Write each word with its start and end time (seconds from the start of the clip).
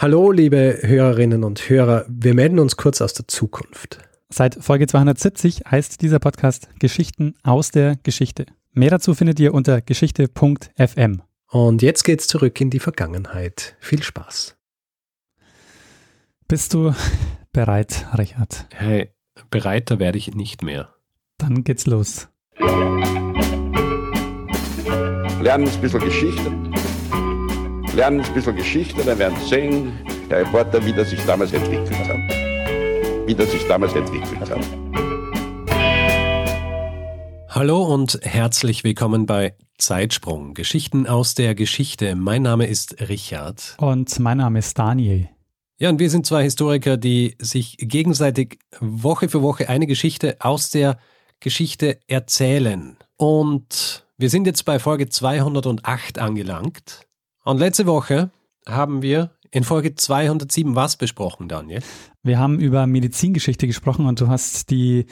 Hallo, 0.00 0.30
liebe 0.30 0.78
Hörerinnen 0.82 1.42
und 1.42 1.68
Hörer. 1.68 2.04
Wir 2.08 2.32
melden 2.32 2.60
uns 2.60 2.76
kurz 2.76 3.00
aus 3.00 3.14
der 3.14 3.26
Zukunft. 3.26 3.98
Seit 4.28 4.54
Folge 4.54 4.86
270 4.86 5.62
heißt 5.68 6.00
dieser 6.02 6.20
Podcast 6.20 6.68
Geschichten 6.78 7.34
aus 7.42 7.72
der 7.72 7.96
Geschichte. 8.04 8.46
Mehr 8.72 8.90
dazu 8.90 9.16
findet 9.16 9.40
ihr 9.40 9.52
unter 9.52 9.80
geschichte.fm. 9.80 11.22
Und 11.50 11.82
jetzt 11.82 12.04
geht's 12.04 12.28
zurück 12.28 12.60
in 12.60 12.70
die 12.70 12.78
Vergangenheit. 12.78 13.74
Viel 13.80 14.00
Spaß. 14.00 14.56
Bist 16.46 16.74
du 16.74 16.94
bereit, 17.52 18.06
Richard? 18.16 18.68
Hey, 18.72 19.10
bereiter 19.50 19.98
werde 19.98 20.18
ich 20.18 20.32
nicht 20.32 20.62
mehr. 20.62 20.94
Dann 21.38 21.64
geht's 21.64 21.86
los. 21.86 22.28
Lernen 25.40 25.68
ein 25.68 25.80
bisschen 25.80 26.00
Geschichte 26.04 26.52
lernen 27.98 28.20
ein 28.20 28.32
bisschen 28.32 28.54
Geschichte, 28.54 29.02
dann 29.02 29.18
werden 29.18 29.36
Sie 29.42 29.48
sehen, 29.48 29.92
Herr 30.28 30.38
Reporter, 30.38 30.84
wie 30.86 30.92
das 30.92 31.10
sich 31.10 31.18
damals 31.26 31.52
entwickelt 31.52 31.98
hat. 31.98 32.16
Wie 33.26 33.34
das 33.34 33.50
sich 33.50 33.66
damals 33.66 33.92
entwickelt 33.92 34.48
hat. 34.48 34.60
Hallo 37.48 37.82
und 37.82 38.20
herzlich 38.22 38.84
willkommen 38.84 39.26
bei 39.26 39.56
Zeitsprung, 39.78 40.54
Geschichten 40.54 41.08
aus 41.08 41.34
der 41.34 41.56
Geschichte. 41.56 42.14
Mein 42.14 42.42
Name 42.42 42.68
ist 42.68 43.08
Richard. 43.08 43.74
Und 43.78 44.16
mein 44.20 44.38
Name 44.38 44.60
ist 44.60 44.78
Daniel. 44.78 45.28
Ja, 45.80 45.88
und 45.88 45.98
wir 45.98 46.08
sind 46.08 46.24
zwei 46.24 46.44
Historiker, 46.44 46.98
die 46.98 47.34
sich 47.40 47.78
gegenseitig 47.78 48.60
Woche 48.78 49.28
für 49.28 49.42
Woche 49.42 49.68
eine 49.68 49.88
Geschichte 49.88 50.36
aus 50.38 50.70
der 50.70 50.98
Geschichte 51.40 51.98
erzählen. 52.06 52.96
Und 53.16 54.06
wir 54.18 54.30
sind 54.30 54.46
jetzt 54.46 54.64
bei 54.64 54.78
Folge 54.78 55.08
208 55.08 56.20
angelangt. 56.20 57.07
Und 57.48 57.56
letzte 57.56 57.86
Woche 57.86 58.30
haben 58.66 59.00
wir 59.00 59.30
in 59.50 59.64
Folge 59.64 59.94
207 59.94 60.74
was 60.74 60.98
besprochen, 60.98 61.48
Daniel? 61.48 61.80
Wir 62.22 62.38
haben 62.38 62.60
über 62.60 62.86
Medizingeschichte 62.86 63.66
gesprochen 63.66 64.04
und 64.04 64.20
du 64.20 64.28
hast 64.28 64.68
die 64.68 65.06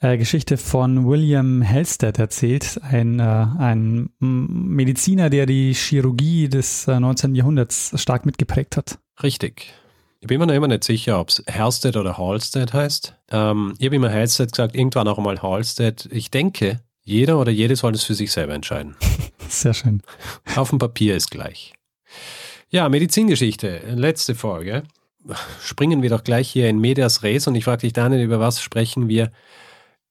äh, 0.00 0.18
Geschichte 0.18 0.56
von 0.56 1.06
William 1.06 1.62
Halstead 1.62 2.18
erzählt, 2.18 2.80
ein, 2.82 3.20
äh, 3.20 3.22
ein 3.22 4.10
Mediziner, 4.18 5.30
der 5.30 5.46
die 5.46 5.72
Chirurgie 5.72 6.48
des 6.48 6.88
äh, 6.88 6.98
19. 6.98 7.36
Jahrhunderts 7.36 7.92
stark 7.94 8.26
mitgeprägt 8.26 8.76
hat. 8.76 8.98
Richtig. 9.22 9.72
Ich 10.18 10.26
bin 10.26 10.40
mir 10.40 10.48
noch 10.48 10.54
immer 10.54 10.66
nicht 10.66 10.82
sicher, 10.82 11.20
ob 11.20 11.28
es 11.28 11.44
Halstead 11.48 11.96
oder 11.96 12.18
Halstead 12.18 12.72
heißt. 12.72 13.14
Ähm, 13.30 13.74
ich 13.78 13.86
habe 13.86 13.94
immer 13.94 14.10
Halstead 14.10 14.50
gesagt, 14.50 14.74
irgendwann 14.74 15.06
auch 15.06 15.18
einmal 15.18 15.42
Halstead. 15.42 16.08
Ich 16.10 16.32
denke, 16.32 16.80
jeder 17.08 17.38
oder 17.38 17.50
jede 17.50 17.74
soll 17.74 17.92
das 17.92 18.04
für 18.04 18.14
sich 18.14 18.30
selber 18.30 18.54
entscheiden. 18.54 18.94
Sehr 19.48 19.72
schön. 19.72 20.02
Auf 20.56 20.70
dem 20.70 20.78
Papier 20.78 21.16
ist 21.16 21.30
gleich. 21.30 21.72
Ja, 22.68 22.88
Medizingeschichte, 22.88 23.80
letzte 23.94 24.34
Folge. 24.34 24.82
Springen 25.62 26.02
wir 26.02 26.10
doch 26.10 26.22
gleich 26.22 26.50
hier 26.50 26.68
in 26.68 26.78
Medias 26.78 27.22
Res 27.22 27.46
und 27.46 27.54
ich 27.54 27.64
frage 27.64 27.80
dich, 27.80 27.94
Daniel, 27.94 28.22
über 28.22 28.40
was 28.40 28.60
sprechen 28.60 29.08
wir 29.08 29.32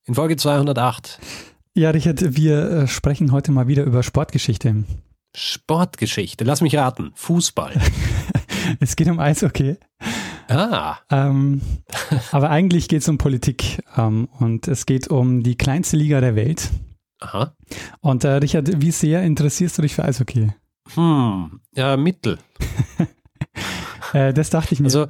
in 0.06 0.16
Folge 0.16 0.38
208? 0.38 1.20
Ja, 1.76 1.92
Richard, 1.92 2.36
wir 2.36 2.72
äh, 2.72 2.88
sprechen 2.88 3.32
heute 3.32 3.52
mal 3.52 3.68
wieder 3.68 3.84
über 3.84 4.02
Sportgeschichte. 4.02 4.84
Sportgeschichte, 5.36 6.44
lass 6.44 6.62
mich 6.62 6.76
raten, 6.76 7.12
Fußball. 7.14 7.80
es 8.80 8.96
geht 8.96 9.08
um 9.08 9.20
Eishockey. 9.20 9.78
Ah. 10.50 10.98
Ähm, 11.12 11.62
aber 12.32 12.50
eigentlich 12.50 12.88
geht 12.88 13.02
es 13.02 13.10
um 13.10 13.20
Politik 13.20 13.84
ähm, 13.96 14.30
und 14.40 14.68
es 14.68 14.88
geht 14.88 15.10
um 15.10 15.44
die 15.44 15.56
kleinste 15.56 15.98
Liga 15.98 16.22
der 16.22 16.36
Welt. 16.36 16.72
Aha. 17.20 17.56
Und 18.02 18.24
äh, 18.24 18.34
Richard, 18.34 18.82
wie 18.82 18.92
sehr 18.92 19.24
interessierst 19.24 19.78
du 19.78 19.82
dich 19.82 19.96
für 19.96 20.06
Eishockey? 20.06 20.52
Hm, 20.94 21.60
ja, 21.76 21.98
Mittel. 21.98 22.38
äh, 24.14 24.34
das 24.34 24.50
dachte 24.50 24.74
ich 24.74 24.80
mir. 24.80 24.86
Also, 24.86 25.08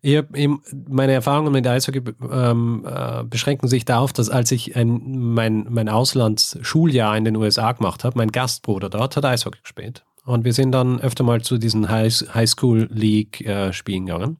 ich 0.00 0.12
eben, 0.12 0.62
meine 0.88 1.12
Erfahrungen 1.12 1.52
mit 1.52 1.66
Eishockey 1.66 2.02
ähm, 2.30 2.86
äh, 2.88 3.24
beschränken 3.24 3.68
sich 3.68 3.84
darauf, 3.84 4.12
dass 4.12 4.30
als 4.30 4.52
ich 4.52 4.76
ein, 4.76 5.18
mein, 5.18 5.66
mein 5.68 5.88
Auslandsschuljahr 5.88 7.16
in 7.16 7.24
den 7.24 7.36
USA 7.36 7.72
gemacht 7.72 8.04
habe, 8.04 8.16
mein 8.16 8.30
Gastbruder 8.30 8.90
dort 8.90 9.16
hat 9.16 9.24
Eishockey 9.24 9.60
gespielt. 9.60 10.04
Und 10.24 10.44
wir 10.44 10.52
sind 10.52 10.72
dann 10.72 11.00
öfter 11.00 11.24
mal 11.24 11.42
zu 11.42 11.58
diesen 11.58 11.88
High, 11.88 12.12
High 12.32 12.48
School 12.48 12.88
League 12.92 13.40
äh, 13.40 13.72
Spielen 13.72 14.06
gegangen. 14.06 14.38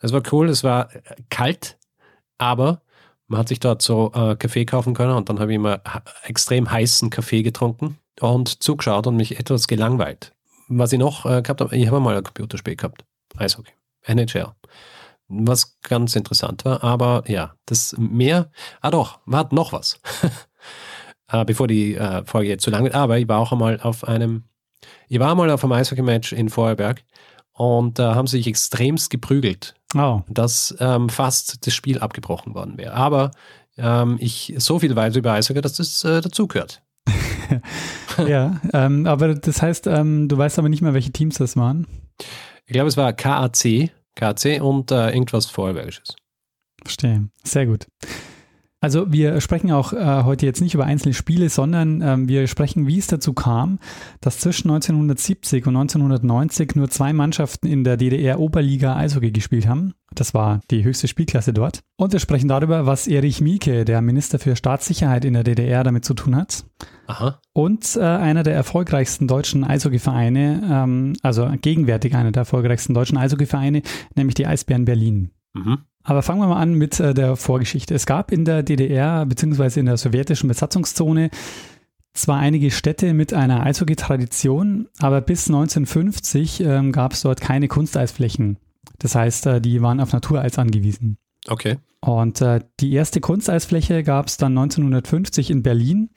Es 0.00 0.12
war 0.12 0.22
cool, 0.32 0.48
es 0.48 0.64
war 0.64 0.90
kalt, 1.30 1.78
aber 2.36 2.82
man 3.28 3.40
hat 3.40 3.48
sich 3.48 3.60
dort 3.60 3.82
so 3.82 4.10
äh, 4.14 4.36
Kaffee 4.36 4.64
kaufen 4.64 4.94
können 4.94 5.12
und 5.14 5.28
dann 5.28 5.38
habe 5.38 5.52
ich 5.52 5.56
immer 5.56 5.80
extrem 6.24 6.70
heißen 6.70 7.10
Kaffee 7.10 7.42
getrunken 7.42 7.98
und 8.20 8.62
zugeschaut 8.62 9.06
und 9.06 9.16
mich 9.16 9.38
etwas 9.38 9.68
gelangweilt. 9.68 10.34
Was 10.68 10.92
ich 10.92 10.98
noch 10.98 11.24
äh, 11.24 11.42
gehabt 11.42 11.60
habe, 11.60 11.76
ich 11.76 11.86
habe 11.86 12.00
mal 12.00 12.16
ein 12.16 12.24
Computerspiel 12.24 12.76
gehabt. 12.76 13.04
Eishockey. 13.36 13.72
NHL. 14.04 14.48
Was 15.28 15.78
ganz 15.80 16.16
interessant 16.16 16.64
war, 16.64 16.82
aber 16.82 17.22
ja, 17.26 17.54
das 17.66 17.94
mehr, 17.98 18.50
ah 18.80 18.90
doch, 18.90 19.20
war 19.26 19.46
noch 19.52 19.72
was. 19.74 20.00
äh, 21.30 21.44
bevor 21.44 21.68
die 21.68 21.94
äh, 21.94 22.24
Folge 22.24 22.48
jetzt 22.48 22.64
zu 22.64 22.70
lang 22.70 22.84
wird, 22.84 22.94
aber 22.94 23.18
ich 23.18 23.28
war 23.28 23.38
auch 23.38 23.52
einmal 23.52 23.78
auf 23.80 24.04
einem, 24.04 24.44
ich 25.08 25.20
war 25.20 25.34
mal 25.34 25.50
auf 25.50 25.62
einem 25.64 25.72
Eishockey-Match 25.72 26.32
in 26.32 26.48
Vorarlberg 26.48 27.04
und 27.58 27.98
da 27.98 28.12
äh, 28.12 28.14
haben 28.14 28.26
sie 28.26 28.38
sich 28.38 28.46
extremst 28.46 29.10
geprügelt, 29.10 29.74
oh. 29.96 30.22
dass 30.28 30.74
ähm, 30.78 31.08
fast 31.08 31.66
das 31.66 31.74
Spiel 31.74 31.98
abgebrochen 31.98 32.54
worden 32.54 32.78
wäre. 32.78 32.94
Aber 32.94 33.32
ähm, 33.76 34.16
ich 34.20 34.54
so 34.58 34.78
viel 34.78 34.94
weiß 34.94 35.16
über 35.16 35.32
Eishockey, 35.32 35.60
dass 35.60 35.74
das 35.74 36.04
äh, 36.04 36.20
dazugehört. 36.20 36.82
ja, 38.26 38.60
ähm, 38.72 39.06
aber 39.06 39.34
das 39.34 39.60
heißt, 39.60 39.88
ähm, 39.88 40.28
du 40.28 40.38
weißt 40.38 40.58
aber 40.58 40.68
nicht 40.68 40.82
mehr, 40.82 40.94
welche 40.94 41.10
Teams 41.10 41.38
das 41.38 41.56
waren. 41.56 41.86
Ich 42.66 42.72
glaube, 42.72 42.88
es 42.88 42.96
war 42.96 43.12
KAC, 43.12 43.90
KAC 44.14 44.62
und 44.62 44.92
äh, 44.92 45.10
irgendwas 45.10 45.46
Vorarlbergisches. 45.46 46.14
Verstehe. 46.82 47.28
Sehr 47.42 47.66
gut. 47.66 47.86
Also 48.80 49.10
wir 49.12 49.40
sprechen 49.40 49.72
auch 49.72 49.92
äh, 49.92 50.22
heute 50.22 50.46
jetzt 50.46 50.60
nicht 50.60 50.74
über 50.74 50.84
einzelne 50.84 51.12
Spiele, 51.12 51.48
sondern 51.48 52.00
ähm, 52.00 52.28
wir 52.28 52.46
sprechen, 52.46 52.86
wie 52.86 52.98
es 52.98 53.08
dazu 53.08 53.32
kam, 53.32 53.80
dass 54.20 54.38
zwischen 54.38 54.70
1970 54.70 55.66
und 55.66 55.76
1990 55.76 56.76
nur 56.76 56.88
zwei 56.88 57.12
Mannschaften 57.12 57.66
in 57.66 57.82
der 57.82 57.96
DDR-Oberliga 57.96 58.96
Eishockey 58.96 59.32
gespielt 59.32 59.66
haben. 59.66 59.94
Das 60.14 60.32
war 60.32 60.60
die 60.70 60.84
höchste 60.84 61.08
Spielklasse 61.08 61.52
dort. 61.52 61.80
Und 61.96 62.12
wir 62.12 62.20
sprechen 62.20 62.46
darüber, 62.46 62.86
was 62.86 63.08
Erich 63.08 63.40
Mielke, 63.40 63.84
der 63.84 64.00
Minister 64.00 64.38
für 64.38 64.54
Staatssicherheit 64.54 65.24
in 65.24 65.34
der 65.34 65.42
DDR, 65.42 65.82
damit 65.82 66.04
zu 66.04 66.14
tun 66.14 66.36
hat. 66.36 66.64
Aha. 67.08 67.40
Und 67.52 67.96
äh, 67.96 68.02
einer 68.02 68.44
der 68.44 68.54
erfolgreichsten 68.54 69.26
deutschen 69.26 69.64
Eishockeyvereine, 69.64 70.62
ähm, 70.70 71.12
also 71.22 71.50
gegenwärtig 71.60 72.14
einer 72.14 72.30
der 72.30 72.42
erfolgreichsten 72.42 72.94
deutschen 72.94 73.18
Eishockeyvereine, 73.18 73.82
nämlich 74.14 74.36
die 74.36 74.46
Eisbären 74.46 74.84
Berlin. 74.84 75.30
Mhm. 75.54 75.78
Aber 76.02 76.22
fangen 76.22 76.40
wir 76.40 76.48
mal 76.48 76.60
an 76.60 76.74
mit 76.74 77.00
äh, 77.00 77.12
der 77.12 77.36
Vorgeschichte. 77.36 77.94
Es 77.94 78.06
gab 78.06 78.32
in 78.32 78.44
der 78.44 78.62
DDR 78.62 79.26
bzw. 79.26 79.80
in 79.80 79.86
der 79.86 79.96
sowjetischen 79.96 80.48
Besatzungszone 80.48 81.30
zwar 82.14 82.38
einige 82.38 82.70
Städte 82.70 83.14
mit 83.14 83.32
einer 83.32 83.62
Eishockey-Tradition, 83.62 84.88
aber 84.98 85.20
bis 85.20 85.48
1950 85.48 86.60
ähm, 86.60 86.92
gab 86.92 87.12
es 87.12 87.22
dort 87.22 87.40
keine 87.40 87.68
Kunsteisflächen. 87.68 88.58
Das 88.98 89.14
heißt, 89.14 89.46
äh, 89.46 89.60
die 89.60 89.82
waren 89.82 90.00
auf 90.00 90.12
Natureis 90.12 90.58
angewiesen. 90.58 91.18
Okay. 91.46 91.76
Und 92.00 92.40
äh, 92.40 92.60
die 92.80 92.92
erste 92.92 93.20
Kunsteisfläche 93.20 94.02
gab 94.02 94.26
es 94.26 94.36
dann 94.36 94.56
1950 94.56 95.50
in 95.50 95.62
Berlin 95.62 96.10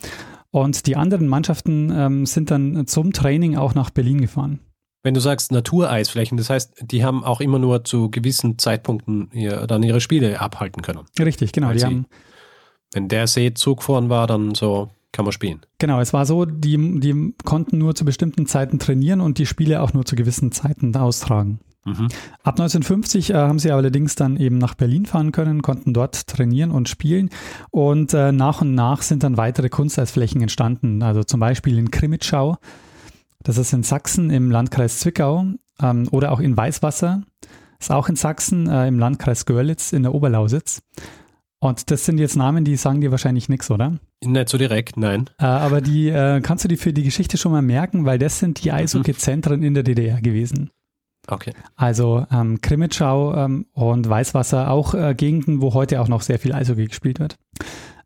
und 0.51 0.85
die 0.85 0.95
anderen 0.95 1.27
Mannschaften 1.27 1.91
ähm, 1.95 2.25
sind 2.25 2.51
dann 2.51 2.85
zum 2.87 3.13
Training 3.13 3.55
auch 3.55 3.73
nach 3.73 3.89
Berlin 3.89 4.21
gefahren. 4.21 4.59
Wenn 5.03 5.13
du 5.13 5.19
sagst 5.19 5.51
Natureisflächen, 5.51 6.38
das 6.38 6.50
heißt, 6.50 6.73
die 6.81 7.03
haben 7.03 7.23
auch 7.23 7.41
immer 7.41 7.59
nur 7.59 7.84
zu 7.84 8.09
gewissen 8.12 8.59
Zeitpunkten 8.59 9.29
ihr, 9.34 9.66
dann 9.67 9.81
ihre 9.84 10.00
Spiele 10.00 10.39
abhalten 10.39 10.81
können. 10.81 11.01
Richtig, 11.19 11.51
genau. 11.53 11.72
Die 11.72 11.79
sie, 11.79 11.85
haben, 11.85 12.06
wenn 12.94 13.07
der 13.07 13.28
See 13.28 13.53
zugefroren 13.53 14.09
war, 14.09 14.28
dann 14.28 14.53
so 14.53 14.90
kann 15.11 15.25
man 15.25 15.31
spielen. 15.31 15.61
Genau, 15.79 16.00
es 16.00 16.13
war 16.13 16.25
so, 16.25 16.45
die, 16.45 17.00
die 17.00 17.34
konnten 17.44 17.78
nur 17.78 17.95
zu 17.95 18.06
bestimmten 18.06 18.45
Zeiten 18.45 18.79
trainieren 18.79 19.22
und 19.22 19.40
die 19.40 19.45
Spiele 19.45 19.81
auch 19.81 19.94
nur 19.94 20.06
zu 20.06 20.16
gewissen 20.16 20.51
Zeiten 20.51 20.95
austragen. 20.95 21.59
Mhm. 21.84 22.09
Ab 22.44 22.59
1950 22.59 23.31
äh, 23.31 23.34
haben 23.34 23.58
sie 23.58 23.72
allerdings 23.72 24.16
dann 24.16 24.37
eben 24.37 24.59
nach 24.59 24.75
Berlin 24.75 25.08
fahren 25.08 25.31
können, 25.31 25.64
konnten 25.64 25.93
dort 25.93 26.28
trainieren 26.28 26.70
und 26.70 26.90
spielen 26.90 27.31
und 27.72 28.14
äh, 28.14 28.31
nach 28.31 28.61
und 28.61 28.75
nach 28.75 29.02
sind 29.02 29.23
dann 29.23 29.37
weitere 29.37 29.70
Kunsteisflächen 29.70 30.41
entstanden, 30.41 31.02
also 31.02 31.23
zum 31.23 31.40
Beispiel 31.40 31.79
in 31.79 31.90
Krimitschau 31.90 32.58
das 33.43 33.58
ist 33.58 33.73
in 33.73 33.84
Sachsen 33.84 34.29
im 34.29 34.52
Landkreis 34.52 34.99
Zwickau 34.99 35.46
ähm, 35.82 36.08
oder 36.11 36.32
auch 36.32 36.40
in 36.40 36.55
Weißwasser. 36.55 37.23
Das 37.79 37.88
ist 37.88 37.91
auch 37.91 38.09
in 38.09 38.16
Sachsen 38.16 38.67
äh, 38.67 38.88
im 38.88 38.99
Landkreis 38.99 39.46
Görlitz 39.46 39.93
in 39.93 40.03
der 40.03 40.14
Oberlausitz. 40.14 40.82
Und 41.59 41.91
das 41.91 42.05
sind 42.05 42.17
jetzt 42.17 42.35
Namen, 42.35 42.66
die 42.66 42.76
sagen 42.76 43.02
dir 43.02 43.11
wahrscheinlich 43.11 43.47
nichts, 43.47 43.70
oder? 43.70 43.99
Nicht 44.23 44.49
so 44.49 44.58
direkt, 44.58 44.97
nein. 44.97 45.29
Äh, 45.40 45.46
aber 45.46 45.82
die 45.82 46.09
äh, 46.09 46.41
kannst 46.41 46.64
du 46.64 46.67
dir 46.67 46.78
für 46.78 46.91
die 46.91 47.03
Geschichte 47.03 47.38
schon 47.38 47.52
mal 47.52 47.61
merken, 47.61 48.05
weil 48.05 48.17
das 48.17 48.40
sind 48.40 48.64
die 48.64 48.70
mhm. 48.70 48.78
Eishockey-Zentren 48.78 49.61
in 49.61 49.76
der 49.76 49.84
DDR 49.84 50.22
gewesen. 50.22 50.72
Okay. 51.28 51.53
Also 51.76 52.26
ähm, 52.32 52.61
Krimitschau 52.61 53.35
ähm, 53.35 53.67
und 53.73 54.09
Weißwasser, 54.09 54.72
auch 54.72 54.96
äh, 54.96 55.14
Gegenden, 55.14 55.61
wo 55.61 55.73
heute 55.73 56.02
auch 56.02 56.08
noch 56.08 56.22
sehr 56.22 56.40
viel 56.40 56.53
Eishockey 56.53 56.87
gespielt 56.87 57.20
wird. 57.20 57.37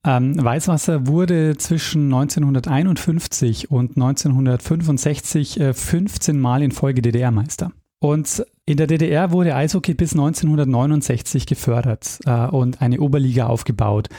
Ähm, 0.05 0.43
Weißwasser 0.43 1.07
wurde 1.07 1.57
zwischen 1.57 2.13
1951 2.13 3.71
und 3.71 3.97
1965 3.97 5.59
äh, 5.59 5.73
15 5.73 6.39
Mal 6.39 6.61
in 6.61 6.71
Folge 6.71 7.01
DDR-Meister. 7.01 7.71
Und 7.99 8.45
In 8.67 8.77
der 8.77 8.87
DDR 8.87 9.31
wurde 9.31 9.55
Eishockey 9.55 9.93
bis 9.93 10.13
1969 10.13 11.45
gefördert 11.45 12.19
äh, 12.25 12.47
und 12.47 12.81
eine 12.81 12.99
Oberliga 12.99 13.47
aufgebaut. 13.47 14.09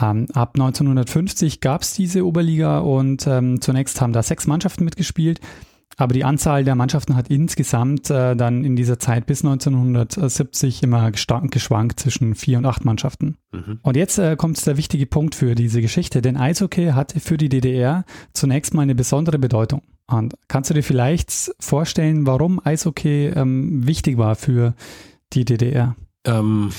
Ähm, 0.00 0.26
ab 0.32 0.52
1950 0.54 1.60
gab 1.60 1.82
es 1.82 1.94
diese 1.94 2.24
Oberliga 2.24 2.78
und 2.78 3.26
ähm, 3.26 3.60
zunächst 3.60 4.00
haben 4.00 4.12
da 4.12 4.22
sechs 4.22 4.46
Mannschaften 4.46 4.84
mitgespielt. 4.84 5.40
Aber 6.00 6.14
die 6.14 6.24
Anzahl 6.24 6.64
der 6.64 6.74
Mannschaften 6.76 7.14
hat 7.14 7.28
insgesamt 7.28 8.08
äh, 8.08 8.34
dann 8.34 8.64
in 8.64 8.74
dieser 8.74 8.98
Zeit 8.98 9.26
bis 9.26 9.44
1970 9.44 10.82
immer 10.82 11.10
geschwankt 11.10 12.00
zwischen 12.00 12.34
vier 12.34 12.56
und 12.56 12.64
acht 12.64 12.86
Mannschaften. 12.86 13.36
Mhm. 13.52 13.80
Und 13.82 13.96
jetzt 13.98 14.18
äh, 14.18 14.34
kommt 14.36 14.64
der 14.66 14.78
wichtige 14.78 15.04
Punkt 15.04 15.34
für 15.34 15.54
diese 15.54 15.82
Geschichte, 15.82 16.22
denn 16.22 16.38
Eishockey 16.38 16.92
hatte 16.92 17.20
für 17.20 17.36
die 17.36 17.50
DDR 17.50 18.04
zunächst 18.32 18.72
mal 18.72 18.82
eine 18.82 18.94
besondere 18.94 19.38
Bedeutung. 19.38 19.82
Und 20.06 20.34
kannst 20.48 20.70
du 20.70 20.74
dir 20.74 20.82
vielleicht 20.82 21.52
vorstellen, 21.60 22.26
warum 22.26 22.64
Eishockey 22.64 23.26
ähm, 23.36 23.86
wichtig 23.86 24.16
war 24.16 24.36
für 24.36 24.74
die 25.34 25.44
DDR? 25.44 25.96
Ähm, 26.24 26.70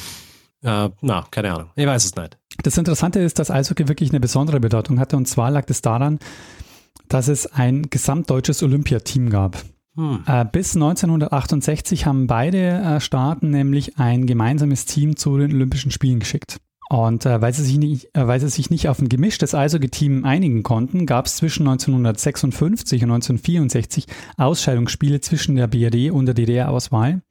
äh, 0.64 0.90
na, 1.02 1.26
keine 1.30 1.54
Ahnung. 1.54 1.70
Ich 1.76 1.86
weiß 1.86 2.06
es 2.06 2.16
nicht. 2.16 2.40
Das 2.64 2.76
Interessante 2.76 3.20
ist, 3.20 3.38
dass 3.38 3.52
Eishockey 3.52 3.88
wirklich 3.88 4.10
eine 4.10 4.20
besondere 4.20 4.60
Bedeutung 4.60 5.00
hatte. 5.00 5.16
Und 5.16 5.28
zwar 5.28 5.52
lag 5.52 5.66
es 5.68 5.84
daran, 5.84 6.18
dass 7.08 7.28
es 7.28 7.46
ein 7.48 7.90
gesamtdeutsches 7.90 8.64
Olympiateam 8.64 9.30
gab. 9.30 9.64
Hm. 9.96 10.24
Äh, 10.26 10.46
bis 10.46 10.76
1968 10.76 12.06
haben 12.06 12.28
beide 12.28 12.58
äh, 12.58 13.00
Staaten 13.00 13.50
nämlich 13.50 13.98
ein 13.98 14.26
gemeinsames 14.26 14.86
Team 14.86 15.18
zu 15.18 15.38
den 15.38 15.54
Olympischen 15.54 15.92
Spielen 15.92 16.20
geschickt. 16.20 16.58
Und 16.90 17.26
äh, 17.26 17.42
weil, 17.42 17.54
sie 17.54 17.64
sich 17.64 17.78
nicht, 17.78 18.16
äh, 18.16 18.28
weil 18.28 18.40
sie 18.40 18.50
sich 18.50 18.70
nicht 18.70 18.90
auf 18.90 19.00
ein 19.00 19.08
gemischtes 19.08 19.56
Eishockey-Team 19.56 20.26
einigen 20.26 20.62
konnten, 20.62 21.06
gab 21.06 21.26
es 21.26 21.38
zwischen 21.38 21.66
1956 21.68 23.04
und 23.04 23.12
1964 23.12 24.08
Ausscheidungsspiele 24.38 25.22
zwischen 25.22 25.56
der 25.56 25.68
BRD 25.68 26.12
und 26.12 26.26
der 26.26 26.36
DDR-Auswahl, 26.36 27.22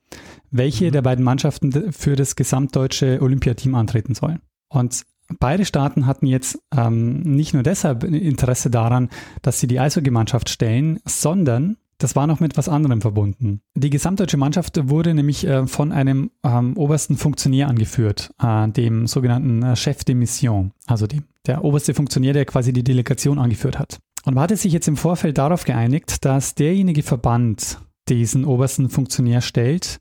welche 0.50 0.86
mhm. 0.86 0.92
der 0.92 1.02
beiden 1.02 1.24
Mannschaften 1.24 1.92
für 1.92 2.16
das 2.16 2.36
gesamtdeutsche 2.36 3.20
Olympiateam 3.20 3.74
antreten 3.74 4.14
sollen. 4.14 4.40
Und 4.70 5.04
beide 5.38 5.64
Staaten 5.64 6.06
hatten 6.06 6.26
jetzt 6.26 6.58
ähm, 6.76 7.20
nicht 7.20 7.54
nur 7.54 7.62
deshalb 7.62 8.04
Interesse 8.04 8.70
daran, 8.70 9.08
dass 9.42 9.60
sie 9.60 9.66
die 9.66 9.80
Eishockeymannschaft 9.80 10.48
stellen, 10.48 11.00
sondern 11.04 11.76
das 11.98 12.16
war 12.16 12.26
noch 12.26 12.40
mit 12.40 12.56
was 12.56 12.68
anderem 12.68 13.00
verbunden. 13.00 13.60
Die 13.74 13.90
gesamtdeutsche 13.90 14.38
Mannschaft 14.38 14.88
wurde 14.88 15.14
nämlich 15.14 15.46
äh, 15.46 15.66
von 15.66 15.92
einem 15.92 16.30
ähm, 16.42 16.76
obersten 16.76 17.16
Funktionär 17.16 17.68
angeführt, 17.68 18.32
äh, 18.42 18.68
dem 18.68 19.06
sogenannten 19.06 19.62
äh, 19.62 19.76
Chef 19.76 20.04
de 20.04 20.14
Mission, 20.14 20.72
also 20.86 21.06
dem, 21.06 21.24
der 21.46 21.62
oberste 21.62 21.94
Funktionär, 21.94 22.32
der 22.32 22.46
quasi 22.46 22.72
die 22.72 22.84
Delegation 22.84 23.38
angeführt 23.38 23.78
hat. 23.78 23.98
Und 24.24 24.34
man 24.34 24.44
hatte 24.44 24.56
sich 24.56 24.72
jetzt 24.72 24.88
im 24.88 24.96
Vorfeld 24.96 25.38
darauf 25.38 25.64
geeinigt, 25.64 26.24
dass 26.24 26.54
derjenige 26.54 27.02
Verband 27.02 27.78
diesen 28.08 28.44
obersten 28.44 28.90
Funktionär 28.90 29.40
stellt, 29.40 30.00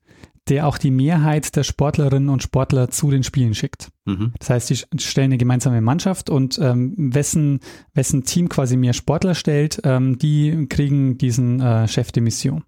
der 0.50 0.68
auch 0.68 0.78
die 0.78 0.92
Mehrheit 0.92 1.56
der 1.56 1.64
Sportlerinnen 1.64 2.30
und 2.30 2.44
Sportler 2.44 2.90
zu 2.90 3.12
den 3.12 3.24
Spielen 3.24 3.54
schickt. 3.54 3.90
Mhm. 4.06 4.34
Das 4.40 4.50
heißt, 4.50 4.70
die 4.70 5.02
stellen 5.02 5.32
eine 5.32 5.38
gemeinsame 5.38 5.82
Mannschaft 5.82 6.30
und 6.30 6.60
ähm, 6.62 6.94
wessen, 6.98 7.60
wessen 7.94 8.24
Team 8.24 8.50
quasi 8.50 8.76
mehr 8.78 8.94
Sportler 8.94 9.36
stellt, 9.36 9.82
ähm, 9.84 10.18
die 10.18 10.68
kriegen 10.68 11.18
diesen 11.18 11.60
äh, 11.60 11.88
Chef 11.88 12.12
de 12.12 12.24
Mission. 12.24 12.64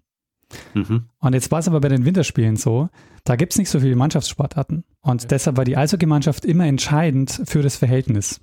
Mhm. 0.74 1.04
Und 1.18 1.34
jetzt 1.34 1.50
war 1.50 1.58
es 1.58 1.68
aber 1.68 1.80
bei 1.80 1.88
den 1.88 2.04
Winterspielen 2.04 2.56
so, 2.56 2.88
da 3.24 3.36
gibt 3.36 3.52
es 3.52 3.58
nicht 3.58 3.70
so 3.70 3.80
viele 3.80 3.96
Mannschaftssportarten. 3.96 4.84
Und 5.00 5.22
ja. 5.22 5.28
deshalb 5.28 5.56
war 5.56 5.64
die 5.64 5.76
Eishockeymannschaft 5.76 6.44
immer 6.44 6.66
entscheidend 6.66 7.42
für 7.44 7.62
das 7.62 7.76
Verhältnis. 7.76 8.40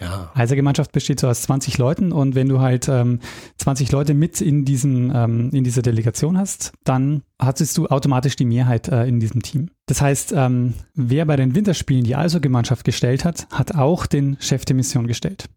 Ja. 0.00 0.30
Eishockey-Mannschaft 0.34 0.92
besteht 0.92 1.20
so 1.20 1.28
aus 1.28 1.42
20 1.42 1.78
Leuten 1.78 2.12
und 2.12 2.34
wenn 2.34 2.48
du 2.48 2.60
halt 2.60 2.88
ähm, 2.88 3.20
20 3.58 3.92
Leute 3.92 4.14
mit 4.14 4.40
in, 4.40 4.64
diesen, 4.64 5.12
ähm, 5.14 5.50
in 5.52 5.64
dieser 5.64 5.82
Delegation 5.82 6.38
hast, 6.38 6.72
dann 6.84 7.22
hattest 7.38 7.78
du 7.78 7.86
automatisch 7.86 8.36
die 8.36 8.44
Mehrheit 8.44 8.88
äh, 8.88 9.06
in 9.06 9.20
diesem 9.20 9.42
Team. 9.42 9.70
Das 9.86 10.00
heißt, 10.00 10.32
ähm, 10.36 10.74
wer 10.94 11.24
bei 11.24 11.36
den 11.36 11.54
Winterspielen 11.54 12.04
die 12.04 12.16
Eishockey-Mannschaft 12.16 12.84
gestellt 12.84 13.24
hat, 13.24 13.48
hat 13.50 13.74
auch 13.74 14.06
den 14.06 14.36
Chef 14.40 14.64
der 14.64 14.76
Mission 14.76 15.06
gestellt. 15.06 15.48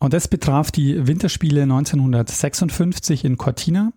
Und 0.00 0.12
das 0.12 0.26
betraf 0.26 0.72
die 0.72 1.06
Winterspiele 1.06 1.62
1956 1.62 3.24
in 3.24 3.36
Cortina, 3.36 3.92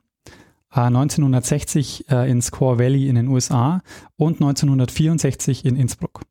äh, 0.71 0.81
1960 0.81 2.11
äh, 2.11 2.29
in 2.29 2.43
Squaw 2.43 2.77
Valley 2.77 3.07
in 3.07 3.15
den 3.15 3.27
USA 3.27 3.81
und 4.17 4.35
1964 4.35 5.65
in 5.65 5.75
Innsbruck. 5.75 6.21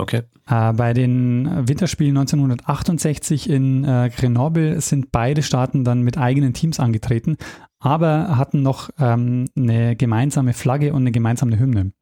Okay. 0.00 0.22
Äh, 0.48 0.72
bei 0.72 0.94
den 0.94 1.68
Winterspielen 1.68 2.16
1968 2.16 3.48
in 3.50 3.84
äh, 3.84 4.10
Grenoble 4.16 4.80
sind 4.80 5.12
beide 5.12 5.42
Staaten 5.42 5.84
dann 5.84 6.02
mit 6.02 6.16
eigenen 6.16 6.54
Teams 6.54 6.80
angetreten, 6.80 7.36
aber 7.78 8.36
hatten 8.38 8.62
noch 8.62 8.90
ähm, 8.98 9.46
eine 9.56 9.96
gemeinsame 9.96 10.54
Flagge 10.54 10.92
und 10.92 11.02
eine 11.02 11.12
gemeinsame 11.12 11.58
Hymne. 11.58 11.92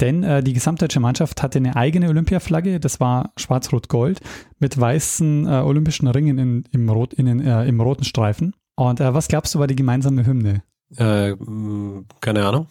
Denn 0.00 0.22
äh, 0.22 0.42
die 0.42 0.52
gesamtdeutsche 0.52 1.00
Mannschaft 1.00 1.42
hatte 1.42 1.58
eine 1.58 1.76
eigene 1.76 2.08
Olympiaflagge, 2.08 2.80
das 2.80 3.00
war 3.00 3.32
schwarz-rot-gold, 3.36 4.20
mit 4.58 4.80
weißen 4.80 5.46
äh, 5.46 5.50
olympischen 5.60 6.08
Ringen 6.08 6.38
in, 6.38 6.64
im, 6.70 6.88
Rot, 6.88 7.12
in 7.12 7.26
den, 7.26 7.40
äh, 7.40 7.66
im 7.66 7.80
roten 7.80 8.04
Streifen. 8.04 8.54
Und 8.76 9.00
äh, 9.00 9.12
was 9.12 9.28
glaubst 9.28 9.54
du 9.54 9.58
war 9.58 9.66
die 9.66 9.76
gemeinsame 9.76 10.24
Hymne? 10.24 10.62
Keine 12.20 12.46
Ahnung. 12.46 12.66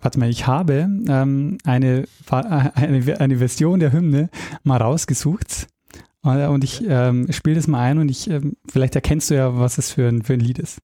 Warte 0.00 0.18
mal, 0.18 0.28
ich 0.28 0.46
habe 0.46 0.88
ähm, 1.08 1.58
eine, 1.64 2.04
eine, 2.30 3.20
eine 3.20 3.36
Version 3.36 3.80
der 3.80 3.92
Hymne 3.92 4.30
mal 4.62 4.80
rausgesucht 4.80 5.68
äh, 6.24 6.46
und 6.46 6.64
ich 6.64 6.82
ähm, 6.86 7.30
spiele 7.30 7.56
das 7.56 7.66
mal 7.66 7.80
ein 7.80 7.98
und 7.98 8.10
ich, 8.10 8.30
ähm, 8.30 8.56
vielleicht 8.68 8.94
erkennst 8.94 9.30
du 9.30 9.34
ja, 9.34 9.58
was 9.58 9.78
es 9.78 9.92
für 9.92 10.08
ein, 10.08 10.22
für 10.22 10.34
ein 10.34 10.40
Lied 10.40 10.58
ist. 10.58 10.78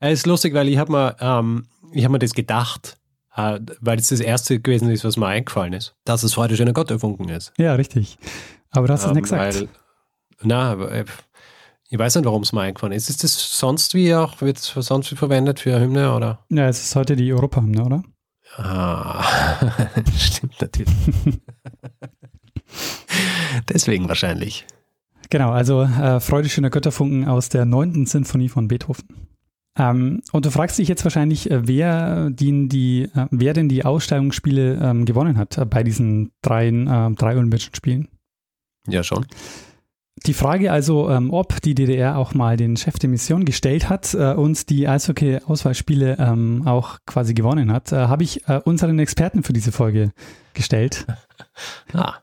Es 0.00 0.20
ist 0.20 0.26
lustig, 0.26 0.54
weil 0.54 0.68
ich 0.68 0.78
habe 0.78 0.90
mir, 0.90 1.16
ähm, 1.20 1.66
hab 1.94 2.10
mir 2.10 2.18
das 2.18 2.32
gedacht, 2.32 2.96
äh, 3.36 3.60
weil 3.80 3.98
es 3.98 4.08
das 4.08 4.20
erste 4.20 4.58
gewesen 4.58 4.90
ist, 4.90 5.04
was 5.04 5.18
mir 5.18 5.26
eingefallen 5.26 5.74
ist, 5.74 5.94
dass 6.04 6.22
es 6.22 6.38
heute 6.38 6.56
schon 6.56 6.68
ein 6.68 6.74
Gott 6.74 6.90
erfunden 6.90 7.28
ist. 7.28 7.52
Ja, 7.58 7.74
richtig. 7.74 8.18
Aber 8.70 8.86
du 8.86 8.94
hast 8.94 9.04
ähm, 9.04 9.10
es 9.10 9.14
nicht 9.14 9.22
gesagt. 9.24 9.60
Weil, 9.60 9.68
na, 10.42 10.72
äh, 10.72 11.04
ich 11.90 11.98
weiß 11.98 12.14
nicht, 12.14 12.24
warum 12.24 12.42
es 12.42 12.52
mir 12.52 12.62
eingefallen 12.62 12.94
ist. 12.94 13.10
Ist 13.10 13.24
das 13.24 13.58
sonst 13.58 13.94
wie 13.94 14.14
auch, 14.14 14.40
wird 14.40 14.56
es 14.56 14.68
sonst 14.68 15.12
wie 15.12 15.16
verwendet 15.16 15.60
für 15.60 15.78
Hymne, 15.78 16.14
oder? 16.14 16.38
Ja, 16.48 16.66
es 16.68 16.82
ist 16.82 16.96
heute 16.96 17.14
die 17.14 17.30
Europahymne, 17.32 17.84
oder? 17.84 18.02
Ah, 18.56 19.22
stimmt 20.16 20.60
natürlich. 20.60 20.94
Deswegen 23.68 24.08
wahrscheinlich. 24.08 24.66
Genau, 25.28 25.50
also 25.50 25.82
äh, 25.82 26.20
Freude 26.20 26.48
schöner 26.48 26.70
Götterfunken 26.70 27.28
aus 27.28 27.50
der 27.50 27.66
neunten 27.66 28.06
Sinfonie 28.06 28.48
von 28.48 28.66
Beethoven. 28.66 29.04
Ähm, 29.80 30.22
und 30.32 30.44
du 30.44 30.50
fragst 30.50 30.78
dich 30.78 30.88
jetzt 30.88 31.04
wahrscheinlich, 31.04 31.50
äh, 31.50 31.66
wer, 31.66 32.28
die, 32.30 32.68
die, 32.68 33.02
äh, 33.14 33.26
wer 33.30 33.54
denn 33.54 33.68
die 33.68 33.84
Ausstellungsspiele 33.84 34.78
ähm, 34.82 35.04
gewonnen 35.06 35.38
hat 35.38 35.58
bei 35.70 35.82
diesen 35.82 36.32
drei, 36.42 36.68
äh, 36.68 37.14
drei 37.14 37.36
Olympischen 37.36 37.74
Spielen. 37.74 38.08
Ja, 38.86 39.02
schon. 39.02 39.24
Die 40.26 40.34
Frage 40.34 40.70
also, 40.70 41.08
ähm, 41.08 41.32
ob 41.32 41.62
die 41.62 41.74
DDR 41.74 42.18
auch 42.18 42.34
mal 42.34 42.58
den 42.58 42.76
Chef 42.76 42.98
der 42.98 43.08
Mission 43.08 43.46
gestellt 43.46 43.88
hat 43.88 44.12
äh, 44.12 44.34
und 44.34 44.68
die 44.68 44.86
Eishockey-Auswahlspiele 44.86 46.16
ähm, 46.18 46.66
auch 46.66 46.98
quasi 47.06 47.32
gewonnen 47.32 47.72
hat, 47.72 47.90
äh, 47.92 47.96
habe 47.96 48.22
ich 48.22 48.46
äh, 48.46 48.60
unseren 48.62 48.98
Experten 48.98 49.42
für 49.42 49.54
diese 49.54 49.72
Folge 49.72 50.12
gestellt. 50.52 51.06
ah. 51.94 52.16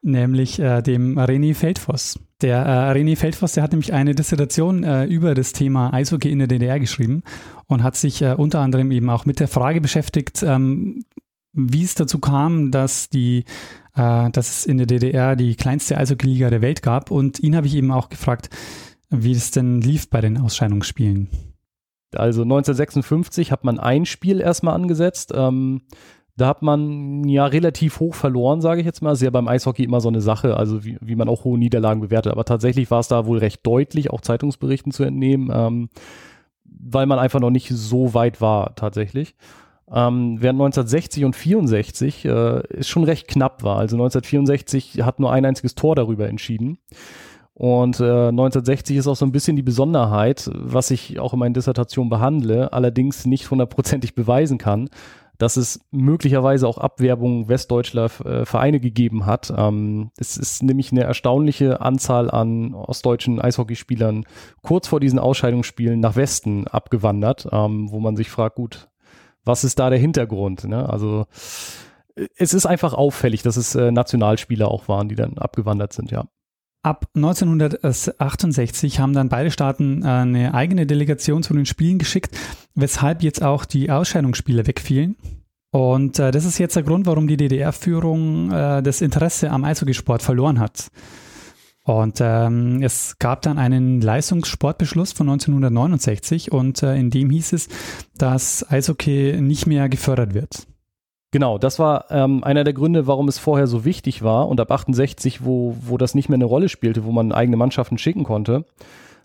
Nämlich 0.00 0.60
äh, 0.60 0.80
dem 0.82 1.18
René 1.18 1.54
Feldfoss. 1.54 2.20
Der 2.40 2.58
äh, 2.58 2.92
René 2.92 3.16
Feldfoss, 3.16 3.52
der 3.52 3.64
hat 3.64 3.72
nämlich 3.72 3.92
eine 3.92 4.14
Dissertation 4.14 4.84
äh, 4.84 5.04
über 5.04 5.34
das 5.34 5.52
Thema 5.52 5.92
Eishockey 5.92 6.30
in 6.30 6.38
der 6.38 6.46
DDR 6.46 6.78
geschrieben 6.78 7.22
und 7.66 7.82
hat 7.82 7.96
sich 7.96 8.22
äh, 8.22 8.34
unter 8.34 8.60
anderem 8.60 8.92
eben 8.92 9.10
auch 9.10 9.26
mit 9.26 9.40
der 9.40 9.48
Frage 9.48 9.80
beschäftigt, 9.80 10.44
ähm, 10.44 11.04
wie 11.52 11.82
es 11.82 11.96
dazu 11.96 12.20
kam, 12.20 12.70
dass 12.70 13.10
die 13.10 13.44
äh, 13.98 14.30
dass 14.30 14.50
es 14.50 14.66
in 14.66 14.78
der 14.78 14.86
DDR 14.86 15.34
die 15.34 15.56
kleinste 15.56 15.98
Eishockey-Liga 15.98 16.50
der 16.50 16.62
Welt 16.62 16.82
gab. 16.82 17.10
Und 17.10 17.40
ihn 17.40 17.56
habe 17.56 17.66
ich 17.66 17.74
eben 17.74 17.90
auch 17.90 18.08
gefragt, 18.08 18.48
wie 19.10 19.32
es 19.32 19.50
denn 19.50 19.80
lief 19.80 20.08
bei 20.08 20.20
den 20.20 20.38
Ausscheidungsspielen. 20.38 21.28
Also 22.14 22.42
1956 22.42 23.52
hat 23.52 23.64
man 23.64 23.78
ein 23.78 24.06
Spiel 24.06 24.40
erstmal 24.40 24.74
angesetzt. 24.74 25.32
Ähm, 25.34 25.82
da 26.38 26.46
hat 26.46 26.62
man 26.62 27.24
ja 27.24 27.46
relativ 27.46 27.98
hoch 27.98 28.14
verloren, 28.14 28.60
sage 28.60 28.80
ich 28.80 28.86
jetzt 28.86 29.02
mal. 29.02 29.12
Ist 29.12 29.22
ja 29.22 29.30
beim 29.30 29.48
Eishockey 29.48 29.82
immer 29.82 30.00
so 30.00 30.08
eine 30.08 30.20
Sache, 30.20 30.56
also 30.56 30.84
wie, 30.84 30.96
wie 31.00 31.16
man 31.16 31.28
auch 31.28 31.42
hohe 31.42 31.58
Niederlagen 31.58 32.00
bewertet. 32.00 32.32
Aber 32.32 32.44
tatsächlich 32.44 32.90
war 32.92 33.00
es 33.00 33.08
da 33.08 33.26
wohl 33.26 33.38
recht 33.38 33.66
deutlich, 33.66 34.10
auch 34.10 34.20
Zeitungsberichten 34.20 34.92
zu 34.92 35.02
entnehmen, 35.02 35.50
ähm, 35.52 35.88
weil 36.64 37.06
man 37.06 37.18
einfach 37.18 37.40
noch 37.40 37.50
nicht 37.50 37.70
so 37.70 38.14
weit 38.14 38.40
war 38.40 38.76
tatsächlich. 38.76 39.34
ähm, 39.92 40.36
während 40.40 40.60
1960 40.60 41.24
und 41.24 41.34
64 41.34 42.24
äh, 42.24 42.62
ist 42.68 42.88
schon 42.88 43.02
recht 43.04 43.26
knapp 43.26 43.64
war. 43.64 43.78
Also 43.78 43.96
1964 43.96 45.02
hat 45.02 45.18
nur 45.18 45.32
ein 45.32 45.44
einziges 45.44 45.74
Tor 45.74 45.96
darüber 45.96 46.28
entschieden. 46.28 46.78
Und 47.54 47.98
äh, 47.98 48.28
1960 48.28 48.98
ist 48.98 49.08
auch 49.08 49.16
so 49.16 49.26
ein 49.26 49.32
bisschen 49.32 49.56
die 49.56 49.62
Besonderheit, 49.62 50.48
was 50.54 50.92
ich 50.92 51.18
auch 51.18 51.32
in 51.32 51.40
meiner 51.40 51.54
Dissertation 51.54 52.08
behandle, 52.08 52.72
allerdings 52.72 53.26
nicht 53.26 53.50
hundertprozentig 53.50 54.14
beweisen 54.14 54.58
kann, 54.58 54.88
dass 55.38 55.56
es 55.56 55.80
möglicherweise 55.90 56.66
auch 56.66 56.78
Abwerbung 56.78 57.48
westdeutscher 57.48 58.06
äh, 58.24 58.44
Vereine 58.44 58.80
gegeben 58.80 59.24
hat. 59.24 59.52
Ähm, 59.56 60.10
es 60.18 60.36
ist 60.36 60.62
nämlich 60.62 60.92
eine 60.92 61.04
erstaunliche 61.04 61.80
Anzahl 61.80 62.30
an 62.30 62.74
ostdeutschen 62.74 63.40
Eishockeyspielern 63.40 64.24
kurz 64.62 64.88
vor 64.88 65.00
diesen 65.00 65.18
Ausscheidungsspielen 65.18 66.00
nach 66.00 66.16
Westen 66.16 66.66
abgewandert, 66.66 67.48
ähm, 67.52 67.90
wo 67.90 68.00
man 68.00 68.16
sich 68.16 68.30
fragt, 68.30 68.56
gut, 68.56 68.88
was 69.44 69.64
ist 69.64 69.78
da 69.78 69.90
der 69.90 69.98
Hintergrund? 69.98 70.64
Ne? 70.64 70.88
Also 70.88 71.26
es 72.36 72.52
ist 72.52 72.66
einfach 72.66 72.94
auffällig, 72.94 73.42
dass 73.42 73.56
es 73.56 73.74
äh, 73.74 73.90
Nationalspieler 73.90 74.68
auch 74.68 74.88
waren, 74.88 75.08
die 75.08 75.14
dann 75.14 75.38
abgewandert 75.38 75.92
sind, 75.92 76.10
ja. 76.10 76.24
Ab 76.82 77.06
1968 77.14 79.00
haben 79.00 79.12
dann 79.12 79.28
beide 79.28 79.50
Staaten 79.50 80.02
äh, 80.02 80.06
eine 80.06 80.54
eigene 80.54 80.86
Delegation 80.86 81.42
zu 81.42 81.52
den 81.52 81.66
Spielen 81.66 81.98
geschickt, 81.98 82.36
weshalb 82.74 83.22
jetzt 83.22 83.42
auch 83.42 83.64
die 83.64 83.90
Ausscheidungsspiele 83.90 84.66
wegfielen. 84.66 85.16
Und 85.70 86.18
äh, 86.18 86.30
das 86.30 86.44
ist 86.44 86.58
jetzt 86.58 86.76
der 86.76 86.84
Grund, 86.84 87.06
warum 87.06 87.26
die 87.26 87.36
DDR-Führung 87.36 88.52
äh, 88.52 88.82
das 88.82 89.00
Interesse 89.00 89.50
am 89.50 89.64
Eishockeysport 89.64 90.22
verloren 90.22 90.60
hat. 90.60 90.90
Und 91.82 92.18
ähm, 92.20 92.82
es 92.82 93.18
gab 93.18 93.42
dann 93.42 93.58
einen 93.58 94.00
Leistungssportbeschluss 94.00 95.12
von 95.12 95.28
1969 95.30 96.52
und 96.52 96.82
äh, 96.82 96.96
in 96.96 97.10
dem 97.10 97.30
hieß 97.30 97.54
es, 97.54 97.68
dass 98.16 98.70
Eishockey 98.70 99.40
nicht 99.40 99.66
mehr 99.66 99.88
gefördert 99.88 100.34
wird. 100.34 100.66
Genau, 101.30 101.58
das 101.58 101.78
war 101.78 102.06
ähm, 102.10 102.42
einer 102.42 102.64
der 102.64 102.72
Gründe, 102.72 103.06
warum 103.06 103.28
es 103.28 103.38
vorher 103.38 103.66
so 103.66 103.84
wichtig 103.84 104.22
war 104.22 104.48
und 104.48 104.60
ab 104.60 104.70
68, 104.70 105.44
wo, 105.44 105.76
wo 105.80 105.98
das 105.98 106.14
nicht 106.14 106.28
mehr 106.28 106.36
eine 106.36 106.46
Rolle 106.46 106.70
spielte, 106.70 107.04
wo 107.04 107.12
man 107.12 107.32
eigene 107.32 107.58
Mannschaften 107.58 107.98
schicken 107.98 108.24
konnte, 108.24 108.64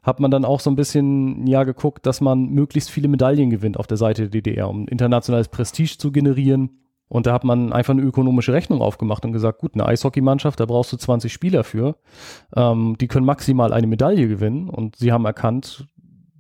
hat 0.02 0.20
man 0.20 0.30
dann 0.30 0.44
auch 0.44 0.60
so 0.60 0.70
ein 0.70 0.76
bisschen 0.76 1.48
ja 1.48 1.64
geguckt, 1.64 2.06
dass 2.06 2.20
man 2.20 2.50
möglichst 2.50 2.92
viele 2.92 3.08
Medaillen 3.08 3.50
gewinnt 3.50 3.80
auf 3.80 3.88
der 3.88 3.98
Seite 3.98 4.24
der 4.24 4.42
DDR, 4.42 4.70
um 4.70 4.88
internationales 4.90 5.48
Prestige 5.48 5.98
zu 5.98 6.12
generieren 6.12 6.84
und 7.14 7.28
da 7.28 7.34
hat 7.34 7.44
man 7.44 7.72
einfach 7.74 7.94
eine 7.94 8.02
ökonomische 8.02 8.54
Rechnung 8.54 8.82
aufgemacht 8.82 9.24
und 9.24 9.34
gesagt, 9.34 9.60
gut, 9.60 9.76
eine 9.76 9.86
Eishockeymannschaft, 9.86 10.60
da 10.60 10.66
brauchst 10.66 10.92
du 10.94 10.98
20 10.98 11.32
Spieler 11.32 11.64
für. 11.64 11.96
Ähm, 12.56 12.96
die 13.00 13.08
können 13.08 13.28
maximal 13.28 13.72
eine 13.72 13.86
Medaille 13.86 14.28
gewinnen. 14.28 14.68
Und 14.68 14.96
sie 14.96 15.12
haben 15.12 15.24
erkannt, 15.24 15.88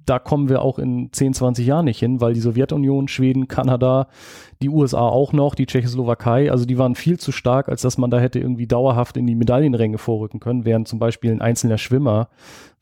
da 0.06 0.20
kommen 0.20 0.50
wir 0.50 0.62
auch 0.62 0.80
in 0.80 1.12
10, 1.12 1.34
20 1.34 1.66
Jahren 1.66 1.86
nicht 1.86 2.00
hin, 2.00 2.22
weil 2.22 2.34
die 2.34 2.40
Sowjetunion, 2.40 3.08
Schweden, 3.08 3.48
Kanada, 3.48 4.08
die 4.62 4.70
USA 4.70 5.02
auch 5.02 5.34
noch, 5.34 5.56
die 5.56 5.66
Tschechoslowakei, 5.66 6.52
also 6.52 6.66
die 6.66 6.78
waren 6.78 6.96
viel 6.96 7.20
zu 7.20 7.32
stark, 7.32 7.70
als 7.70 7.82
dass 7.82 7.98
man 7.98 8.10
da 8.10 8.20
hätte 8.20 8.40
irgendwie 8.40 8.68
dauerhaft 8.68 9.18
in 9.18 9.28
die 9.28 9.36
Medaillenränge 9.36 9.98
vorrücken 9.98 10.40
können, 10.40 10.66
während 10.66 10.88
zum 10.88 11.00
Beispiel 11.00 11.32
ein 11.32 11.42
einzelner 11.42 11.78
Schwimmer, 11.78 12.30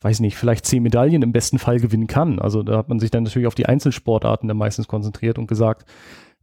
weiß 0.00 0.20
nicht, 0.20 0.36
vielleicht 0.36 0.66
zehn 0.66 0.82
Medaillen 0.82 1.22
im 1.22 1.32
besten 1.32 1.58
Fall 1.58 1.78
gewinnen 1.78 2.06
kann. 2.06 2.38
Also 2.38 2.62
da 2.62 2.76
hat 2.76 2.88
man 2.88 3.00
sich 3.00 3.10
dann 3.10 3.24
natürlich 3.24 3.48
auf 3.48 3.54
die 3.54 3.66
Einzelsportarten 3.66 4.48
dann 4.48 4.56
meistens 4.56 4.88
konzentriert 4.88 5.38
und 5.38 5.46
gesagt, 5.46 5.84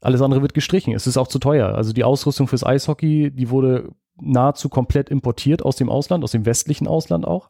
alles 0.02 0.22
andere 0.22 0.42
wird 0.42 0.54
gestrichen. 0.54 0.94
Es 0.94 1.08
ist 1.08 1.18
auch 1.18 1.28
zu 1.28 1.40
teuer. 1.40 1.76
Also 1.76 1.94
die 1.94 2.04
Ausrüstung 2.04 2.48
fürs 2.48 2.66
Eishockey, 2.66 3.32
die 3.32 3.50
wurde 3.50 3.90
nahezu 4.22 4.70
komplett 4.70 5.10
importiert 5.10 5.64
aus 5.64 5.76
dem 5.76 5.90
Ausland, 5.90 6.24
aus 6.24 6.32
dem 6.32 6.46
westlichen 6.46 6.88
Ausland 6.88 7.26
auch. 7.26 7.50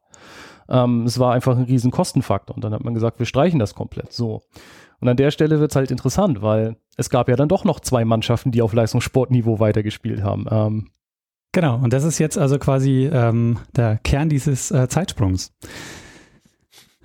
Ähm, 0.70 1.04
es 1.04 1.20
war 1.20 1.34
einfach 1.34 1.58
ein 1.58 1.64
riesen 1.64 1.92
Kostenfaktor. 1.92 2.56
Und 2.56 2.64
dann 2.64 2.74
hat 2.74 2.84
man 2.84 2.94
gesagt, 2.94 3.20
wir 3.20 3.26
streichen 3.26 3.60
das 3.60 3.76
komplett. 3.76 4.14
So. 4.14 4.42
Und 5.00 5.08
an 5.08 5.18
der 5.18 5.32
Stelle 5.32 5.60
wird 5.60 5.72
es 5.72 5.76
halt 5.76 5.92
interessant, 5.92 6.42
weil 6.42 6.76
es 6.98 7.10
gab 7.10 7.30
ja 7.30 7.36
dann 7.36 7.50
doch 7.50 7.64
noch 7.64 7.80
zwei 7.80 8.06
Mannschaften, 8.06 8.52
die 8.52 8.62
auf 8.62 8.74
Leistungssportniveau 8.74 9.60
weitergespielt 9.60 10.22
haben. 10.22 10.46
Ähm, 10.52 10.90
genau, 11.52 11.78
und 11.78 11.94
das 11.94 12.04
ist 12.04 12.20
jetzt 12.20 12.38
also 12.38 12.60
quasi 12.60 13.10
ähm, 13.12 13.60
der 13.76 13.98
Kern 13.98 14.30
dieses 14.30 14.72
äh, 14.72 14.88
Zeitsprungs. 14.90 15.54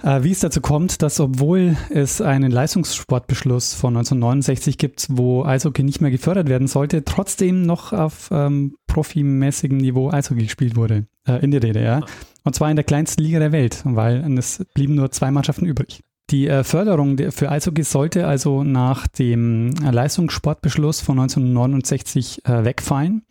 Äh, 0.02 0.23
wie 0.23 0.33
es 0.33 0.40
dazu 0.40 0.61
kommt, 0.61 1.00
dass 1.02 1.18
obwohl 1.21 1.76
es 1.88 2.21
einen 2.21 2.50
Leistungssportbeschluss 2.50 3.75
von 3.75 3.97
1969 3.97 4.76
gibt, 4.76 5.06
wo 5.11 5.44
Eishockey 5.44 5.83
nicht 5.83 6.00
mehr 6.00 6.11
gefördert 6.11 6.49
werden 6.49 6.66
sollte, 6.66 7.04
trotzdem 7.04 7.62
noch 7.62 7.92
auf 7.92 8.28
ähm, 8.30 8.76
profimäßigem 8.87 9.78
Niveau 9.78 10.11
Eishockey 10.11 10.42
gespielt 10.42 10.76
wurde 10.76 11.06
äh, 11.26 11.42
in 11.42 11.52
der 11.52 11.61
DDR. 11.61 12.04
Und 12.45 12.55
zwar 12.55 12.71
in 12.71 12.77
der 12.77 12.85
kleinsten 12.85 13.23
Liga 13.23 13.39
der 13.39 13.53
Welt, 13.53 13.83
weil 13.85 14.39
es 14.39 14.65
blieben 14.75 14.95
nur 14.95 15.11
zwei 15.11 15.31
Mannschaften 15.31 15.67
übrig. 15.67 16.03
Die 16.31 16.49
äh, 16.49 16.65
Förderung 16.65 17.19
für 17.33 17.51
Eishockey 17.51 17.83
sollte 17.83 18.27
also 18.27 18.65
nach 18.65 19.07
dem 19.07 19.71
Leistungssportbeschluss 19.71 21.01
von 21.01 21.19
1969 21.19 22.47
äh, 22.47 22.65
wegfallen. 22.65 23.23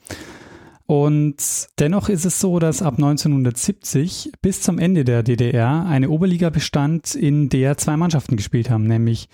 Und 0.85 1.67
dennoch 1.79 2.09
ist 2.09 2.25
es 2.25 2.39
so, 2.39 2.59
dass 2.59 2.81
ab 2.81 2.95
1970 2.95 4.33
bis 4.41 4.61
zum 4.61 4.79
Ende 4.79 5.05
der 5.05 5.23
DDR 5.23 5.85
eine 5.85 6.09
Oberliga 6.09 6.49
bestand, 6.49 7.15
in 7.15 7.49
der 7.49 7.77
zwei 7.77 7.97
Mannschaften 7.97 8.35
gespielt 8.35 8.69
haben, 8.69 8.85
nämlich 8.85 9.29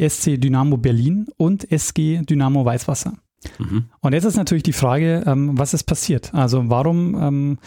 SC 0.00 0.40
Dynamo 0.40 0.76
Berlin 0.76 1.26
und 1.36 1.70
SG 1.70 2.22
Dynamo 2.22 2.64
Weißwasser. 2.64 3.14
Mhm. 3.58 3.84
Und 4.00 4.12
jetzt 4.12 4.24
ist 4.24 4.36
natürlich 4.36 4.62
die 4.62 4.72
Frage, 4.72 5.22
ähm, 5.26 5.58
was 5.58 5.74
ist 5.74 5.84
passiert? 5.84 6.34
Also 6.34 6.68
warum, 6.68 7.14
ähm, 7.20 7.58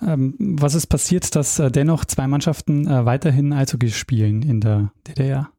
was 0.00 0.74
ist 0.74 0.86
passiert, 0.88 1.34
dass 1.34 1.58
äh, 1.58 1.70
dennoch 1.70 2.04
zwei 2.04 2.26
Mannschaften 2.26 2.86
äh, 2.86 3.04
weiterhin 3.04 3.52
Eishockey 3.52 3.90
spielen 3.90 4.42
in 4.42 4.60
der 4.60 4.92
DDR? 5.08 5.50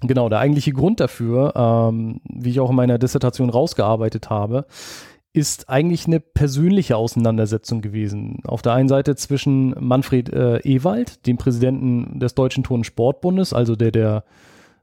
Genau, 0.00 0.28
der 0.28 0.38
eigentliche 0.38 0.72
Grund 0.72 1.00
dafür, 1.00 1.54
ähm, 1.56 2.20
wie 2.28 2.50
ich 2.50 2.60
auch 2.60 2.70
in 2.70 2.76
meiner 2.76 2.98
Dissertation 2.98 3.50
rausgearbeitet 3.50 4.30
habe, 4.30 4.66
ist 5.32 5.68
eigentlich 5.68 6.06
eine 6.06 6.20
persönliche 6.20 6.96
Auseinandersetzung 6.96 7.80
gewesen. 7.80 8.40
Auf 8.44 8.62
der 8.62 8.72
einen 8.72 8.88
Seite 8.88 9.14
zwischen 9.16 9.74
Manfred 9.78 10.32
äh, 10.32 10.58
Ewald, 10.58 11.26
dem 11.26 11.36
Präsidenten 11.36 12.18
des 12.18 12.34
Deutschen 12.34 12.64
Turn- 12.64 12.80
und 12.80 12.84
Sportbundes, 12.84 13.52
also 13.52 13.76
der 13.76 13.92
der 13.92 14.24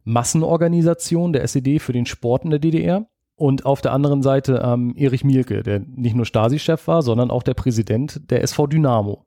Massenorganisation 0.04 1.34
der 1.34 1.44
SED 1.44 1.80
für 1.80 1.94
den 1.94 2.06
Sport 2.06 2.46
in 2.46 2.52
der 2.52 2.60
DDR, 2.60 3.08
und 3.36 3.65
auf 3.65 3.82
der 3.82 3.92
anderen 3.92 4.22
Seite 4.24 4.62
ähm, 4.63 4.94
Erich 4.96 5.24
Mielke, 5.24 5.62
der 5.63 5.80
nicht 5.80 6.15
nur 6.15 6.25
Stasi-Chef 6.25 6.88
war, 6.88 7.01
sondern 7.01 7.32
auch 7.32 7.44
der 7.44 7.54
Präsident 7.54 8.30
der 8.30 8.42
SV 8.44 8.68
Dynamo. 8.68 9.25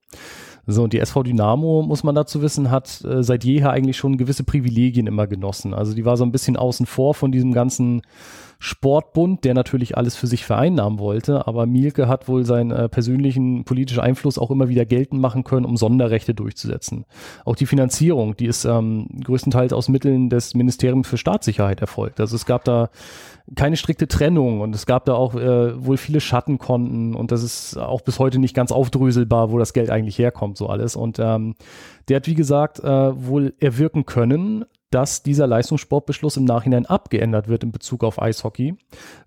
So, 0.71 0.83
und 0.83 0.93
die 0.93 0.99
SV 0.99 1.23
Dynamo, 1.23 1.83
muss 1.83 2.05
man 2.05 2.15
dazu 2.15 2.43
wissen, 2.43 2.71
hat 2.71 3.03
äh, 3.03 3.23
seit 3.23 3.43
jeher 3.43 3.71
eigentlich 3.71 3.97
schon 3.97 4.19
gewisse 4.19 4.45
Privilegien 4.45 5.07
immer 5.07 5.27
genossen. 5.27 5.73
Also 5.73 5.95
die 5.95 6.05
war 6.05 6.19
so 6.19 6.25
ein 6.25 6.31
bisschen 6.31 6.59
außen 6.59 6.85
vor 6.85 7.15
von 7.15 7.33
diesem 7.33 7.53
ganzen 7.53 8.03
Sportbund, 8.61 9.45
der 9.45 9.55
natürlich 9.55 9.97
alles 9.97 10.17
für 10.17 10.27
sich 10.27 10.45
vereinnahmen 10.45 10.99
wollte, 10.99 11.47
aber 11.47 11.67
Mielke 11.67 12.09
hat 12.09 12.27
wohl 12.27 12.45
seinen 12.45 12.73
äh, 12.73 12.89
persönlichen 12.89 13.65
politischen 13.65 14.01
Einfluss 14.01 14.37
auch 14.37 14.51
immer 14.51 14.69
wieder 14.69 14.85
geltend 14.85 15.21
machen 15.21 15.45
können, 15.45 15.65
um 15.65 15.77
Sonderrechte 15.77 16.35
durchzusetzen. 16.35 17.05
Auch 17.45 17.55
die 17.55 17.67
Finanzierung, 17.67 18.37
die 18.37 18.47
ist 18.47 18.65
ähm, 18.65 19.09
größtenteils 19.23 19.73
aus 19.73 19.89
Mitteln 19.89 20.29
des 20.29 20.55
Ministeriums 20.55 21.07
für 21.07 21.19
Staatssicherheit 21.19 21.81
erfolgt. 21.81 22.19
Also 22.19 22.35
es 22.35 22.47
gab 22.47 22.65
da 22.65 22.91
keine 23.55 23.77
strikte 23.77 24.09
Trennung 24.09 24.61
und 24.61 24.75
es 24.75 24.87
gab 24.87 25.05
da 25.05 25.15
auch 25.15 25.35
äh, 25.35 25.85
wohl 25.85 25.97
viele 25.97 26.21
Schattenkonten 26.21 27.15
und 27.15 27.31
das 27.31 27.45
ist 27.45 27.79
auch 27.79 28.01
bis 28.01 28.19
heute 28.19 28.41
nicht 28.41 28.55
ganz 28.55 28.73
aufdröselbar, 28.73 29.53
wo 29.53 29.59
das 29.59 29.73
Geld 29.73 29.89
eigentlich 29.89 30.19
herkommt, 30.19 30.58
so 30.59 30.69
alles. 30.69 30.97
Und 30.97 31.19
ähm, 31.19 31.55
der 32.09 32.17
hat, 32.17 32.27
wie 32.27 32.35
gesagt, 32.35 32.81
äh, 32.81 32.85
wohl 32.85 33.55
erwirken 33.61 34.05
können, 34.05 34.65
dass 34.91 35.23
dieser 35.23 35.47
Leistungssportbeschluss 35.47 36.39
im 36.39 36.45
Nachhinein 36.45 36.87
abgeändert 36.87 37.49
wird 37.49 37.63
in 37.63 37.73
Bezug 37.73 38.05
auf 38.05 38.21
Eishockey, 38.21 38.75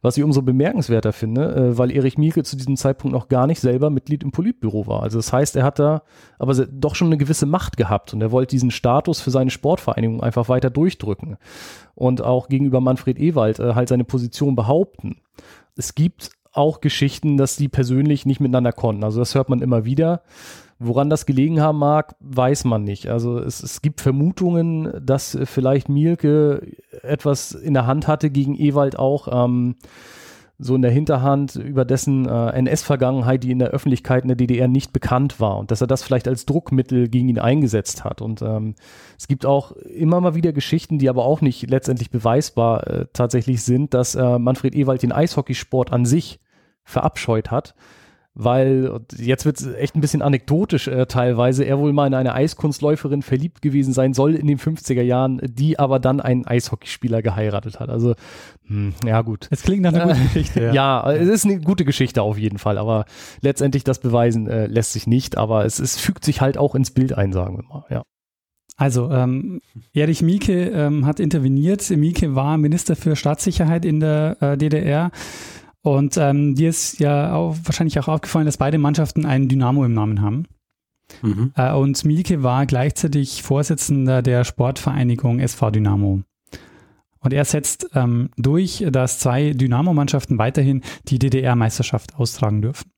was 0.02 0.18
ich 0.18 0.24
umso 0.24 0.42
bemerkenswerter 0.42 1.14
finde, 1.14 1.56
äh, 1.56 1.78
weil 1.78 1.92
Erich 1.92 2.18
Mielke 2.18 2.44
zu 2.44 2.56
diesem 2.56 2.78
Zeitpunkt 2.78 3.14
noch 3.14 3.28
gar 3.28 3.46
nicht 3.46 3.60
selber 3.60 3.92
Mitglied 3.92 4.24
im 4.24 4.32
Politbüro 4.32 4.88
war. 4.88 5.04
Also 5.04 5.20
das 5.20 5.32
heißt, 5.32 5.56
er 5.56 5.64
hat 5.64 5.78
da 5.78 6.02
aber 6.40 6.54
doch 6.56 6.96
schon 6.96 7.08
eine 7.08 7.18
gewisse 7.18 7.46
Macht 7.46 7.78
gehabt 7.78 8.14
und 8.14 8.22
er 8.22 8.32
wollte 8.32 8.56
diesen 8.56 8.72
Status 8.72 9.22
für 9.22 9.32
seine 9.32 9.52
Sportvereinigung 9.52 10.24
einfach 10.24 10.50
weiter 10.50 10.72
durchdrücken 10.72 11.38
und 11.94 12.24
auch 12.24 12.48
gegenüber 12.48 12.82
Manfred 12.82 13.20
Ewald 13.20 13.60
äh, 13.60 13.76
halt 13.76 13.90
seine 13.90 14.04
Position 14.04 14.56
behaupten. 14.56 15.18
Es 15.76 15.94
gibt 15.94 16.32
auch 16.54 16.82
Geschichten, 16.82 17.38
dass 17.38 17.56
die 17.56 17.70
persönlich 17.70 18.26
nicht 18.26 18.40
miteinander 18.40 18.74
konnten. 18.74 19.04
Also 19.04 19.20
das 19.20 19.36
hört 19.36 19.50
man 19.50 19.62
immer 19.62 19.86
wieder. 19.86 20.22
Woran 20.84 21.12
das 21.12 21.28
gelegen 21.28 21.62
haben 21.62 21.78
mag, 21.78 22.16
weiß 22.22 22.66
man 22.66 22.84
nicht. 22.84 23.08
Also 23.08 23.38
es, 23.38 23.62
es 23.62 23.84
gibt 23.84 24.02
Vermutungen, 24.02 24.92
dass 25.06 25.38
vielleicht 25.44 25.90
Mielke 25.90 26.76
etwas 27.04 27.52
in 27.52 27.76
der 27.76 27.86
Hand 27.86 28.08
hatte 28.08 28.32
gegen 28.32 28.56
Ewald 28.56 28.98
auch. 28.98 29.28
Ähm, 29.46 29.76
so 30.58 30.76
in 30.76 30.82
der 30.82 30.92
Hinterhand 30.92 31.56
über 31.56 31.86
dessen 31.86 32.28
äh, 32.28 32.50
NS-Vergangenheit, 32.50 33.44
die 33.44 33.52
in 33.52 33.60
der 33.60 33.70
Öffentlichkeit 33.70 34.24
in 34.24 34.28
der 34.28 34.38
DDR 34.38 34.68
nicht 34.68 34.92
bekannt 34.92 35.40
war 35.40 35.58
und 35.58 35.70
dass 35.70 35.82
er 35.82 35.88
das 35.88 36.04
vielleicht 36.04 36.28
als 36.28 36.46
Druckmittel 36.46 37.10
gegen 37.10 37.30
ihn 37.30 37.40
eingesetzt 37.40 38.04
hat. 38.04 38.22
Und 38.22 38.42
ähm, 38.42 38.74
es 39.18 39.28
gibt 39.28 39.46
auch 39.46 39.72
immer 39.74 40.20
mal 40.20 40.36
wieder 40.36 40.54
Geschichten, 40.54 41.00
die 41.00 41.10
aber 41.10 41.26
auch 41.26 41.42
nicht 41.42 41.70
letztendlich 41.70 42.10
beweisbar 42.10 42.88
äh, 42.88 43.06
tatsächlich 43.14 43.64
sind, 43.64 43.94
dass 43.94 44.16
äh, 44.16 44.40
Manfred 44.40 44.76
Ewald 44.76 45.04
den 45.04 45.12
Eishockeysport 45.12 45.92
an 45.92 46.06
sich 46.06 46.40
verabscheut 46.84 47.52
hat 47.52 47.76
weil 48.34 49.02
jetzt 49.18 49.46
wird 49.46 49.60
es 49.60 49.68
echt 49.74 49.96
ein 49.96 50.02
bisschen 50.02 50.22
anekdotisch 50.22 50.88
äh, 50.88 51.06
teilweise, 51.06 51.66
er 51.66 51.80
wohl 51.80 51.92
mal 51.92 52.08
in 52.08 52.14
eine 52.14 52.34
Eiskunstläuferin 52.34 53.22
verliebt 53.22 53.62
gewesen 53.62 53.94
sein 53.94 54.14
soll 54.14 54.36
in 54.36 54.48
den 54.48 54.58
50er 54.58 55.02
Jahren, 55.02 55.42
die 55.44 55.78
aber 55.78 56.00
dann 56.00 56.22
einen 56.22 56.48
Eishockeyspieler 56.48 57.22
geheiratet 57.22 57.80
hat. 57.80 57.90
Also, 57.90 58.16
hm, 58.68 58.94
ja 59.06 59.22
gut. 59.22 59.48
Es 59.52 59.64
klingt 59.64 59.82
nach 59.82 59.94
einer 59.94 60.08
guten 60.08 60.24
Geschichte. 60.24 60.62
Ja. 60.62 60.74
ja. 60.74 61.12
es 61.12 61.28
ist 61.28 61.46
eine 61.46 61.60
gute 61.60 61.84
Geschichte 61.84 62.22
auf 62.22 62.38
jeden 62.38 62.58
Fall, 62.58 62.78
aber 62.78 63.06
letztendlich 63.42 63.84
das 63.84 64.00
beweisen 64.00 64.48
äh, 64.48 64.68
lässt 64.68 64.94
sich 64.94 65.08
nicht, 65.08 65.38
aber 65.38 65.66
es, 65.66 65.80
es 65.80 65.98
fügt 65.98 66.24
sich 66.24 66.40
halt 66.40 66.58
auch 66.58 66.74
ins 66.74 66.92
Bild 66.92 67.14
ein, 67.14 67.34
sagen 67.34 67.58
wir 67.58 67.64
mal, 67.68 67.86
ja. 67.90 68.04
Also, 68.78 69.12
ähm, 69.12 69.62
Erich 69.94 70.24
Mieke 70.24 70.70
ähm, 70.70 71.06
hat 71.06 71.20
interveniert. 71.20 71.88
Mieke 71.92 72.34
war 72.34 72.58
Minister 72.58 72.96
für 72.96 73.16
Staatssicherheit 73.16 73.86
in 73.86 74.00
der 74.00 74.38
äh, 74.40 74.58
DDR. 74.58 75.12
Und 75.84 76.18
ähm, 76.18 76.56
dir 76.56 76.70
ist 76.70 77.00
ja 77.00 77.34
auch 77.34 77.58
wahrscheinlich 77.64 78.00
auch 78.00 78.08
aufgefallen, 78.08 78.46
dass 78.46 78.58
beide 78.58 78.78
Mannschaften 78.78 79.26
einen 79.26 79.48
Dynamo 79.48 79.84
im 79.84 79.94
Namen 79.94 80.22
haben. 80.22 80.46
Mhm. 81.22 81.52
Äh, 81.56 81.74
und 81.74 82.06
Mieke 82.06 82.44
war 82.44 82.66
gleichzeitig 82.66 83.44
Vorsitzender 83.44 84.22
der 84.22 84.44
Sportvereinigung 84.44 85.40
SV 85.40 85.72
Dynamo. 85.72 86.22
Und 87.20 87.34
er 87.34 87.46
setzt 87.46 87.90
ähm, 87.94 88.30
durch, 88.36 88.86
dass 88.92 89.20
zwei 89.20 89.54
Dynamo-Mannschaften 89.54 90.40
weiterhin 90.40 90.82
die 91.08 91.20
DDR-Meisterschaft 91.20 92.16
austragen 92.16 92.64
dürfen. 92.64 92.92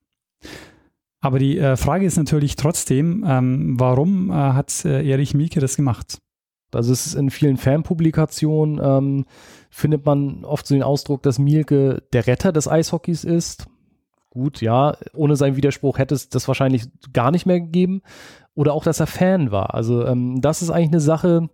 Aber 1.20 1.38
die 1.38 1.58
äh, 1.58 1.76
Frage 1.76 2.06
ist 2.06 2.16
natürlich 2.16 2.56
trotzdem, 2.56 3.24
ähm, 3.26 3.78
warum 3.78 4.30
äh, 4.30 4.34
hat 4.34 4.84
äh, 4.84 5.06
Erich 5.08 5.34
Mieke 5.34 5.60
das 5.60 5.76
gemacht? 5.76 6.18
Also 6.74 6.92
es 6.92 7.06
ist 7.06 7.14
in 7.14 7.30
vielen 7.30 7.56
Fanpublikationen 7.56 8.80
ähm, 8.82 9.24
findet 9.70 10.04
man 10.06 10.44
oft 10.44 10.66
so 10.66 10.74
den 10.74 10.82
Ausdruck, 10.82 11.22
dass 11.22 11.38
Mielke 11.38 12.02
der 12.12 12.26
Retter 12.26 12.52
des 12.52 12.68
Eishockeys 12.68 13.24
ist. 13.24 13.66
Gut, 14.30 14.60
ja, 14.60 14.96
ohne 15.14 15.36
seinen 15.36 15.56
Widerspruch 15.56 15.98
hätte 15.98 16.14
es 16.14 16.28
das 16.28 16.48
wahrscheinlich 16.48 16.88
gar 17.12 17.30
nicht 17.30 17.46
mehr 17.46 17.60
gegeben. 17.60 18.02
Oder 18.54 18.72
auch, 18.72 18.84
dass 18.84 19.00
er 19.00 19.06
Fan 19.06 19.50
war. 19.50 19.74
Also 19.74 20.06
ähm, 20.06 20.40
das 20.40 20.62
ist 20.62 20.70
eigentlich 20.70 20.90
eine 20.90 21.00
Sache, 21.00 21.48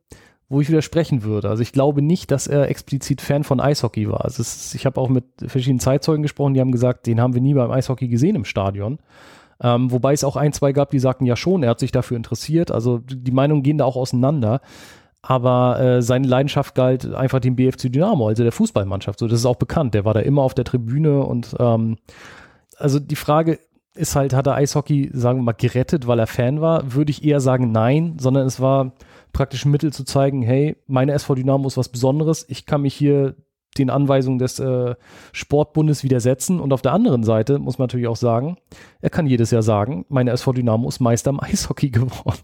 wo 0.51 0.61
ich 0.61 0.69
widersprechen 0.69 1.23
würde. 1.23 1.49
Also 1.49 1.63
ich 1.63 1.73
glaube 1.73 2.03
nicht, 2.03 2.31
dass 2.31 2.47
er 2.47 2.69
explizit 2.69 3.21
Fan 3.21 3.45
von 3.45 3.61
Eishockey 3.61 4.11
war. 4.11 4.25
Also 4.25 4.43
ist, 4.43 4.75
ich 4.75 4.85
habe 4.85 5.01
auch 5.01 5.09
mit 5.09 5.25
verschiedenen 5.47 5.81
Zeitzeugen 5.81 6.23
gesprochen, 6.23 6.55
die 6.55 6.61
haben 6.61 6.73
gesagt, 6.73 7.07
den 7.07 7.21
haben 7.21 7.35
wir 7.35 7.41
nie 7.41 7.55
beim 7.55 7.71
Eishockey 7.71 8.09
gesehen 8.09 8.37
im 8.37 8.45
Stadion. 8.45 8.99
Ähm, 9.63 9.93
wobei 9.93 10.13
es 10.13 10.25
auch 10.25 10.37
ein, 10.37 10.53
zwei 10.53 10.73
gab, 10.73 10.91
die 10.91 10.99
sagten, 10.99 11.25
ja 11.25 11.37
schon, 11.37 11.63
er 11.63 11.71
hat 11.71 11.81
sich 11.81 11.93
dafür 11.93 12.17
interessiert. 12.17 12.71
Also 12.71 12.99
die 12.99 13.31
Meinungen 13.31 13.63
gehen 13.63 13.79
da 13.79 13.85
auch 13.85 13.97
auseinander 13.97 14.61
aber 15.23 15.81
äh, 15.81 16.03
seine 16.03 16.27
Leidenschaft 16.27 16.75
galt 16.75 17.13
einfach 17.13 17.41
dem 17.41 17.57
BFC 17.57 17.93
Dynamo, 17.93 18.29
also 18.29 18.43
der 18.43 18.53
Fußballmannschaft. 18.53 19.19
So, 19.19 19.29
das 19.29 19.41
ist 19.41 19.47
auch 19.47 19.57
bekannt. 19.57 19.95
Der 19.95 20.05
war 20.05 20.15
da 20.15 20.21
immer 20.21 20.43
auf 20.43 20.55
der 20.55 20.65
Tribüne 20.65 21.21
und 21.21 21.55
ähm, 21.59 21.99
also 22.77 22.99
die 22.99 23.17
Frage 23.17 23.59
ist 23.95 24.17
halt, 24.17 24.33
hat 24.33 24.47
er 24.47 24.55
Eishockey, 24.55 25.11
sagen 25.13 25.41
wir 25.41 25.43
mal, 25.43 25.53
gerettet, 25.53 26.07
weil 26.07 26.19
er 26.19 26.27
Fan 26.27 26.61
war? 26.61 26.95
Würde 26.95 27.11
ich 27.11 27.25
eher 27.25 27.41
sagen, 27.41 27.73
nein, 27.73 28.17
sondern 28.19 28.47
es 28.47 28.61
war 28.61 28.93
praktisch 29.33 29.65
ein 29.65 29.71
Mittel 29.71 29.93
zu 29.93 30.05
zeigen, 30.05 30.43
hey, 30.43 30.77
meine 30.87 31.13
SV 31.13 31.35
Dynamo 31.35 31.67
ist 31.67 31.77
was 31.77 31.89
Besonderes. 31.89 32.47
Ich 32.49 32.67
kann 32.67 32.83
mich 32.83 32.95
hier 32.95 33.35
den 33.79 33.91
Anweisungen 33.91 34.39
des 34.39 34.59
äh, 34.59 34.95
Sportbundes 35.33 36.03
widersetzen. 36.03 36.61
Und 36.61 36.73
auf 36.73 36.83
der 36.83 36.93
anderen 36.93 37.23
Seite 37.23 37.59
muss 37.59 37.79
man 37.79 37.85
natürlich 37.85 38.09
auch 38.09 38.17
sagen, 38.17 38.57
er 39.01 39.11
kann 39.11 39.27
jedes 39.27 39.51
Jahr 39.51 39.63
sagen, 39.63 40.07
meine 40.09 40.31
SV 40.33 40.55
Dynamo 40.55 40.89
ist 40.89 41.01
Meister 41.01 41.31
im 41.31 41.41
Eishockey 41.41 41.91
geworden. 41.91 42.41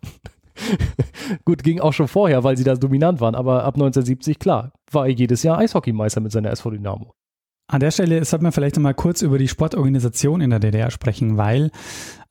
Gut, 1.44 1.62
ging 1.62 1.80
auch 1.80 1.92
schon 1.92 2.08
vorher, 2.08 2.44
weil 2.44 2.56
sie 2.56 2.64
da 2.64 2.74
dominant 2.74 3.20
waren, 3.20 3.34
aber 3.34 3.64
ab 3.64 3.74
1970, 3.74 4.38
klar, 4.38 4.72
war 4.90 5.06
er 5.06 5.12
jedes 5.12 5.42
Jahr 5.42 5.58
Eishockeymeister 5.58 6.20
mit 6.20 6.32
seiner 6.32 6.50
SV 6.50 6.70
Dynamo. 6.70 7.14
An 7.68 7.80
der 7.80 7.90
Stelle 7.90 8.24
sollte 8.24 8.44
man 8.44 8.52
vielleicht 8.52 8.78
mal 8.78 8.94
kurz 8.94 9.22
über 9.22 9.38
die 9.38 9.48
Sportorganisation 9.48 10.40
in 10.40 10.50
der 10.50 10.60
DDR 10.60 10.90
sprechen, 10.90 11.36
weil 11.36 11.72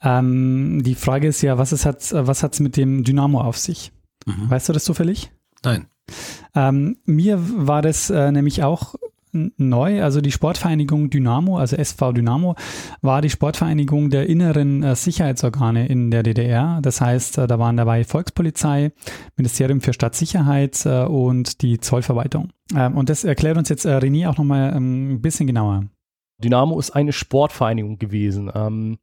ähm, 0.01 0.81
die 0.83 0.95
Frage 0.95 1.27
ist 1.27 1.41
ja, 1.41 1.57
was 1.57 1.73
es 1.73 1.85
hat, 1.85 2.13
was 2.13 2.41
hat's 2.41 2.61
mit 2.61 2.77
dem 2.77 3.03
Dynamo 3.03 3.41
auf 3.41 3.57
sich? 3.57 3.91
Mhm. 4.25 4.49
Weißt 4.49 4.69
du 4.69 4.73
das 4.73 4.85
zufällig? 4.85 5.31
Nein. 5.63 5.87
Ähm, 6.53 6.97
mir 7.05 7.39
war 7.41 7.81
das 7.81 8.09
äh, 8.09 8.31
nämlich 8.31 8.63
auch 8.63 8.95
neu. 9.57 10.03
Also 10.03 10.21
die 10.21 10.31
Sportvereinigung 10.31 11.09
Dynamo, 11.09 11.57
also 11.57 11.75
SV 11.75 12.13
Dynamo, 12.13 12.55
war 13.01 13.21
die 13.21 13.29
Sportvereinigung 13.29 14.09
der 14.09 14.27
inneren 14.27 14.83
äh, 14.83 14.95
Sicherheitsorgane 14.95 15.87
in 15.87 16.11
der 16.11 16.23
DDR. 16.23 16.79
Das 16.81 17.01
heißt, 17.01 17.37
äh, 17.37 17.47
da 17.47 17.59
waren 17.59 17.77
dabei 17.77 18.03
Volkspolizei, 18.03 18.91
Ministerium 19.37 19.81
für 19.81 19.93
Stadtsicherheit 19.93 20.85
äh, 20.85 21.03
und 21.03 21.61
die 21.61 21.79
Zollverwaltung. 21.79 22.49
Ähm, 22.75 22.97
und 22.97 23.09
das 23.09 23.23
erklärt 23.23 23.57
uns 23.57 23.69
jetzt 23.69 23.85
äh, 23.85 23.97
René 23.97 24.29
auch 24.29 24.37
nochmal 24.37 24.73
ähm, 24.75 25.13
ein 25.13 25.21
bisschen 25.21 25.47
genauer. 25.47 25.85
Dynamo 26.43 26.79
ist 26.79 26.91
eine 26.91 27.13
Sportvereinigung 27.13 27.97
gewesen. 27.97 28.51
Ähm 28.53 28.97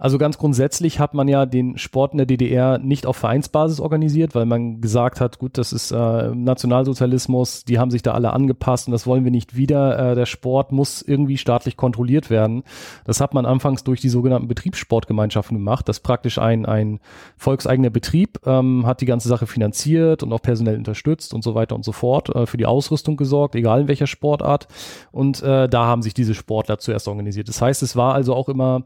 also 0.00 0.16
ganz 0.16 0.38
grundsätzlich 0.38 0.98
hat 0.98 1.12
man 1.12 1.28
ja 1.28 1.44
den 1.44 1.76
Sport 1.76 2.12
in 2.12 2.16
der 2.16 2.26
DDR 2.26 2.78
nicht 2.78 3.04
auf 3.04 3.18
Vereinsbasis 3.18 3.80
organisiert, 3.80 4.34
weil 4.34 4.46
man 4.46 4.80
gesagt 4.80 5.20
hat, 5.20 5.38
gut, 5.38 5.58
das 5.58 5.74
ist 5.74 5.92
äh, 5.92 6.34
Nationalsozialismus, 6.34 7.66
die 7.66 7.78
haben 7.78 7.90
sich 7.90 8.00
da 8.00 8.12
alle 8.12 8.32
angepasst 8.32 8.88
und 8.88 8.92
das 8.92 9.06
wollen 9.06 9.24
wir 9.24 9.30
nicht 9.30 9.56
wieder. 9.56 10.12
Äh, 10.12 10.14
der 10.14 10.24
Sport 10.24 10.72
muss 10.72 11.02
irgendwie 11.02 11.36
staatlich 11.36 11.76
kontrolliert 11.76 12.30
werden. 12.30 12.62
Das 13.04 13.20
hat 13.20 13.34
man 13.34 13.44
anfangs 13.44 13.84
durch 13.84 14.00
die 14.00 14.08
sogenannten 14.08 14.48
Betriebssportgemeinschaften 14.48 15.58
gemacht. 15.58 15.86
Das 15.86 15.98
ist 15.98 16.02
praktisch 16.02 16.38
ein, 16.38 16.64
ein 16.64 17.00
volkseigener 17.36 17.90
Betrieb, 17.90 18.38
ähm, 18.46 18.86
hat 18.86 19.02
die 19.02 19.06
ganze 19.06 19.28
Sache 19.28 19.46
finanziert 19.46 20.22
und 20.22 20.32
auch 20.32 20.40
personell 20.40 20.78
unterstützt 20.78 21.34
und 21.34 21.44
so 21.44 21.54
weiter 21.54 21.74
und 21.74 21.84
so 21.84 21.92
fort, 21.92 22.34
äh, 22.34 22.46
für 22.46 22.56
die 22.56 22.64
Ausrüstung 22.64 23.18
gesorgt, 23.18 23.54
egal 23.54 23.82
in 23.82 23.88
welcher 23.88 24.06
Sportart. 24.06 24.66
Und 25.12 25.42
äh, 25.42 25.68
da 25.68 25.84
haben 25.84 26.00
sich 26.00 26.14
diese 26.14 26.34
Sportler 26.34 26.78
zuerst 26.78 27.06
organisiert. 27.06 27.50
Das 27.50 27.60
heißt, 27.60 27.82
es 27.82 27.96
war 27.96 28.14
also 28.14 28.34
auch 28.34 28.48
immer 28.48 28.84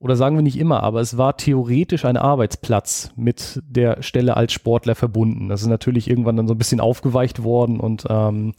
oder 0.00 0.14
sagen 0.14 0.36
wir 0.36 0.42
nicht 0.42 0.58
immer, 0.58 0.82
aber 0.82 1.00
es 1.00 1.18
war 1.18 1.36
theoretisch 1.36 2.04
ein 2.04 2.16
Arbeitsplatz 2.16 3.10
mit 3.16 3.60
der 3.66 4.02
Stelle 4.02 4.36
als 4.36 4.52
Sportler 4.52 4.94
verbunden. 4.94 5.48
Das 5.48 5.62
ist 5.62 5.68
natürlich 5.68 6.08
irgendwann 6.08 6.36
dann 6.36 6.46
so 6.46 6.54
ein 6.54 6.58
bisschen 6.58 6.80
aufgeweicht 6.80 7.42
worden 7.42 7.80
und 7.80 8.04
ähm, 8.08 8.54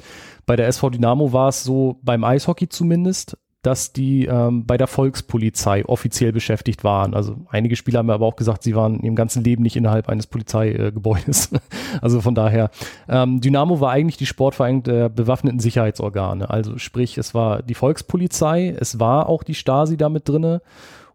bei 0.46 0.56
der 0.56 0.68
SV 0.68 0.90
Dynamo 0.90 1.32
war 1.32 1.50
es 1.50 1.64
so, 1.64 2.00
beim 2.02 2.24
Eishockey 2.24 2.68
zumindest, 2.68 3.38
dass 3.62 3.92
die 3.92 4.26
ähm, 4.26 4.66
bei 4.66 4.78
der 4.78 4.88
Volkspolizei 4.88 5.86
offiziell 5.86 6.32
beschäftigt 6.32 6.86
waren. 6.86 7.14
Also 7.14 7.36
einige 7.50 7.76
Spieler 7.76 8.00
haben 8.00 8.10
aber 8.10 8.26
auch 8.26 8.38
gesagt, 8.38 8.64
sie 8.64 8.74
waren 8.74 9.02
im 9.02 9.16
ganzen 9.16 9.44
Leben 9.44 9.64
nicht 9.64 9.76
innerhalb 9.76 10.08
eines 10.08 10.28
Polizeigebäudes. 10.28 11.52
also 12.02 12.22
von 12.22 12.36
daher, 12.36 12.72
ähm, 13.10 13.42
Dynamo 13.42 13.82
war 13.82 13.92
eigentlich 13.92 14.16
die 14.16 14.26
Sportvereinigung 14.26 14.84
der 14.84 15.10
bewaffneten 15.10 15.60
Sicherheitsorgane. 15.60 16.50
Also 16.50 16.78
sprich, 16.78 17.18
es 17.18 17.34
war 17.34 17.62
die 17.62 17.76
Volkspolizei, 17.76 18.76
es 18.80 19.00
war 19.00 19.28
auch 19.28 19.44
die 19.44 19.56
Stasi 19.56 19.98
damit 19.98 20.30
drinne 20.30 20.62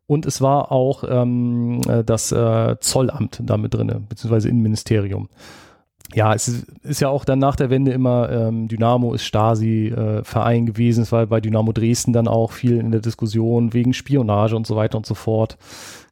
und 0.07 0.27
es 0.27 0.41
war 0.41 0.71
auch 0.71 1.05
ähm, 1.09 1.81
äh, 1.89 2.05
das 2.05 2.33
äh, 2.33 2.77
Zollamt 2.81 3.41
da 3.43 3.57
mit 3.57 3.75
drin, 3.75 4.07
beziehungsweise 4.09 4.49
Innenministerium. 4.49 5.29
Ja, 6.13 6.35
es 6.35 6.47
ist, 6.47 6.67
ist, 6.83 7.01
ja 7.01 7.09
auch 7.09 7.25
dann 7.25 7.39
nach 7.39 7.57
der 7.57 7.71
Wende 7.71 7.93
immer 7.93 8.31
ähm, 8.31 8.69
Dynamo 8.69 9.15
ist 9.15 9.25
Stasi-Verein 9.25 10.63
äh, 10.63 10.67
gewesen. 10.67 11.03
Es 11.03 11.13
war 11.13 11.27
bei 11.27 11.41
Dynamo 11.41 11.73
Dresden 11.73 12.13
dann 12.13 12.29
auch 12.29 12.53
viel 12.53 12.79
in 12.79 12.93
der 12.93 13.01
Diskussion 13.01 13.73
wegen 13.73 13.95
Spionage 13.95 14.55
und 14.55 14.67
so 14.67 14.77
weiter 14.77 14.97
und 14.97 15.07
so 15.07 15.15
fort. 15.15 15.57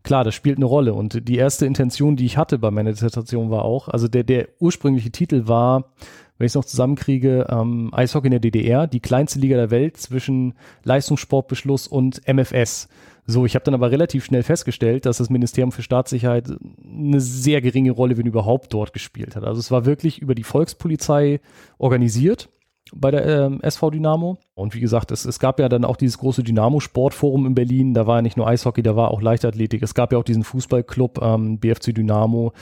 Klar, 0.02 0.24
das 0.24 0.34
spielt 0.34 0.56
eine 0.56 0.64
Rolle. 0.64 0.94
Und 0.94 1.28
die 1.28 1.36
erste 1.36 1.66
Intention, 1.66 2.16
die 2.16 2.24
ich 2.24 2.36
hatte 2.36 2.58
bei 2.58 2.70
meiner 2.70 2.90
Dissertation 2.90 3.50
war 3.50 3.64
auch, 3.64 3.88
also 3.88 4.08
der, 4.08 4.24
der 4.24 4.48
ursprüngliche 4.58 5.12
Titel 5.12 5.46
war, 5.46 5.92
wenn 6.38 6.46
ich 6.46 6.50
es 6.50 6.56
noch 6.56 6.64
zusammenkriege, 6.64 7.46
ähm, 7.50 7.90
Eishockey 7.92 8.26
in 8.26 8.32
der 8.32 8.40
DDR, 8.40 8.88
die 8.88 8.98
kleinste 8.98 9.38
Liga 9.38 9.56
der 9.56 9.70
Welt 9.70 9.98
zwischen 9.98 10.54
Leistungssportbeschluss 10.82 11.86
und 11.86 12.22
MFS. 12.26 12.88
So, 13.26 13.46
ich 13.46 13.54
habe 13.54 13.64
dann 13.64 13.74
aber 13.74 13.90
relativ 13.90 14.24
schnell 14.24 14.42
festgestellt, 14.42 15.06
dass 15.06 15.18
das 15.18 15.30
Ministerium 15.30 15.70
für 15.70 15.82
Staatssicherheit 15.82 16.50
eine 16.84 17.20
sehr 17.20 17.60
geringe 17.60 17.92
Rolle, 17.92 18.16
wenn 18.16 18.26
überhaupt, 18.26 18.74
dort 18.74 18.92
gespielt 18.92 19.36
hat. 19.36 19.44
Also 19.44 19.60
es 19.60 19.70
war 19.70 19.86
wirklich 19.86 20.20
über 20.20 20.34
die 20.34 20.42
Volkspolizei 20.42 21.40
organisiert 21.78 22.48
bei 22.94 23.10
der 23.10 23.24
ähm, 23.26 23.60
SV 23.62 23.90
Dynamo. 23.90 24.38
Und 24.54 24.74
wie 24.74 24.80
gesagt, 24.80 25.12
es, 25.12 25.24
es 25.24 25.38
gab 25.38 25.60
ja 25.60 25.68
dann 25.68 25.84
auch 25.84 25.96
dieses 25.96 26.18
große 26.18 26.42
Dynamo-Sportforum 26.42 27.46
in 27.46 27.54
Berlin. 27.54 27.94
Da 27.94 28.06
war 28.06 28.16
ja 28.16 28.22
nicht 28.22 28.36
nur 28.36 28.46
Eishockey, 28.46 28.82
da 28.82 28.96
war 28.96 29.10
auch 29.10 29.22
Leichtathletik. 29.22 29.82
Es 29.82 29.94
gab 29.94 30.12
ja 30.12 30.18
auch 30.18 30.24
diesen 30.24 30.44
Fußballclub 30.44 31.22
ähm, 31.22 31.58
BFC 31.58 31.94
Dynamo, 31.94 32.52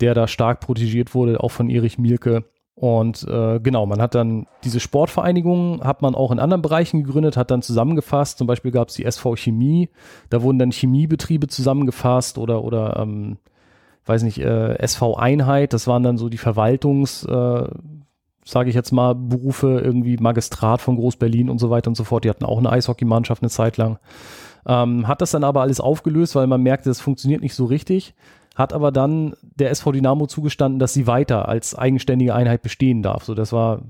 der 0.00 0.14
da 0.14 0.28
stark 0.28 0.60
protegiert 0.60 1.14
wurde, 1.14 1.40
auch 1.42 1.50
von 1.50 1.70
Erich 1.70 1.98
Mielke. 1.98 2.44
Und 2.84 3.26
äh, 3.26 3.60
genau, 3.60 3.86
man 3.86 4.02
hat 4.02 4.14
dann 4.14 4.46
diese 4.62 4.78
Sportvereinigungen, 4.78 5.82
hat 5.82 6.02
man 6.02 6.14
auch 6.14 6.30
in 6.30 6.38
anderen 6.38 6.60
Bereichen 6.60 7.02
gegründet, 7.02 7.34
hat 7.34 7.50
dann 7.50 7.62
zusammengefasst. 7.62 8.36
Zum 8.36 8.46
Beispiel 8.46 8.72
gab 8.72 8.90
es 8.90 8.94
die 8.94 9.06
SV 9.06 9.36
Chemie, 9.36 9.88
da 10.28 10.42
wurden 10.42 10.58
dann 10.58 10.70
Chemiebetriebe 10.70 11.46
zusammengefasst 11.46 12.36
oder, 12.36 12.62
oder 12.62 12.98
ähm, 12.98 13.38
weiß 14.04 14.22
nicht, 14.24 14.38
äh, 14.38 14.74
SV 14.74 15.16
Einheit, 15.16 15.72
das 15.72 15.86
waren 15.86 16.02
dann 16.02 16.18
so 16.18 16.28
die 16.28 16.36
Verwaltungs, 16.36 17.24
äh, 17.24 17.68
sage 18.44 18.68
ich 18.68 18.74
jetzt 18.74 18.92
mal, 18.92 19.14
Berufe, 19.14 19.80
irgendwie 19.82 20.18
Magistrat 20.18 20.82
von 20.82 20.96
Groß-Berlin 20.96 21.48
und 21.48 21.60
so 21.60 21.70
weiter 21.70 21.88
und 21.88 21.94
so 21.94 22.04
fort. 22.04 22.24
Die 22.24 22.28
hatten 22.28 22.44
auch 22.44 22.58
eine 22.58 22.70
Eishockeymannschaft 22.70 23.42
eine 23.42 23.48
Zeit 23.48 23.78
lang. 23.78 23.98
Ähm, 24.66 25.08
hat 25.08 25.22
das 25.22 25.30
dann 25.30 25.42
aber 25.42 25.62
alles 25.62 25.80
aufgelöst, 25.80 26.34
weil 26.34 26.46
man 26.46 26.62
merkte, 26.62 26.90
es 26.90 27.00
funktioniert 27.00 27.40
nicht 27.40 27.54
so 27.54 27.64
richtig 27.64 28.14
hat 28.54 28.72
aber 28.72 28.92
dann 28.92 29.34
der 29.42 29.70
SV 29.70 29.92
Dynamo 29.92 30.26
zugestanden, 30.26 30.78
dass 30.78 30.92
sie 30.92 31.06
weiter 31.06 31.48
als 31.48 31.74
eigenständige 31.74 32.34
Einheit 32.34 32.62
bestehen 32.62 33.02
darf. 33.02 33.24
So, 33.24 33.34
das 33.34 33.52
war 33.52 33.82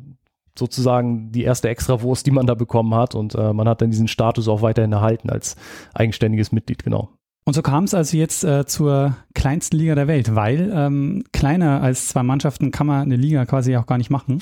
sozusagen 0.58 1.32
die 1.32 1.42
erste 1.42 1.68
Extrawurst, 1.68 2.26
die 2.26 2.30
man 2.30 2.46
da 2.46 2.54
bekommen 2.54 2.94
hat. 2.94 3.14
Und 3.14 3.34
äh, 3.34 3.52
man 3.52 3.68
hat 3.68 3.82
dann 3.82 3.90
diesen 3.90 4.08
Status 4.08 4.48
auch 4.48 4.62
weiterhin 4.62 4.92
erhalten 4.92 5.30
als 5.30 5.56
eigenständiges 5.94 6.52
Mitglied, 6.52 6.84
genau. 6.84 7.10
Und 7.46 7.52
so 7.52 7.60
kam 7.60 7.84
es 7.84 7.92
also 7.92 8.16
jetzt 8.16 8.42
äh, 8.44 8.64
zur 8.64 9.16
kleinsten 9.34 9.76
Liga 9.76 9.94
der 9.94 10.08
Welt, 10.08 10.34
weil 10.34 10.72
ähm, 10.74 11.24
kleiner 11.32 11.82
als 11.82 12.08
zwei 12.08 12.22
Mannschaften 12.22 12.70
kann 12.70 12.86
man 12.86 13.02
eine 13.02 13.16
Liga 13.16 13.44
quasi 13.44 13.76
auch 13.76 13.86
gar 13.86 13.98
nicht 13.98 14.10
machen. 14.10 14.40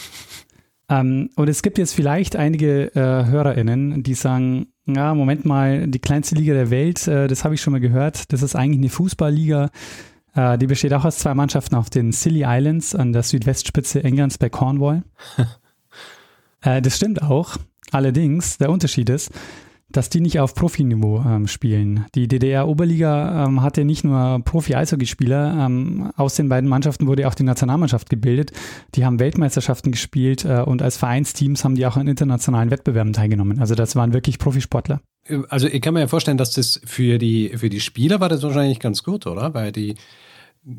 Ähm, 0.88 1.30
und 1.34 1.48
es 1.48 1.62
gibt 1.62 1.78
jetzt 1.78 1.94
vielleicht 1.94 2.36
einige 2.36 2.94
äh, 2.94 3.26
HörerInnen, 3.26 4.04
die 4.04 4.14
sagen, 4.14 4.68
ja, 4.86 5.14
Moment 5.14 5.44
mal, 5.44 5.88
die 5.88 5.98
kleinste 5.98 6.36
Liga 6.36 6.54
der 6.54 6.70
Welt, 6.70 7.08
äh, 7.08 7.26
das 7.26 7.44
habe 7.44 7.54
ich 7.54 7.60
schon 7.60 7.72
mal 7.72 7.80
gehört, 7.80 8.32
das 8.32 8.42
ist 8.42 8.54
eigentlich 8.54 8.78
eine 8.78 8.90
Fußballliga. 8.90 9.70
Äh, 10.34 10.58
die 10.58 10.66
besteht 10.66 10.94
auch 10.94 11.04
aus 11.04 11.18
zwei 11.18 11.34
Mannschaften 11.34 11.74
auf 11.74 11.90
den 11.90 12.12
Scilly 12.12 12.44
Islands 12.46 12.94
an 12.94 13.12
der 13.12 13.22
Südwestspitze 13.22 14.02
Englands 14.02 14.38
bei 14.38 14.48
Cornwall. 14.48 15.02
Äh, 16.64 16.80
das 16.80 16.96
stimmt 16.96 17.20
auch. 17.22 17.56
Allerdings, 17.90 18.56
der 18.56 18.70
Unterschied 18.70 19.10
ist, 19.10 19.32
dass 19.92 20.08
die 20.10 20.20
nicht 20.20 20.40
auf 20.40 20.54
Profiniveau 20.54 21.22
ähm, 21.26 21.46
spielen. 21.46 22.06
Die 22.14 22.28
DDR-Oberliga 22.28 23.46
ähm, 23.46 23.62
hatte 23.62 23.84
nicht 23.84 24.04
nur 24.04 24.40
Profi-Eishockeyspieler, 24.44 25.66
ähm, 25.66 26.12
aus 26.16 26.34
den 26.34 26.48
beiden 26.48 26.68
Mannschaften 26.68 27.06
wurde 27.06 27.28
auch 27.28 27.34
die 27.34 27.42
Nationalmannschaft 27.42 28.08
gebildet. 28.10 28.52
Die 28.94 29.04
haben 29.04 29.20
Weltmeisterschaften 29.20 29.92
gespielt 29.92 30.44
äh, 30.44 30.62
und 30.62 30.82
als 30.82 30.96
Vereinsteams 30.96 31.64
haben 31.64 31.74
die 31.74 31.86
auch 31.86 31.96
an 31.96 32.08
internationalen 32.08 32.70
Wettbewerben 32.70 33.12
teilgenommen. 33.12 33.60
Also 33.60 33.74
das 33.74 33.94
waren 33.96 34.12
wirklich 34.12 34.38
Profisportler. 34.38 35.00
Also 35.48 35.68
ich 35.68 35.80
kann 35.80 35.94
mir 35.94 36.00
ja 36.00 36.08
vorstellen, 36.08 36.36
dass 36.36 36.52
das 36.52 36.80
für 36.84 37.18
die, 37.18 37.50
für 37.56 37.70
die 37.70 37.80
Spieler 37.80 38.20
war 38.20 38.28
das 38.28 38.42
wahrscheinlich 38.42 38.80
ganz 38.80 39.04
gut, 39.04 39.26
oder? 39.26 39.54
Weil 39.54 39.70
die, 39.70 39.94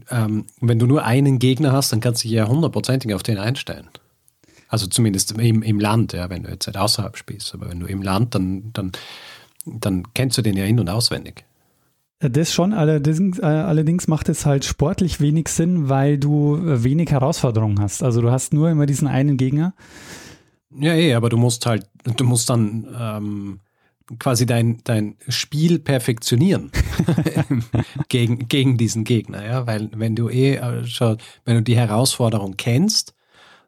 ähm, 0.09 0.45
wenn 0.59 0.79
du 0.79 0.85
nur 0.85 1.05
einen 1.05 1.39
Gegner 1.39 1.71
hast, 1.71 1.91
dann 1.91 2.01
kannst 2.01 2.23
du 2.23 2.27
dich 2.27 2.35
ja 2.35 2.47
hundertprozentig 2.47 3.13
auf 3.13 3.23
den 3.23 3.37
einstellen. 3.37 3.87
Also 4.67 4.87
zumindest 4.87 5.37
im, 5.37 5.61
im 5.61 5.79
Land, 5.79 6.13
ja, 6.13 6.29
wenn 6.29 6.43
du 6.43 6.49
jetzt 6.49 6.67
halt 6.67 6.77
außerhalb 6.77 7.15
spielst. 7.15 7.53
Aber 7.53 7.69
wenn 7.69 7.79
du 7.79 7.85
im 7.85 8.01
Land, 8.01 8.35
dann, 8.35 8.71
dann, 8.73 8.91
dann 9.65 10.13
kennst 10.13 10.37
du 10.37 10.41
den 10.41 10.57
ja 10.57 10.65
in- 10.65 10.79
und 10.79 10.89
auswendig. 10.89 11.45
Das 12.19 12.53
schon, 12.53 12.73
allerdings, 12.73 13.39
äh, 13.39 13.45
allerdings 13.45 14.07
macht 14.07 14.29
es 14.29 14.45
halt 14.45 14.63
sportlich 14.63 15.19
wenig 15.19 15.49
Sinn, 15.49 15.89
weil 15.89 16.17
du 16.17 16.57
wenig 16.63 17.11
Herausforderungen 17.11 17.81
hast. 17.81 18.01
Also 18.01 18.21
du 18.21 18.31
hast 18.31 18.53
nur 18.53 18.69
immer 18.69 18.85
diesen 18.85 19.07
einen 19.07 19.35
Gegner. 19.37 19.73
Ja, 20.71 20.93
eh, 20.93 21.13
aber 21.13 21.29
du 21.29 21.37
musst 21.37 21.65
halt, 21.65 21.85
du 22.03 22.23
musst 22.23 22.49
dann 22.49 22.87
ähm, 22.97 23.59
quasi 24.19 24.45
dein, 24.45 24.81
dein 24.83 25.15
Spiel 25.27 25.79
perfektionieren 25.79 26.71
gegen, 28.09 28.47
gegen 28.47 28.77
diesen 28.77 29.03
Gegner, 29.03 29.45
ja, 29.45 29.67
weil 29.67 29.89
wenn 29.95 30.15
du 30.15 30.29
eh 30.29 30.55
äh, 30.55 30.85
schon, 30.85 31.17
wenn 31.45 31.55
du 31.55 31.63
die 31.63 31.75
Herausforderung 31.75 32.55
kennst, 32.57 33.13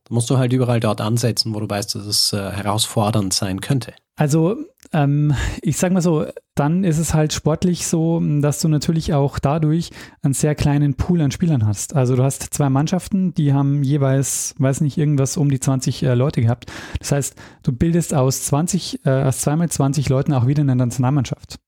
da 0.06 0.14
musst 0.14 0.30
du 0.30 0.38
halt 0.38 0.54
überall 0.54 0.80
dort 0.80 1.02
ansetzen, 1.02 1.54
wo 1.54 1.60
du 1.60 1.70
weißt, 1.70 1.96
dass 1.96 2.06
es 2.06 2.34
äh, 2.34 2.52
herausfordernd 2.52 3.34
sein 3.34 3.60
könnte. 3.62 3.94
Also 4.18 4.58
ähm, 4.94 5.34
ich 5.62 5.78
sag 5.78 5.92
mal 5.92 6.02
so, 6.02 6.26
dann 6.56 6.86
ist 6.86 7.00
es 7.00 7.14
halt 7.14 7.34
sportlich 7.34 7.86
so, 7.86 8.22
dass 8.40 8.62
du 8.62 8.70
natürlich 8.70 9.14
auch 9.14 9.40
dadurch 9.40 9.90
einen 10.22 10.34
sehr 10.34 10.56
kleinen 10.56 10.94
Pool 10.94 11.22
an 11.22 11.32
Spielern 11.32 11.68
hast. 11.68 11.96
Also 11.96 12.16
du 12.16 12.24
hast 12.24 12.54
zwei 12.54 12.70
Mannschaften, 12.70 13.34
die 13.34 13.52
haben 13.52 13.84
jeweils, 13.84 14.56
weiß 14.58 14.82
nicht, 14.82 14.98
irgendwas 14.98 15.36
um 15.36 15.50
die 15.50 15.60
20 15.60 16.04
äh, 16.04 16.14
Leute 16.14 16.42
gehabt. 16.42 16.72
Das 17.00 17.12
heißt, 17.12 17.36
du 17.64 17.74
bildest 17.74 18.14
aus 18.14 18.44
20, 18.44 19.06
äh, 19.06 19.24
aus 19.24 19.42
zweimal 19.42 19.70
20 19.70 20.08
Leuten 20.08 20.32
auch 20.32 20.48
wieder 20.48 20.62
eine 20.62 20.78
Nationalmannschaft. 20.78 21.60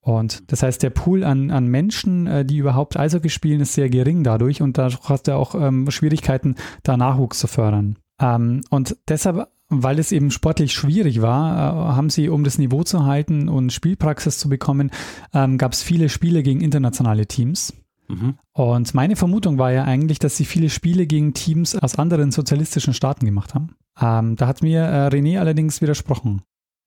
Und 0.00 0.50
das 0.50 0.64
heißt, 0.64 0.82
der 0.82 0.90
Pool 0.90 1.22
an, 1.24 1.50
an 1.50 1.68
Menschen, 1.68 2.26
äh, 2.26 2.44
die 2.44 2.58
überhaupt 2.58 2.98
Eishockey 2.98 3.30
spielen, 3.30 3.60
ist 3.60 3.74
sehr 3.74 3.88
gering 3.88 4.24
dadurch 4.24 4.60
und 4.60 4.76
dadurch 4.76 4.98
hast 5.04 5.28
du 5.28 5.36
auch 5.36 5.54
ähm, 5.54 5.90
Schwierigkeiten, 5.90 6.56
da 6.82 6.96
Nachwuchs 6.96 7.38
zu 7.38 7.46
fördern. 7.46 7.96
Ähm, 8.20 8.62
und 8.68 8.96
deshalb, 9.08 9.48
weil 9.72 9.98
es 9.98 10.12
eben 10.12 10.30
sportlich 10.30 10.72
schwierig 10.72 11.22
war, 11.22 11.92
äh, 11.92 11.96
haben 11.96 12.10
sie, 12.10 12.28
um 12.28 12.44
das 12.44 12.58
Niveau 12.58 12.82
zu 12.82 13.04
halten 13.04 13.48
und 13.48 13.72
Spielpraxis 13.72 14.38
zu 14.38 14.48
bekommen, 14.48 14.90
ähm, 15.32 15.58
gab 15.58 15.72
es 15.72 15.82
viele 15.82 16.08
Spiele 16.08 16.42
gegen 16.42 16.60
internationale 16.60 17.26
Teams. 17.26 17.72
Mhm. 18.08 18.34
Und 18.52 18.94
meine 18.94 19.16
Vermutung 19.16 19.58
war 19.58 19.72
ja 19.72 19.84
eigentlich, 19.84 20.18
dass 20.18 20.36
sie 20.36 20.44
viele 20.44 20.68
Spiele 20.68 21.06
gegen 21.06 21.34
Teams 21.34 21.74
aus 21.74 21.98
anderen 21.98 22.30
sozialistischen 22.30 22.94
Staaten 22.94 23.24
gemacht 23.24 23.54
haben. 23.54 23.74
Ähm, 24.00 24.36
da 24.36 24.46
hat 24.46 24.62
mir 24.62 24.80
äh, 24.80 25.08
René 25.08 25.38
allerdings 25.38 25.80
widersprochen. 25.80 26.42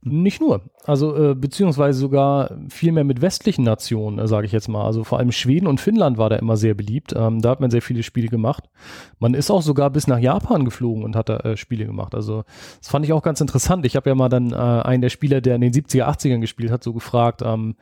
Nicht 0.07 0.39
nur. 0.39 0.61
Also 0.83 1.15
äh, 1.15 1.33
beziehungsweise 1.33 1.97
sogar 1.97 2.51
viel 2.69 2.91
mehr 2.91 3.03
mit 3.03 3.21
westlichen 3.21 3.63
Nationen, 3.63 4.19
äh, 4.19 4.27
sage 4.27 4.45
ich 4.45 4.51
jetzt 4.51 4.67
mal. 4.67 4.85
Also 4.85 5.03
vor 5.03 5.17
allem 5.17 5.31
Schweden 5.31 5.65
und 5.65 5.81
Finnland 5.81 6.19
war 6.19 6.29
da 6.29 6.35
immer 6.35 6.57
sehr 6.57 6.75
beliebt. 6.75 7.11
Ähm, 7.17 7.41
da 7.41 7.49
hat 7.49 7.59
man 7.59 7.71
sehr 7.71 7.81
viele 7.81 8.03
Spiele 8.03 8.27
gemacht. 8.27 8.69
Man 9.17 9.33
ist 9.33 9.49
auch 9.49 9.63
sogar 9.63 9.89
bis 9.89 10.05
nach 10.05 10.19
Japan 10.19 10.63
geflogen 10.63 11.03
und 11.03 11.15
hat 11.15 11.29
da 11.29 11.37
äh, 11.37 11.57
Spiele 11.57 11.87
gemacht. 11.87 12.13
Also 12.13 12.43
das 12.79 12.89
fand 12.89 13.03
ich 13.03 13.13
auch 13.13 13.23
ganz 13.23 13.41
interessant. 13.41 13.83
Ich 13.87 13.95
habe 13.95 14.07
ja 14.07 14.15
mal 14.15 14.29
dann 14.29 14.51
äh, 14.51 14.55
einen 14.55 15.01
der 15.01 15.09
Spieler, 15.09 15.41
der 15.41 15.55
in 15.55 15.61
den 15.61 15.73
70er, 15.73 16.03
80ern 16.03 16.39
gespielt 16.39 16.69
hat, 16.69 16.83
so 16.83 16.93
gefragt, 16.93 17.41
ähm, 17.43 17.75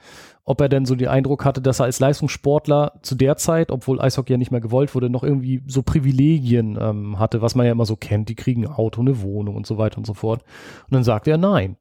ob 0.46 0.62
er 0.62 0.70
denn 0.70 0.86
so 0.86 0.96
den 0.96 1.10
Eindruck 1.10 1.44
hatte, 1.44 1.62
dass 1.62 1.82
er 1.82 1.86
als 1.86 2.00
Leistungssportler 2.00 2.94
zu 3.02 3.16
der 3.16 3.36
Zeit, 3.36 3.70
obwohl 3.70 4.02
Eishockey 4.02 4.32
ja 4.32 4.38
nicht 4.38 4.52
mehr 4.52 4.62
gewollt 4.62 4.96
wurde, 4.96 5.10
noch 5.10 5.24
irgendwie 5.24 5.62
so 5.68 5.84
Privilegien 5.84 6.78
ähm, 6.80 7.20
hatte, 7.20 7.42
was 7.42 7.56
man 7.56 7.66
ja 7.66 7.74
immer 7.74 7.86
so 7.86 7.98
kennt. 7.98 8.30
Die 8.30 8.36
kriegen 8.36 8.66
ein 8.66 8.72
Auto, 8.72 9.02
eine 9.02 9.22
Wohnung 9.22 9.56
und 9.56 9.68
so 9.68 9.78
weiter 9.78 9.98
und 9.98 10.08
so 10.08 10.14
fort. 10.14 10.42
Und 10.86 10.94
dann 10.94 11.04
sagte 11.04 11.32
er 11.32 11.38
nein. 11.38 11.76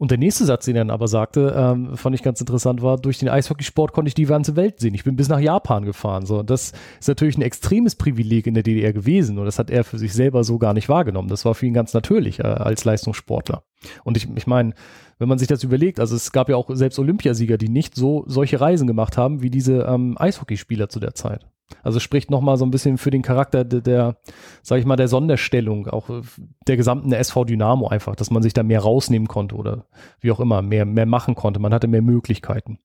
Und 0.00 0.12
der 0.12 0.18
nächste 0.18 0.44
Satz, 0.44 0.64
den 0.64 0.76
er 0.76 0.84
dann 0.84 0.90
aber 0.90 1.08
sagte, 1.08 1.52
ähm, 1.56 1.96
fand 1.96 2.14
ich 2.14 2.22
ganz 2.22 2.40
interessant, 2.40 2.82
war, 2.82 2.98
durch 2.98 3.18
den 3.18 3.28
Eishockeysport 3.28 3.92
konnte 3.92 4.08
ich 4.08 4.14
die 4.14 4.26
ganze 4.26 4.54
Welt 4.54 4.78
sehen. 4.78 4.94
Ich 4.94 5.02
bin 5.02 5.16
bis 5.16 5.28
nach 5.28 5.40
Japan 5.40 5.84
gefahren. 5.84 6.24
So. 6.24 6.38
Und 6.38 6.50
das 6.50 6.72
ist 7.00 7.08
natürlich 7.08 7.36
ein 7.36 7.42
extremes 7.42 7.96
Privileg 7.96 8.46
in 8.46 8.54
der 8.54 8.62
DDR 8.62 8.92
gewesen. 8.92 9.38
Und 9.38 9.46
das 9.46 9.58
hat 9.58 9.70
er 9.70 9.82
für 9.82 9.98
sich 9.98 10.12
selber 10.12 10.44
so 10.44 10.58
gar 10.58 10.72
nicht 10.72 10.88
wahrgenommen. 10.88 11.28
Das 11.28 11.44
war 11.44 11.56
für 11.56 11.66
ihn 11.66 11.74
ganz 11.74 11.94
natürlich 11.94 12.38
äh, 12.38 12.44
als 12.44 12.84
Leistungssportler. 12.84 13.64
Und 14.04 14.16
ich, 14.16 14.28
ich 14.36 14.46
meine, 14.46 14.72
wenn 15.18 15.28
man 15.28 15.38
sich 15.38 15.48
das 15.48 15.64
überlegt, 15.64 15.98
also 15.98 16.14
es 16.14 16.30
gab 16.30 16.48
ja 16.48 16.54
auch 16.54 16.70
selbst 16.72 17.00
Olympiasieger, 17.00 17.58
die 17.58 17.68
nicht 17.68 17.96
so 17.96 18.22
solche 18.28 18.60
Reisen 18.60 18.86
gemacht 18.86 19.18
haben 19.18 19.42
wie 19.42 19.50
diese 19.50 19.82
ähm, 19.82 20.14
Eishockeyspieler 20.16 20.88
zu 20.88 21.00
der 21.00 21.14
Zeit. 21.14 21.44
Also 21.82 22.00
spricht 22.00 22.30
nochmal 22.30 22.56
so 22.56 22.64
ein 22.64 22.70
bisschen 22.70 22.98
für 22.98 23.10
den 23.10 23.22
Charakter 23.22 23.64
der, 23.64 23.80
der, 23.80 24.16
sag 24.62 24.78
ich 24.78 24.86
mal, 24.86 24.96
der 24.96 25.08
Sonderstellung, 25.08 25.86
auch 25.88 26.08
äh, 26.08 26.22
der 26.66 26.76
gesamten 26.76 27.12
SV 27.12 27.44
Dynamo 27.44 27.88
einfach, 27.88 28.16
dass 28.16 28.30
man 28.30 28.42
sich 28.42 28.52
da 28.52 28.62
mehr 28.62 28.80
rausnehmen 28.80 29.28
konnte 29.28 29.54
oder 29.54 29.86
wie 30.20 30.30
auch 30.30 30.40
immer, 30.40 30.62
mehr, 30.62 30.84
mehr 30.84 31.06
machen 31.06 31.34
konnte. 31.34 31.60
Man 31.60 31.74
hatte 31.74 31.88
mehr 31.88 32.02
Möglichkeiten. 32.02 32.78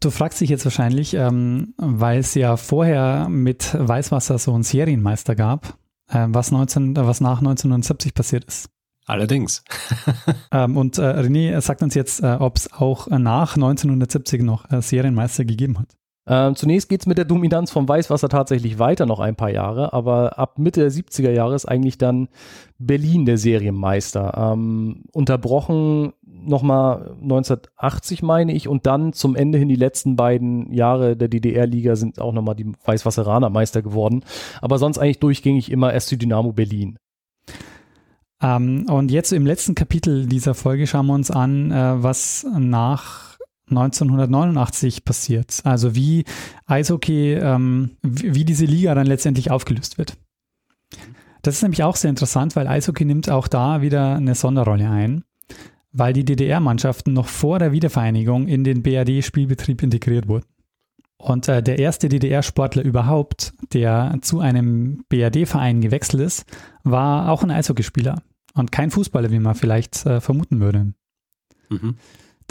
Du 0.00 0.10
fragst 0.10 0.40
dich 0.40 0.48
jetzt 0.48 0.64
wahrscheinlich, 0.64 1.14
ähm, 1.14 1.74
weil 1.76 2.20
es 2.20 2.34
ja 2.34 2.56
vorher 2.56 3.28
mit 3.28 3.76
Weißwasser 3.78 4.38
so 4.38 4.54
einen 4.54 4.62
Serienmeister 4.62 5.34
gab, 5.34 5.78
äh, 6.08 6.26
was, 6.28 6.50
19, 6.50 6.96
was 6.96 7.20
nach 7.20 7.38
1970 7.38 8.14
passiert 8.14 8.44
ist. 8.44 8.70
Allerdings. 9.04 9.64
ähm, 10.52 10.76
und 10.76 10.98
äh, 10.98 11.02
René 11.02 11.60
sagt 11.60 11.82
uns 11.82 11.94
jetzt, 11.94 12.22
äh, 12.22 12.36
ob 12.38 12.56
es 12.56 12.72
auch 12.72 13.08
nach 13.08 13.56
1970 13.56 14.42
noch 14.42 14.70
äh, 14.70 14.80
Serienmeister 14.80 15.44
gegeben 15.44 15.78
hat. 15.78 15.96
Ähm, 16.24 16.54
zunächst 16.54 16.88
geht 16.88 17.00
es 17.00 17.06
mit 17.06 17.18
der 17.18 17.24
Dominanz 17.24 17.72
vom 17.72 17.88
Weißwasser 17.88 18.28
tatsächlich 18.28 18.78
weiter 18.78 19.06
noch 19.06 19.18
ein 19.18 19.34
paar 19.34 19.50
Jahre, 19.50 19.92
aber 19.92 20.38
ab 20.38 20.58
Mitte 20.58 20.80
der 20.80 20.92
70er 20.92 21.30
Jahre 21.30 21.56
ist 21.56 21.66
eigentlich 21.66 21.98
dann 21.98 22.28
Berlin 22.78 23.26
der 23.26 23.38
Serienmeister. 23.38 24.52
Ähm, 24.52 25.02
unterbrochen 25.12 26.12
nochmal 26.22 27.16
1980, 27.22 28.22
meine 28.22 28.52
ich, 28.52 28.68
und 28.68 28.86
dann 28.86 29.12
zum 29.12 29.34
Ende 29.34 29.58
hin 29.58 29.68
die 29.68 29.76
letzten 29.76 30.14
beiden 30.14 30.72
Jahre 30.72 31.16
der 31.16 31.28
DDR-Liga 31.28 31.96
sind 31.96 32.20
auch 32.20 32.32
nochmal 32.32 32.54
die 32.54 32.70
Weißwasseraner 32.84 33.50
Meister 33.50 33.82
geworden. 33.82 34.24
Aber 34.60 34.78
sonst 34.78 34.98
eigentlich 34.98 35.20
durchgängig 35.20 35.70
immer 35.72 35.98
SC 35.98 36.18
Dynamo 36.18 36.52
Berlin. 36.52 36.98
Ähm, 38.40 38.86
und 38.88 39.10
jetzt 39.10 39.32
im 39.32 39.46
letzten 39.46 39.74
Kapitel 39.74 40.26
dieser 40.26 40.54
Folge 40.54 40.86
schauen 40.86 41.06
wir 41.06 41.14
uns 41.14 41.30
an, 41.30 41.70
äh, 41.70 42.02
was 42.02 42.46
nach 42.58 43.31
1989 43.76 45.04
passiert. 45.04 45.60
Also 45.64 45.94
wie 45.94 46.24
Eishockey, 46.66 47.34
ähm, 47.34 47.92
wie, 48.02 48.44
diese 48.44 48.64
Liga 48.64 48.94
dann 48.94 49.06
letztendlich 49.06 49.50
aufgelöst 49.50 49.98
wird. 49.98 50.16
Das 51.42 51.56
ist 51.56 51.62
nämlich 51.62 51.82
auch 51.82 51.96
sehr 51.96 52.10
interessant, 52.10 52.54
weil 52.54 52.68
Eishockey 52.68 53.04
nimmt 53.04 53.28
auch 53.28 53.48
da 53.48 53.82
wieder 53.82 54.14
eine 54.14 54.34
Sonderrolle 54.34 54.88
ein, 54.88 55.24
weil 55.92 56.12
die 56.12 56.24
DDR-Mannschaften 56.24 57.12
noch 57.12 57.26
vor 57.26 57.58
der 57.58 57.72
Wiedervereinigung 57.72 58.46
in 58.46 58.62
den 58.62 58.82
BRD-Spielbetrieb 58.82 59.82
integriert 59.82 60.28
wurden. 60.28 60.46
Und 61.18 61.48
äh, 61.48 61.62
der 61.62 61.78
erste 61.78 62.08
DDR-Sportler 62.08 62.82
überhaupt, 62.82 63.54
der 63.72 64.18
zu 64.22 64.40
einem 64.40 65.04
BRD-Verein 65.08 65.80
gewechselt 65.80 66.22
ist, 66.22 66.44
war 66.82 67.30
auch 67.30 67.42
ein 67.42 67.50
Eishockeyspieler 67.50 68.22
und 68.54 68.72
kein 68.72 68.90
Fußballer, 68.90 69.30
wie 69.30 69.38
man 69.38 69.54
vielleicht 69.54 70.04
äh, 70.04 70.20
vermuten 70.20 70.60
würde. 70.60 70.92
Mhm. 71.68 71.96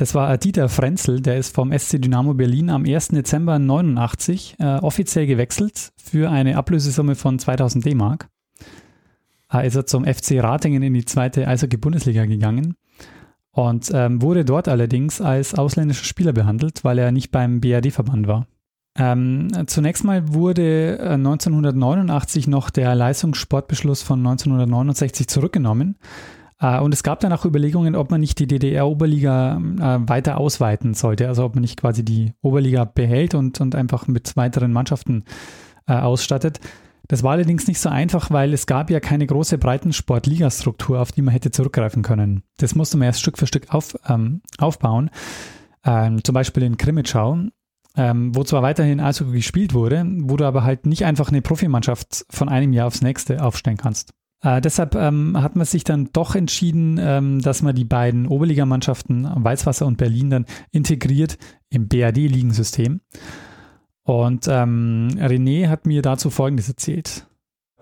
Das 0.02 0.16
war 0.16 0.36
Dieter 0.40 0.68
Frenzel, 0.68 1.22
der 1.22 1.38
ist 1.38 1.54
vom 1.54 1.72
SC 1.78 2.02
Dynamo 2.02 2.34
Berlin 2.34 2.72
am 2.72 2.86
1. 2.86 3.10
Dezember 3.10 3.60
89 3.60 4.56
äh, 4.58 4.78
offiziell 4.78 5.28
gewechselt 5.28 5.92
für 5.96 6.32
eine 6.32 6.58
Ablösesumme 6.58 7.14
von 7.14 7.38
2000 7.38 7.86
D-Mark. 7.86 8.28
Er 9.48 9.64
ist 9.64 9.76
er 9.76 9.86
zum 9.86 10.04
FC 10.04 10.42
Ratingen 10.44 10.82
in 10.82 10.96
die 10.96 11.06
zweite 11.06 11.48
Eishockey-Bundesliga 11.48 12.26
gegangen 12.26 12.74
und 13.52 13.92
ähm, 13.94 14.24
wurde 14.24 14.44
dort 14.44 14.68
allerdings 14.68 15.22
als 15.22 15.54
ausländischer 15.54 16.06
Spieler 16.06 16.34
behandelt, 16.34 16.84
weil 16.84 16.98
er 16.98 17.12
nicht 17.12 17.30
beim 17.30 17.62
BRD-Verband 17.62 18.28
war. 18.28 18.48
Ähm, 18.98 19.50
zunächst 19.68 20.04
mal 20.04 20.34
wurde 20.34 20.98
1989 21.00 22.48
noch 22.48 22.72
der 22.72 22.96
Leistungssportbeschluss 22.96 24.02
von 24.02 24.18
1969 24.18 25.28
zurückgenommen. 25.28 25.96
Äh, 26.62 26.80
und 26.80 26.94
es 26.94 27.04
gab 27.04 27.20
dann 27.20 27.34
auch 27.34 27.46
Überlegungen, 27.46 27.96
ob 27.96 28.12
man 28.12 28.22
nicht 28.22 28.40
die 28.40 28.48
DDR-Oberliga 28.48 29.58
äh, 29.58 30.10
weiter 30.10 30.38
ausweiten 30.38 30.94
sollte. 30.94 31.28
Also 31.28 31.44
ob 31.44 31.56
man 31.56 31.62
nicht 31.62 31.80
quasi 31.80 32.06
die 32.06 32.34
Oberliga 32.42 32.86
behält 32.86 33.36
und, 33.36 33.60
und 33.60 33.76
einfach 33.76 34.08
mit 34.08 34.38
weiteren 34.38 34.72
Mannschaften 34.72 35.26
äh, 35.88 35.94
ausstattet. 35.94 36.60
Das 37.08 37.24
war 37.24 37.32
allerdings 37.32 37.68
nicht 37.68 37.80
so 37.80 37.90
einfach, 37.90 38.32
weil 38.32 38.54
es 38.54 38.68
gab 38.68 38.90
ja 38.90 39.02
keine 39.02 39.28
große 39.28 39.58
Breitensport-Ligastruktur, 39.58 41.02
auf 41.02 41.12
die 41.12 41.22
man 41.22 41.34
hätte 41.34 41.52
zurückgreifen 41.52 42.04
können. 42.04 42.44
Das 42.58 42.76
musste 42.76 42.96
man 42.98 43.08
erst 43.08 43.20
Stück 43.20 43.38
für 43.38 43.48
Stück 43.48 43.74
auf, 43.74 43.98
ähm, 44.08 44.42
aufbauen. 44.60 45.10
Ähm, 45.84 46.24
zum 46.24 46.34
Beispiel 46.34 46.64
in 46.64 46.78
Krimitschau, 46.78 47.38
ähm, 47.98 48.34
wo 48.36 48.44
zwar 48.44 48.62
weiterhin 48.62 49.02
Eishockey 49.02 49.34
gespielt 49.34 49.74
wurde, 49.74 50.06
wo 50.20 50.38
du 50.38 50.46
aber 50.46 50.64
halt 50.64 50.86
nicht 50.86 51.04
einfach 51.04 51.30
eine 51.30 51.42
Profimannschaft 51.42 52.26
von 52.30 52.48
einem 52.48 52.72
Jahr 52.72 52.88
aufs 52.88 53.02
nächste 53.02 53.44
aufstellen 53.44 53.78
kannst. 53.78 54.14
Äh, 54.44 54.62
deshalb 54.62 54.96
ähm, 54.96 55.42
hat 55.42 55.56
man 55.56 55.66
sich 55.66 55.84
dann 55.84 56.10
doch 56.14 56.36
entschieden, 56.36 56.98
ähm, 57.00 57.42
dass 57.42 57.62
man 57.62 57.76
die 57.76 57.86
beiden 57.86 58.28
Oberligamannschaften 58.28 59.30
Weißwasser 59.36 59.86
und 59.86 59.98
Berlin 59.98 60.30
dann 60.30 60.46
integriert 60.72 61.38
im 61.70 61.88
BRD-Ligensystem. 61.88 63.02
Und 64.04 64.48
ähm, 64.48 65.10
René 65.18 65.68
hat 65.68 65.86
mir 65.86 66.02
dazu 66.02 66.30
Folgendes 66.32 66.68
erzählt. 66.68 67.28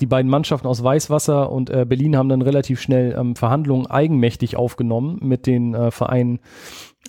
Die 0.02 0.06
beiden 0.06 0.30
Mannschaften 0.30 0.67
aus 0.67 0.84
Weißwasser 0.84 1.52
und 1.52 1.69
äh, 1.69 1.86
Berlin 1.86 2.15
haben 2.15 2.30
dann 2.30 2.41
relativ 2.41 2.80
schnell 2.80 3.15
ähm, 3.17 3.36
Verhandlungen 3.36 3.88
eigenmächtig 3.88 4.56
aufgenommen 4.56 5.19
mit 5.22 5.45
den 5.45 5.74
äh, 5.74 5.91
Vereinen 5.91 6.39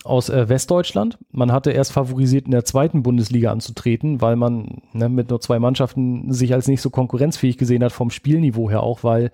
aus 0.04 0.30
äh, 0.30 0.48
Westdeutschland. 0.48 1.18
Man 1.30 1.52
hatte 1.52 1.72
erst 1.72 1.92
favorisiert, 1.92 2.46
in 2.46 2.52
der 2.52 2.64
zweiten 2.64 3.02
Bundesliga 3.02 3.52
anzutreten, 3.52 4.20
weil 4.22 4.34
man 4.36 4.80
ne, 4.92 5.08
mit 5.08 5.28
nur 5.28 5.40
zwei 5.40 5.58
Mannschaften 5.58 6.32
sich 6.32 6.54
als 6.54 6.68
nicht 6.68 6.80
so 6.80 6.88
konkurrenzfähig 6.88 7.58
gesehen 7.58 7.84
hat 7.84 7.92
vom 7.92 8.10
Spielniveau 8.10 8.70
her 8.70 8.82
auch, 8.82 9.04
weil 9.04 9.30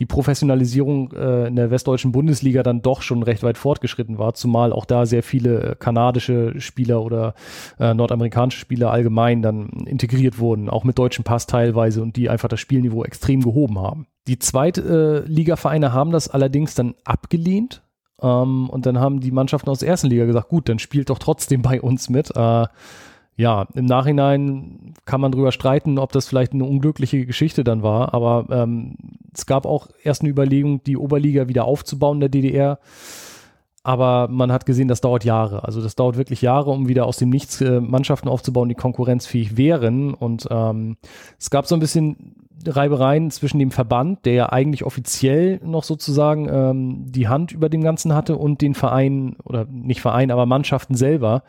die 0.00 0.06
Professionalisierung 0.06 1.12
äh, 1.12 1.46
in 1.46 1.56
der 1.56 1.70
westdeutschen 1.70 2.10
Bundesliga 2.10 2.62
dann 2.64 2.82
doch 2.82 3.02
schon 3.02 3.22
recht 3.22 3.44
weit 3.44 3.58
fortgeschritten 3.58 4.18
war, 4.18 4.34
zumal 4.34 4.72
auch 4.72 4.86
da 4.86 5.06
sehr 5.06 5.22
viele 5.22 5.62
äh, 5.62 5.76
kanadische 5.76 6.60
Spieler 6.60 7.02
oder 7.02 7.34
äh, 7.78 7.94
nordamerikanische 7.94 8.58
Spieler 8.58 8.90
allgemein 8.90 9.40
dann 9.40 9.68
integriert 9.86 10.40
wurden, 10.40 10.68
auch 10.68 10.82
mit 10.82 10.98
deutschem 10.98 11.24
Pass 11.24 11.46
teilweise 11.46 12.02
und 12.02 12.16
die 12.16 12.28
einfach 12.28 12.48
das 12.48 12.60
Spielniveau 12.60 13.04
extrem 13.04 13.40
gehoben 13.40 13.78
haben. 13.78 14.06
Die 14.26 14.38
Zweitligavereine 14.38 15.86
äh, 15.86 15.90
haben 15.90 16.10
das 16.10 16.28
allerdings 16.28 16.74
dann 16.74 16.94
abgelehnt, 17.04 17.82
ähm, 18.20 18.68
und 18.70 18.86
dann 18.86 18.98
haben 18.98 19.20
die 19.20 19.30
Mannschaften 19.30 19.70
aus 19.70 19.80
der 19.80 19.88
ersten 19.88 20.08
Liga 20.08 20.24
gesagt, 20.24 20.48
gut, 20.48 20.68
dann 20.68 20.78
spielt 20.78 21.10
doch 21.10 21.18
trotzdem 21.18 21.62
bei 21.62 21.80
uns 21.80 22.08
mit. 22.08 22.34
Äh, 22.36 22.66
ja, 23.36 23.66
im 23.74 23.84
Nachhinein 23.84 24.94
kann 25.04 25.20
man 25.20 25.30
drüber 25.30 25.52
streiten, 25.52 25.98
ob 25.98 26.10
das 26.10 26.26
vielleicht 26.26 26.54
eine 26.54 26.64
unglückliche 26.64 27.24
Geschichte 27.24 27.62
dann 27.62 27.84
war, 27.84 28.12
aber 28.12 28.46
ähm, 28.50 28.96
es 29.32 29.46
gab 29.46 29.64
auch 29.64 29.88
erst 30.02 30.22
eine 30.22 30.30
Überlegung, 30.30 30.82
die 30.82 30.96
Oberliga 30.96 31.46
wieder 31.46 31.64
aufzubauen 31.64 32.16
in 32.16 32.20
der 32.20 32.28
DDR. 32.30 32.78
Aber 33.88 34.28
man 34.28 34.52
hat 34.52 34.66
gesehen, 34.66 34.86
das 34.86 35.00
dauert 35.00 35.24
Jahre. 35.24 35.64
Also 35.64 35.80
das 35.80 35.96
dauert 35.96 36.18
wirklich 36.18 36.42
Jahre, 36.42 36.70
um 36.70 36.88
wieder 36.88 37.06
aus 37.06 37.16
dem 37.16 37.30
Nichts 37.30 37.58
äh, 37.62 37.80
Mannschaften 37.80 38.28
aufzubauen, 38.28 38.68
die 38.68 38.74
konkurrenzfähig 38.74 39.56
wären. 39.56 40.12
Und 40.12 40.46
ähm, 40.50 40.98
es 41.38 41.48
gab 41.48 41.66
so 41.66 41.74
ein 41.74 41.80
bisschen 41.80 42.34
Reibereien 42.66 43.30
zwischen 43.30 43.58
dem 43.58 43.70
Verband, 43.70 44.26
der 44.26 44.34
ja 44.34 44.48
eigentlich 44.50 44.84
offiziell 44.84 45.58
noch 45.64 45.84
sozusagen 45.84 46.50
ähm, 46.52 47.06
die 47.08 47.28
Hand 47.28 47.50
über 47.50 47.70
dem 47.70 47.80
Ganzen 47.80 48.12
hatte, 48.12 48.36
und 48.36 48.60
den 48.60 48.74
Vereinen, 48.74 49.36
oder 49.42 49.64
nicht 49.64 50.02
Verein, 50.02 50.30
aber 50.30 50.44
Mannschaften 50.44 50.94
selber. 50.94 51.42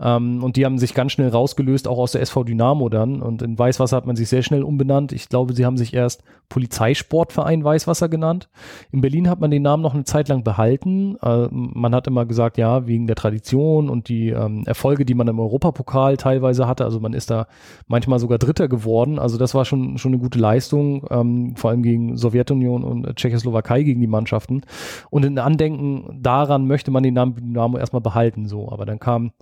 Ähm, 0.00 0.42
und 0.42 0.56
die 0.56 0.64
haben 0.64 0.78
sich 0.78 0.94
ganz 0.94 1.12
schnell 1.12 1.28
rausgelöst, 1.28 1.88
auch 1.88 1.98
aus 1.98 2.12
der 2.12 2.22
SV 2.22 2.44
Dynamo 2.44 2.88
dann. 2.88 3.20
Und 3.22 3.42
in 3.42 3.58
Weißwasser 3.58 3.96
hat 3.96 4.06
man 4.06 4.16
sich 4.16 4.28
sehr 4.28 4.42
schnell 4.42 4.62
umbenannt. 4.62 5.12
Ich 5.12 5.28
glaube, 5.28 5.54
sie 5.54 5.66
haben 5.66 5.76
sich 5.76 5.94
erst 5.94 6.22
Polizeisportverein 6.48 7.62
Weißwasser 7.62 8.08
genannt. 8.08 8.48
In 8.90 9.00
Berlin 9.00 9.28
hat 9.28 9.40
man 9.40 9.50
den 9.50 9.62
Namen 9.62 9.82
noch 9.82 9.94
eine 9.94 10.04
Zeit 10.04 10.28
lang 10.28 10.44
behalten. 10.44 11.16
Äh, 11.22 11.48
man 11.50 11.94
hat 11.94 12.06
immer 12.06 12.26
gesagt, 12.26 12.58
ja, 12.58 12.86
wegen 12.86 13.06
der 13.06 13.16
Tradition 13.16 13.90
und 13.90 14.08
die 14.08 14.30
ähm, 14.30 14.64
Erfolge, 14.66 15.04
die 15.04 15.14
man 15.14 15.28
im 15.28 15.40
Europapokal 15.40 16.16
teilweise 16.16 16.66
hatte. 16.66 16.84
Also 16.84 17.00
man 17.00 17.12
ist 17.12 17.30
da 17.30 17.46
manchmal 17.86 18.18
sogar 18.18 18.38
Dritter 18.38 18.68
geworden. 18.68 19.18
Also 19.18 19.36
das 19.36 19.54
war 19.54 19.64
schon, 19.64 19.98
schon 19.98 20.12
eine 20.12 20.22
gute 20.22 20.38
Leistung, 20.38 21.06
ähm, 21.10 21.56
vor 21.56 21.70
allem 21.70 21.82
gegen 21.82 22.16
Sowjetunion 22.16 22.84
und 22.84 23.16
Tschechoslowakei 23.16 23.82
gegen 23.82 24.00
die 24.00 24.06
Mannschaften. 24.06 24.62
Und 25.10 25.24
in 25.24 25.38
Andenken 25.38 26.20
daran 26.22 26.66
möchte 26.66 26.90
man 26.90 27.02
den 27.02 27.14
Namen 27.14 27.34
Dynamo 27.34 27.78
erstmal 27.78 28.02
behalten, 28.02 28.46
so. 28.46 28.70
Aber 28.70 28.86
dann 28.86 28.98
kam 28.98 29.32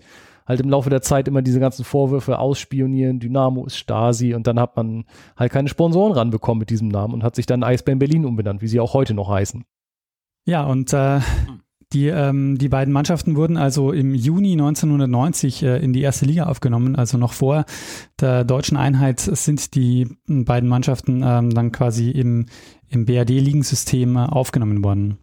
halt 0.47 0.61
im 0.61 0.71
Laufe 0.71 0.91
der 0.91 1.03
Zeit 1.03 1.29
immer 1.29 1.43
diese 1.43 1.61
ganzen 1.61 1.85
Vorwürfe 1.85 2.39
ausspionieren, 2.39 3.21
Dynamo 3.21 3.67
ist 3.67 3.77
Stasi 3.77 4.35
und 4.35 4.47
dann 4.47 4.61
hat 4.61 4.77
man 4.77 5.05
halt 5.37 5.53
keine 5.53 5.69
Sponsoren 5.69 6.13
ranbekommen 6.13 6.61
mit 6.61 6.71
diesem 6.71 6.89
Namen 6.89 7.15
und 7.15 7.23
hat 7.23 7.37
sich 7.37 7.47
dann 7.47 7.63
Eisbären 7.63 7.99
Berlin 7.99 8.25
umbenannt, 8.25 8.63
wie 8.63 8.69
sie 8.69 8.81
auch 8.81 8.95
heute 8.95 9.15
noch 9.15 9.29
heißen. 9.29 9.65
Ja, 10.45 10.65
und 10.65 10.93
äh, 10.93 11.21
die, 11.93 12.09
ähm, 12.09 12.59
die 12.59 12.69
beiden 12.69 12.93
Mannschaften 12.93 13.37
wurden 13.37 13.57
also 13.57 13.93
im 13.93 14.15
Juni 14.15 14.53
1990 14.53 15.63
äh, 15.63 15.79
in 15.79 15.93
die 15.93 16.03
erste 16.03 16.25
Liga 16.25 16.45
aufgenommen. 16.45 16.97
Also 16.97 17.17
noch 17.17 17.33
vor 17.33 17.65
der 18.21 18.45
deutschen 18.45 18.77
Einheit 18.77 19.21
sind 19.21 19.75
die 19.75 20.09
beiden 20.27 20.69
Mannschaften 20.69 21.23
ähm, 21.25 21.55
dann 21.55 21.73
quasi 21.73 22.11
im, 22.11 22.47
im 22.89 23.07
BRD-Ligensystem 23.07 24.17
äh, 24.17 24.21
aufgenommen 24.21 24.83
worden. 24.83 25.19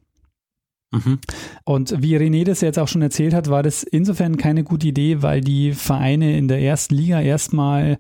Mhm. 0.94 1.20
Und 1.66 2.02
wie 2.04 2.16
René 2.18 2.46
das 2.46 2.62
jetzt 2.62 2.78
auch 2.78 2.88
schon 2.88 3.02
erzählt 3.02 3.34
hat, 3.34 3.50
war 3.50 3.64
das 3.64 3.84
insofern 3.84 4.38
keine 4.38 4.64
gute 4.64 4.88
Idee, 4.88 5.22
weil 5.22 5.42
die 5.42 5.74
Vereine 5.74 6.38
in 6.38 6.48
der 6.48 6.62
ersten 6.62 6.94
Liga 6.96 7.20
erstmal 7.20 7.98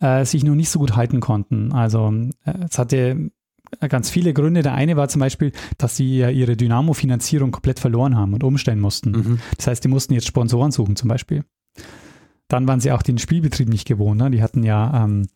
äh, 0.00 0.24
sich 0.24 0.42
noch 0.42 0.54
nicht 0.54 0.70
so 0.70 0.78
gut 0.78 0.96
halten 0.96 1.20
konnten. 1.20 1.72
Also 1.72 2.12
äh, 2.44 2.54
es 2.68 2.78
hatte 2.78 3.30
ganz 3.88 4.10
viele 4.10 4.32
Gründe. 4.32 4.62
Der 4.62 4.74
eine 4.74 4.96
war 4.96 5.08
zum 5.08 5.20
Beispiel, 5.20 5.52
dass 5.78 5.96
sie 5.96 6.18
ja 6.18 6.30
ihre 6.30 6.56
Dynamo-Finanzierung 6.56 7.50
komplett 7.50 7.78
verloren 7.78 8.16
haben 8.16 8.34
und 8.34 8.42
umstellen 8.42 8.80
mussten. 8.80 9.10
Mhm. 9.10 9.38
Das 9.56 9.66
heißt, 9.66 9.84
die 9.84 9.88
mussten 9.88 10.14
jetzt 10.14 10.26
Sponsoren 10.26 10.72
suchen 10.72 10.96
zum 10.96 11.08
Beispiel. 11.08 11.44
Dann 12.48 12.66
waren 12.66 12.80
sie 12.80 12.90
auch 12.90 13.02
den 13.02 13.18
Spielbetrieb 13.18 13.68
nicht 13.68 13.86
gewohnt. 13.86 14.18
Ne? 14.18 14.30
Die 14.30 14.42
hatten 14.42 14.64
ja 14.64 15.04
ähm, 15.04 15.28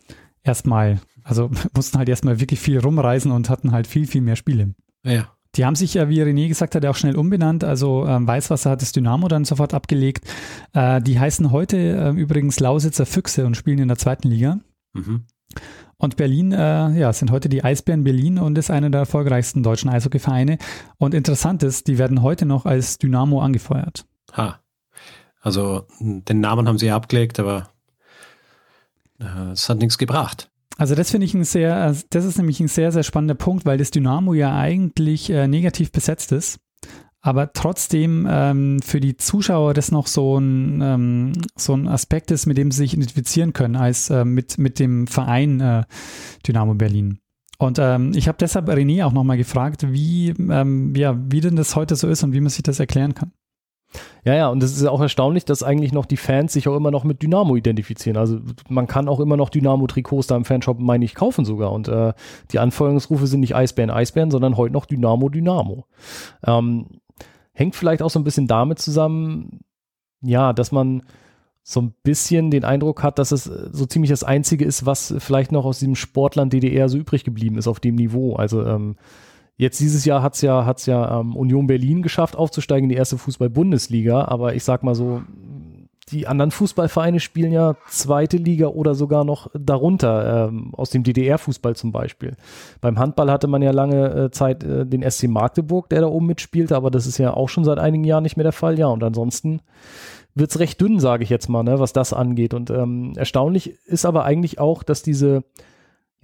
erstmal, 0.43 1.01
also 1.23 1.51
mussten 1.77 1.99
halt 1.99 2.09
erstmal 2.09 2.41
wirklich 2.41 2.61
viel 2.61 2.79
rumreisen 2.79 3.31
und 3.31 3.51
hatten 3.51 3.73
halt 3.73 3.87
viel, 3.87 4.07
viel 4.07 4.23
mehr 4.23 4.37
Spiele. 4.37 4.75
Ja. 5.05 5.34
Die 5.57 5.65
haben 5.65 5.77
sich 5.77 5.95
ja, 5.95 6.09
wie 6.09 6.23
René 6.23 6.49
gesagt 6.49 6.75
hat, 6.75 6.85
auch 6.87 6.97
schnell 6.97 7.17
umbenannt. 7.17 7.65
Also 7.65 8.07
ähm, 8.07 8.27
Weißwasser 8.27 8.71
hat 8.71 8.83
das 8.83 8.93
Dynamo 8.93 9.29
dann 9.29 9.45
sofort 9.45 9.75
abgelegt. 9.75 10.25
Äh, 10.73 11.01
die 11.01 11.19
heißen 11.19 11.51
heute 11.53 11.77
äh, 11.77 12.11
übrigens 12.11 12.61
Lausitzer 12.61 13.07
Füchse 13.07 13.47
und 13.47 13.57
spielen 13.57 13.79
in 13.79 13.89
der 13.89 13.99
zweiten 13.99 14.29
Liga. 14.29 14.59
Mhm. 14.93 15.25
Und 15.97 16.17
Berlin, 16.17 16.53
äh, 16.53 16.91
ja, 16.99 17.13
sind 17.13 17.31
heute 17.31 17.49
die 17.49 17.63
Eisbären 17.63 18.05
Berlin 18.05 18.39
und 18.39 18.59
ist 18.59 18.71
einer 18.71 18.91
der 18.91 19.01
erfolgreichsten 19.01 19.63
deutschen 19.63 19.91
Eishockeyvereine. 19.91 20.59
Und 20.99 21.15
interessant 21.15 21.63
ist, 21.63 21.87
die 21.87 21.99
werden 21.99 22.23
heute 22.23 22.47
noch 22.47 22.67
als 22.67 22.99
Dynamo 22.99 23.41
angefeuert. 23.41 24.05
Ha. 24.33 24.61
Also 25.41 25.87
den 26.01 26.41
Namen 26.41 26.67
haben 26.67 26.79
sie 26.79 26.91
abgelegt, 26.91 27.39
aber 27.39 27.69
äh, 29.21 29.53
es 29.53 29.69
hat 29.69 29.79
nichts 29.79 29.99
gebracht. 29.99 30.51
Also 30.77 30.95
das 30.95 31.11
finde 31.11 31.27
ich 31.27 31.35
ein 31.35 31.45
sehr, 31.45 31.77
also 31.77 32.05
das 32.11 32.25
ist 32.25 32.37
nämlich 32.37 32.61
ein 32.61 32.69
sehr, 32.69 32.91
sehr 32.91 33.05
spannender 33.05 33.35
Punkt, 33.35 33.65
weil 33.65 33.79
das 33.79 33.91
Dynamo 33.91 34.35
ja 34.35 34.57
eigentlich 34.57 35.31
äh, 35.31 35.47
negativ 35.47 35.93
besetzt 35.93 36.33
ist, 36.33 36.59
aber 37.21 37.53
trotzdem 37.53 38.27
ähm, 38.29 38.83
für 38.83 39.01
die 39.01 39.17
Zuschauer 39.17 39.73
das 39.73 39.93
noch 39.93 40.09
so 40.09 40.39
ein, 40.39 40.81
ähm, 40.83 41.33
so 41.57 41.75
ein 41.75 41.87
Aspekt 41.87 42.31
ist, 42.31 42.47
mit 42.47 42.59
dem 42.59 42.71
sie 42.71 42.79
sich 42.79 42.95
identifizieren 42.95 43.53
können, 43.53 43.77
als 43.77 44.11
äh, 44.11 44.25
mit, 44.25 44.59
mit 44.59 44.79
dem 44.79 45.07
Verein 45.07 45.61
äh, 45.61 45.85
Dynamo 46.47 46.75
Berlin. 46.75 47.19
Und 47.59 47.79
ähm, 47.79 48.13
ich 48.15 48.27
habe 48.27 48.39
deshalb 48.39 48.69
René 48.69 49.05
auch 49.05 49.13
nochmal 49.13 49.37
gefragt, 49.37 49.91
wie, 49.93 50.31
ähm, 50.31 50.95
ja, 50.97 51.17
wie 51.31 51.41
denn 51.41 51.57
das 51.57 51.77
heute 51.77 51.95
so 51.95 52.09
ist 52.09 52.25
und 52.25 52.33
wie 52.33 52.41
man 52.41 52.51
sich 52.51 52.65
das 52.65 52.81
erklären 52.81 53.15
kann. 53.15 53.33
Ja, 54.25 54.35
ja, 54.35 54.49
und 54.49 54.63
es 54.63 54.77
ist 54.77 54.87
auch 54.87 55.01
erstaunlich, 55.01 55.45
dass 55.45 55.63
eigentlich 55.63 55.93
noch 55.93 56.07
die 56.07 56.17
Fans 56.17 56.53
sich 56.53 56.67
auch 56.69 56.77
immer 56.77 56.91
noch 56.91 57.05
mit 57.05 57.23
Dynamo 57.23 57.57
identifizieren. 57.57 58.17
Also 58.17 58.41
man 58.69 58.87
kann 58.87 59.09
auch 59.09 59.21
immer 59.21 59.37
noch 59.37 59.51
Dynamo-Trikots 59.51 60.27
da 60.27 60.37
im 60.37 60.45
Fanshop, 60.45 60.79
meine 60.79 61.05
ich, 61.05 61.15
kaufen 61.15 61.45
sogar. 61.45 61.73
Und 61.73 61.89
äh, 61.89 62.13
die 62.51 62.59
Anfeuerungsrufe 62.59 63.27
sind 63.27 63.41
nicht 63.41 63.55
Eisbären, 63.55 63.91
Eisbären, 63.91 64.31
sondern 64.31 64.57
heute 64.57 64.73
noch 64.73 64.87
Dynamo, 64.87 65.29
Dynamo. 65.29 65.87
Ähm, 66.47 66.87
hängt 67.53 67.77
vielleicht 67.77 68.03
auch 68.03 68.11
so 68.11 68.19
ein 68.19 68.25
bisschen 68.25 68.47
damit 68.47 68.79
zusammen, 68.79 69.61
ja, 70.23 70.53
dass 70.53 70.73
man 70.73 71.03
so 71.63 71.81
ein 71.81 71.95
bisschen 72.03 72.51
den 72.51 72.65
Eindruck 72.65 73.03
hat, 73.03 73.19
dass 73.19 73.33
es 73.33 73.45
so 73.45 73.87
ziemlich 73.87 74.11
das 74.11 74.23
Einzige 74.23 74.65
ist, 74.67 74.85
was 74.85 75.15
vielleicht 75.19 75.51
noch 75.51 75.65
aus 75.65 75.79
diesem 75.79 75.97
Sportland 75.97 76.53
DDR 76.53 76.91
so 76.91 76.99
übrig 76.99 77.25
geblieben 77.25 77.57
ist 77.57 77.69
auf 77.69 77.81
dem 77.81 77.95
Niveau. 77.95 78.37
Also 78.37 78.65
ähm, 78.67 78.97
Jetzt 79.57 79.79
dieses 79.81 80.05
Jahr 80.05 80.23
hat's 80.23 80.41
ja, 80.41 80.65
hat's 80.67 80.87
ja 80.87 81.21
ähm, 81.21 81.37
Union 81.37 81.67
Berlin 81.67 82.03
geschafft, 82.03 82.37
aufzusteigen 82.37 82.85
in 82.85 82.89
die 82.91 82.97
erste 82.97 83.19
Fußball-Bundesliga, 83.19 84.25
aber 84.25 84.55
ich 84.55 84.65
sag 84.65 84.83
mal 84.83 84.95
so, 84.95 85.23
die 86.11 86.27
anderen 86.27 86.51
Fußballvereine 86.51 87.19
spielen 87.21 87.53
ja 87.53 87.77
zweite 87.89 88.37
Liga 88.37 88.67
oder 88.67 88.95
sogar 88.95 89.25
noch 89.25 89.51
darunter, 89.55 90.49
ähm, 90.49 90.75
aus 90.75 90.91
dem 90.91 91.03
DDR-Fußball 91.03 91.77
zum 91.77 91.93
Beispiel. 91.93 92.37
Beim 92.81 92.99
Handball 92.99 93.31
hatte 93.31 93.47
man 93.47 93.63
ja 93.63 93.71
lange 93.71 94.25
äh, 94.25 94.31
Zeit 94.31 94.65
äh, 94.65 94.85
den 94.85 95.09
SC 95.09 95.29
Magdeburg, 95.29 95.89
der 95.89 96.03
da 96.03 96.07
oben 96.07 96.27
mitspielte, 96.27 96.77
aber 96.77 96.91
das 96.91 97.07
ist 97.07 97.19
ja 97.19 97.33
auch 97.33 97.49
schon 97.49 97.65
seit 97.65 97.79
einigen 97.79 98.05
Jahren 98.05 98.23
nicht 98.23 98.37
mehr 98.37 98.45
der 98.45 98.53
Fall. 98.53 98.79
Ja, 98.79 98.89
und 98.89 99.03
ansonsten 99.03 99.61
wird's 100.35 100.59
recht 100.59 100.81
dünn, 100.81 101.01
sage 101.01 101.23
ich 101.23 101.31
jetzt 101.31 101.49
mal, 101.49 101.63
ne, 101.63 101.79
was 101.79 101.93
das 101.93 102.13
angeht. 102.13 102.55
Und 102.55 102.71
ähm, 102.71 103.13
erstaunlich 103.17 103.79
ist 103.87 104.05
aber 104.05 104.25
eigentlich 104.25 104.59
auch, 104.59 104.83
dass 104.83 105.03
diese 105.03 105.45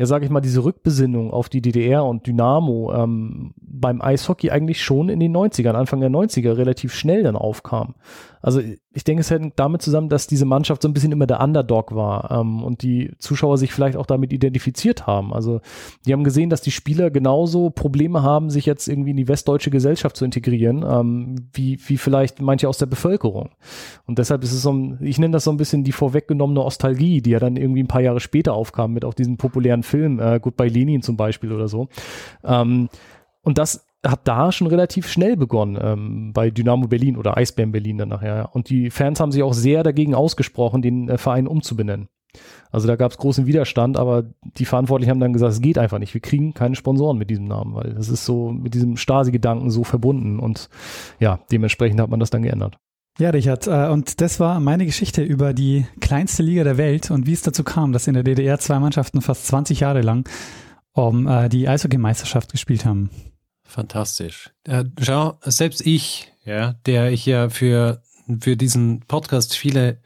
ja, 0.00 0.06
sage 0.06 0.24
ich 0.24 0.30
mal, 0.30 0.40
diese 0.40 0.64
Rückbesinnung 0.64 1.30
auf 1.30 1.50
die 1.50 1.60
DDR 1.60 2.06
und 2.06 2.26
Dynamo 2.26 2.90
ähm, 2.94 3.52
beim 3.60 4.00
Eishockey 4.00 4.50
eigentlich 4.50 4.82
schon 4.82 5.10
in 5.10 5.20
den 5.20 5.36
90ern, 5.36 5.74
Anfang 5.74 6.00
der 6.00 6.08
90er 6.08 6.56
relativ 6.56 6.94
schnell 6.94 7.22
dann 7.22 7.36
aufkam. 7.36 7.94
Also 8.42 8.61
ich 8.92 9.05
denke, 9.05 9.20
es 9.20 9.31
hängt 9.31 9.59
damit 9.59 9.83
zusammen, 9.83 10.09
dass 10.09 10.26
diese 10.26 10.46
Mannschaft 10.46 10.83
so 10.83 10.88
ein 10.88 10.94
bisschen 10.94 11.12
immer 11.12 11.26
der 11.26 11.40
Underdog 11.40 11.94
war 11.94 12.31
ähm, 12.31 12.62
und 12.62 12.83
die 12.83 13.12
Zuschauer 13.18 13.59
sich 13.59 13.72
vielleicht 13.72 13.96
auch 13.96 14.07
damit 14.07 14.33
identifiziert 14.33 15.07
haben. 15.07 15.33
Also 15.33 15.61
die 16.07 16.12
haben 16.12 16.24
gesehen, 16.24 16.50
dass 16.50 16.62
die 16.62 16.70
Spieler 16.70 17.11
genauso 17.11 17.70
Probleme 17.70 18.22
haben, 18.22 18.50
sich 18.50 18.66
jetzt 18.66 18.88
irgendwie 18.88 19.11
in 19.11 19.16
die 19.16 19.29
westdeutsche 19.29 19.70
Gesellschaft 19.70 20.16
zu 20.16 20.24
integrieren, 20.24 20.85
ähm, 20.88 21.48
wie, 21.53 21.79
wie 21.87 21.98
vielleicht 21.98 22.40
manche 22.40 22.68
aus 22.68 22.79
der 22.79 22.87
Bevölkerung. 22.87 23.50
Und 24.07 24.18
deshalb 24.18 24.42
ist 24.42 24.53
es 24.53 24.62
so 24.62 24.72
ein, 24.72 24.98
ich 25.03 25.18
nenne 25.18 25.33
das 25.33 25.44
so 25.44 25.50
ein 25.50 25.57
bisschen 25.57 25.85
die 25.85 25.92
vorweggenommene 25.92 26.64
Ostalgie, 26.64 27.20
die 27.20 27.31
ja 27.31 27.38
dann 27.38 27.57
irgendwie 27.57 27.83
ein 27.83 27.88
paar 27.88 28.03
Jahre 28.03 28.20
später 28.20 28.55
aufkam 28.55 28.92
mit 28.92 29.05
auch 29.05 29.14
diesem 29.14 29.37
populären 29.37 29.83
Film, 29.83 30.18
äh, 30.18 30.40
Goodbye 30.40 30.68
Lenin 30.68 31.03
zum 31.03 31.16
Beispiel 31.16 31.53
oder 31.53 31.68
so. 31.68 31.88
Ähm, 32.44 32.88
und 33.42 33.59
das 33.59 33.87
hat 34.06 34.26
da 34.26 34.50
schon 34.50 34.66
relativ 34.66 35.08
schnell 35.08 35.36
begonnen 35.36 35.78
ähm, 35.80 36.32
bei 36.32 36.50
Dynamo 36.50 36.88
Berlin 36.88 37.16
oder 37.16 37.36
Eisbären 37.36 37.72
Berlin 37.72 37.98
dann 37.98 38.08
nachher. 38.08 38.36
Ja. 38.36 38.44
Und 38.46 38.70
die 38.70 38.90
Fans 38.90 39.20
haben 39.20 39.32
sich 39.32 39.42
auch 39.42 39.52
sehr 39.52 39.82
dagegen 39.82 40.14
ausgesprochen, 40.14 40.82
den 40.82 41.08
äh, 41.08 41.18
Verein 41.18 41.46
umzubenennen. 41.46 42.08
Also 42.70 42.86
da 42.86 42.96
gab 42.96 43.10
es 43.10 43.18
großen 43.18 43.46
Widerstand, 43.46 43.98
aber 43.98 44.24
die 44.56 44.64
Verantwortlichen 44.64 45.10
haben 45.10 45.20
dann 45.20 45.32
gesagt, 45.32 45.52
es 45.52 45.60
geht 45.60 45.78
einfach 45.78 45.98
nicht. 45.98 46.14
Wir 46.14 46.20
kriegen 46.20 46.54
keine 46.54 46.76
Sponsoren 46.76 47.18
mit 47.18 47.28
diesem 47.28 47.46
Namen, 47.46 47.74
weil 47.74 47.94
das 47.94 48.08
ist 48.08 48.24
so 48.24 48.50
mit 48.52 48.74
diesem 48.74 48.96
Stasi-Gedanken 48.96 49.70
so 49.70 49.82
verbunden 49.82 50.38
und 50.38 50.68
ja, 51.18 51.40
dementsprechend 51.50 52.00
hat 52.00 52.10
man 52.10 52.20
das 52.20 52.30
dann 52.30 52.42
geändert. 52.42 52.78
Ja, 53.18 53.30
Richard, 53.30 53.66
äh, 53.66 53.88
und 53.88 54.20
das 54.20 54.40
war 54.40 54.60
meine 54.60 54.86
Geschichte 54.86 55.22
über 55.22 55.52
die 55.52 55.86
kleinste 56.00 56.42
Liga 56.42 56.64
der 56.64 56.78
Welt 56.78 57.10
und 57.10 57.26
wie 57.26 57.32
es 57.32 57.42
dazu 57.42 57.64
kam, 57.64 57.92
dass 57.92 58.06
in 58.06 58.14
der 58.14 58.22
DDR 58.22 58.58
zwei 58.58 58.78
Mannschaften 58.78 59.20
fast 59.20 59.46
20 59.48 59.80
Jahre 59.80 60.00
lang 60.00 60.28
um 60.92 61.26
äh, 61.26 61.48
die 61.48 61.68
Eishockeymeisterschaft 61.68 62.52
gespielt 62.52 62.84
haben. 62.84 63.10
Fantastisch. 63.70 64.50
Äh, 64.64 64.85
schau, 65.00 65.38
selbst 65.42 65.87
ich, 65.87 66.33
ja, 66.44 66.72
der 66.87 67.12
ich 67.12 67.24
ja 67.24 67.48
für, 67.50 68.02
für 68.40 68.56
diesen 68.56 69.00
Podcast 69.06 69.56
viele, 69.56 70.02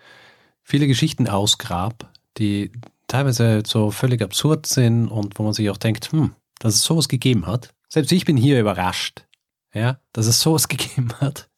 viele 0.63 0.87
Geschichten 0.87 1.29
ausgrab, 1.29 2.13
die 2.37 2.73
teilweise 3.09 3.63
so 3.67 3.91
völlig 3.91 4.21
absurd 4.21 4.67
sind 4.67 5.09
und 5.09 5.39
wo 5.39 5.45
man 5.45 5.55
sich 5.55 5.71
auch 5.71 5.79
denkt, 5.79 6.13
hm, 6.13 6.35
dass 6.59 6.75
es 6.75 6.83
sowas 6.83 7.09
gegeben 7.09 7.47
hat. 7.47 7.71
Selbst 7.89 8.13
ich 8.13 8.27
bin 8.27 8.37
hier 8.37 8.61
überrascht, 8.61 9.25
ja, 9.73 9.99
dass 10.13 10.27
es 10.27 10.43
sowas 10.43 10.69
gegeben 10.69 11.09
hat. 11.21 11.49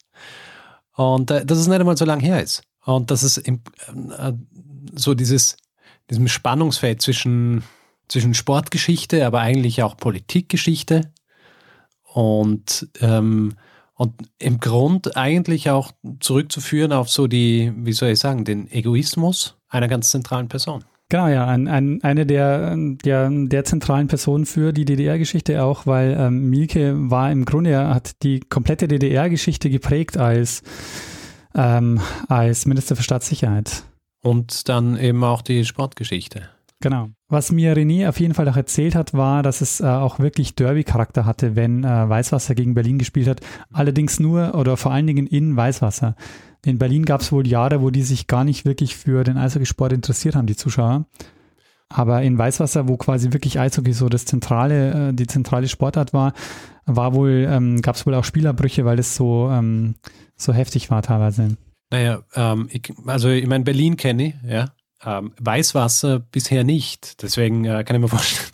Und 0.95 1.29
äh, 1.29 1.45
dass 1.45 1.57
es 1.57 1.67
nicht 1.67 1.79
einmal 1.79 1.97
so 1.97 2.05
lang 2.05 2.21
her 2.21 2.41
ist. 2.41 2.63
Und 2.85 3.11
dass 3.11 3.23
es 3.23 3.37
im, 3.37 3.63
äh, 4.17 4.31
so 4.93 5.13
dieses, 5.13 5.57
diesem 6.09 6.29
Spannungsfeld 6.29 7.01
zwischen, 7.01 7.63
zwischen 8.07 8.33
Sportgeschichte, 8.33 9.25
aber 9.25 9.41
eigentlich 9.41 9.83
auch 9.83 9.97
Politikgeschichte 9.97 11.11
und, 12.17 12.89
ähm, 12.99 13.53
und 13.93 14.13
im 14.39 14.59
Grund 14.59 15.15
eigentlich 15.15 15.69
auch 15.69 15.91
zurückzuführen 16.19 16.91
auf 16.91 17.09
so 17.09 17.27
die, 17.27 17.71
wie 17.75 17.93
soll 17.93 18.09
ich 18.09 18.17
sagen, 18.17 18.43
den 18.43 18.71
Egoismus 18.71 19.55
einer 19.69 19.87
ganz 19.87 20.09
zentralen 20.09 20.47
Person. 20.47 20.83
Genau, 21.09 21.27
ja, 21.27 21.45
ein, 21.45 21.67
ein, 21.67 22.01
eine 22.01 22.25
der, 22.25 22.75
der, 22.75 23.29
der 23.29 23.63
zentralen 23.65 24.07
Personen 24.07 24.47
für 24.47 24.73
die 24.73 24.83
DDR-Geschichte 24.83 25.63
auch, 25.63 25.85
weil 25.85 26.17
ähm, 26.19 26.49
Mielke 26.49 26.95
war 27.11 27.31
im 27.31 27.45
Grunde, 27.45 27.69
er 27.69 27.93
hat 27.93 28.23
die 28.23 28.39
komplette 28.39 28.87
DDR-Geschichte 28.87 29.69
geprägt 29.69 30.17
als, 30.17 30.63
ähm, 31.53 32.01
als 32.29 32.65
Minister 32.65 32.95
für 32.95 33.03
Staatssicherheit. 33.03 33.83
Und 34.23 34.67
dann 34.69 34.97
eben 34.97 35.23
auch 35.23 35.43
die 35.43 35.63
Sportgeschichte. 35.65 36.49
Genau. 36.79 37.09
Was 37.27 37.51
mir 37.51 37.75
René 37.75 38.07
auf 38.07 38.19
jeden 38.19 38.33
Fall 38.33 38.47
auch 38.47 38.55
erzählt 38.55 38.93
hat, 38.93 39.13
war, 39.13 39.41
dass 39.41 39.61
es 39.61 39.81
äh, 39.81 39.85
auch 39.85 40.19
wirklich 40.19 40.55
Derby-Charakter 40.55 41.25
hatte, 41.25 41.55
wenn 41.55 41.83
äh, 41.83 42.09
Weißwasser 42.09 42.53
gegen 42.53 42.75
Berlin 42.75 42.99
gespielt 42.99 43.27
hat. 43.27 43.41
Allerdings 43.73 44.19
nur 44.19 44.53
oder 44.55 44.77
vor 44.77 44.91
allen 44.91 45.07
Dingen 45.07 45.25
in 45.25 45.55
Weißwasser. 45.55 46.15
In 46.65 46.77
Berlin 46.77 47.05
gab 47.05 47.21
es 47.21 47.31
wohl 47.31 47.47
Jahre, 47.47 47.81
wo 47.81 47.89
die 47.89 48.03
sich 48.03 48.27
gar 48.27 48.43
nicht 48.43 48.65
wirklich 48.65 48.95
für 48.95 49.23
den 49.23 49.37
Eishockeysport 49.37 49.93
interessiert 49.93 50.35
haben, 50.35 50.47
die 50.47 50.55
Zuschauer. 50.55 51.05
Aber 51.89 52.21
in 52.21 52.37
Weißwasser, 52.37 52.87
wo 52.87 52.97
quasi 52.97 53.31
wirklich 53.33 53.59
Eishockey 53.59 53.93
so 53.93 54.09
das 54.09 54.25
zentrale, 54.25 55.09
äh, 55.09 55.13
die 55.13 55.27
zentrale 55.27 55.67
Sportart 55.67 56.13
war, 56.13 56.33
war 56.85 57.13
wohl, 57.13 57.47
ähm, 57.49 57.81
gab 57.81 57.95
es 57.95 58.05
wohl 58.05 58.13
auch 58.13 58.23
Spielerbrüche, 58.23 58.85
weil 58.85 58.99
es 58.99 59.15
so, 59.15 59.49
ähm, 59.51 59.95
so 60.35 60.53
heftig 60.53 60.91
war 60.91 61.01
teilweise. 61.01 61.57
Naja, 61.89 62.21
ähm, 62.35 62.67
ich, 62.71 62.93
also 63.05 63.29
ich 63.29 63.47
meine, 63.47 63.63
Berlin 63.63 63.95
kenne 63.95 64.27
ich, 64.27 64.35
ja. 64.47 64.73
Ähm, 65.05 65.33
Weißwasser 65.39 66.19
bisher 66.19 66.63
nicht. 66.63 67.21
Deswegen 67.21 67.65
äh, 67.65 67.83
kann 67.83 67.95
ich 67.95 68.01
mir 68.01 68.07
vorstellen, 68.09 68.49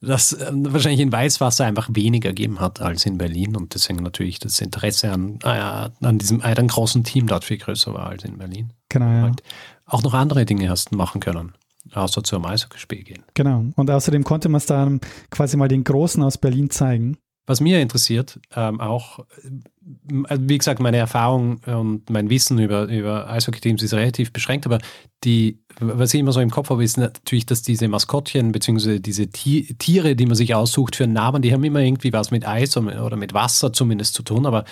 dass 0.00 0.32
äh, 0.32 0.50
wahrscheinlich 0.52 1.00
in 1.00 1.12
Weißwasser 1.12 1.66
einfach 1.66 1.88
weniger 1.92 2.30
gegeben 2.30 2.60
hat 2.60 2.80
als 2.80 3.04
in 3.04 3.18
Berlin 3.18 3.56
und 3.56 3.74
deswegen 3.74 4.02
natürlich 4.02 4.38
das 4.38 4.60
Interesse 4.60 5.12
an, 5.12 5.38
äh, 5.42 5.48
an 5.48 6.18
diesem 6.18 6.40
einen 6.40 6.68
großen 6.68 7.04
Team 7.04 7.26
dort 7.26 7.44
viel 7.44 7.58
größer 7.58 7.92
war 7.92 8.06
als 8.06 8.24
in 8.24 8.38
Berlin. 8.38 8.72
Genau, 8.88 9.10
ja. 9.10 9.26
Und 9.26 9.42
auch 9.86 10.02
noch 10.02 10.14
andere 10.14 10.46
Dinge 10.46 10.70
hast 10.70 10.92
du 10.92 10.96
machen 10.96 11.20
können, 11.20 11.52
außer 11.92 12.24
zum 12.24 12.46
Eishockeyspiel 12.46 13.04
gehen. 13.04 13.24
Genau. 13.34 13.66
Und 13.76 13.90
außerdem 13.90 14.24
konnte 14.24 14.48
man 14.48 14.58
es 14.58 14.66
dann 14.66 15.00
quasi 15.30 15.56
mal 15.56 15.68
den 15.68 15.84
Großen 15.84 16.22
aus 16.22 16.38
Berlin 16.38 16.70
zeigen. 16.70 17.18
Was 17.46 17.60
mir 17.60 17.80
interessiert, 17.80 18.40
ähm, 18.56 18.80
auch, 18.80 19.18
äh, 19.18 20.38
wie 20.40 20.56
gesagt, 20.56 20.80
meine 20.80 20.96
Erfahrung 20.96 21.58
und 21.66 22.08
mein 22.08 22.30
Wissen 22.30 22.58
über, 22.58 22.84
über 22.84 23.28
Eishockey-Teams 23.28 23.82
ist 23.82 23.92
relativ 23.92 24.32
beschränkt, 24.32 24.64
aber 24.64 24.78
die, 25.24 25.60
was 25.78 26.14
ich 26.14 26.20
immer 26.20 26.32
so 26.32 26.40
im 26.40 26.50
Kopf 26.50 26.70
habe, 26.70 26.82
ist 26.82 26.96
natürlich, 26.96 27.44
dass 27.44 27.62
diese 27.62 27.86
Maskottchen 27.88 28.52
bzw. 28.52 28.98
diese 28.98 29.28
Tiere, 29.28 30.16
die 30.16 30.26
man 30.26 30.36
sich 30.36 30.54
aussucht 30.54 30.96
für 30.96 31.06
Namen, 31.06 31.42
die 31.42 31.52
haben 31.52 31.64
immer 31.64 31.80
irgendwie 31.80 32.12
was 32.12 32.30
mit 32.30 32.46
Eis 32.46 32.76
oder 32.76 33.16
mit 33.16 33.34
Wasser 33.34 33.72
zumindest 33.72 34.14
zu 34.14 34.22
tun, 34.22 34.46
aber 34.46 34.64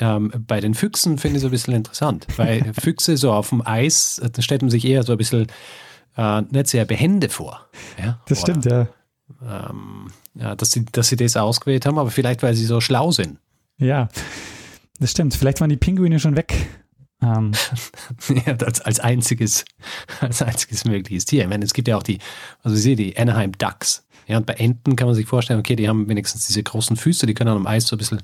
ähm, 0.00 0.32
bei 0.46 0.60
den 0.60 0.74
Füchsen 0.74 1.18
finde 1.18 1.36
ich 1.36 1.42
es 1.42 1.48
ein 1.48 1.50
bisschen 1.52 1.74
interessant, 1.74 2.26
weil 2.36 2.72
Füchse 2.80 3.16
so 3.16 3.32
auf 3.32 3.50
dem 3.50 3.64
Eis, 3.64 4.20
da 4.32 4.42
stellt 4.42 4.62
man 4.62 4.70
sich 4.70 4.84
eher 4.84 5.02
so 5.02 5.12
ein 5.12 5.18
bisschen 5.18 5.46
äh, 6.16 6.42
nicht 6.42 6.68
sehr 6.68 6.84
behende 6.84 7.28
vor. 7.28 7.68
Ja? 7.98 8.20
Das 8.26 8.42
oder, 8.42 8.52
stimmt, 8.52 8.64
ja. 8.66 8.88
Ähm, 9.42 10.10
ja, 10.34 10.54
dass 10.54 10.72
sie, 10.72 10.84
dass 10.84 11.08
sie 11.08 11.16
das 11.16 11.36
ausgewählt 11.36 11.86
haben, 11.86 11.98
aber 11.98 12.10
vielleicht, 12.10 12.42
weil 12.42 12.54
sie 12.54 12.66
so 12.66 12.80
schlau 12.80 13.10
sind. 13.10 13.38
Ja, 13.78 14.08
das 14.98 15.12
stimmt. 15.12 15.34
Vielleicht 15.34 15.60
waren 15.60 15.70
die 15.70 15.76
Pinguine 15.76 16.20
schon 16.20 16.36
weg. 16.36 16.54
Ähm. 17.22 17.52
ja, 18.46 18.54
als, 18.54 18.80
als 18.80 19.00
einziges, 19.00 19.64
als 20.20 20.42
einziges 20.42 20.84
mögliches 20.84 21.24
Tier. 21.24 21.42
Ich 21.42 21.48
meine, 21.48 21.64
es 21.64 21.74
gibt 21.74 21.88
ja 21.88 21.96
auch 21.96 22.02
die, 22.02 22.18
also 22.62 22.76
ich 22.76 22.82
sehe 22.82 22.96
die 22.96 23.16
Anaheim 23.16 23.52
Ducks. 23.52 24.06
Ja, 24.26 24.36
und 24.36 24.46
bei 24.46 24.54
Enten 24.54 24.96
kann 24.96 25.08
man 25.08 25.14
sich 25.14 25.26
vorstellen, 25.26 25.58
okay, 25.58 25.76
die 25.76 25.88
haben 25.88 26.08
wenigstens 26.08 26.46
diese 26.46 26.62
großen 26.62 26.96
Füße, 26.96 27.26
die 27.26 27.34
können 27.34 27.50
am 27.50 27.66
Eis 27.66 27.86
so 27.86 27.96
ein 27.96 27.98
bisschen, 27.98 28.22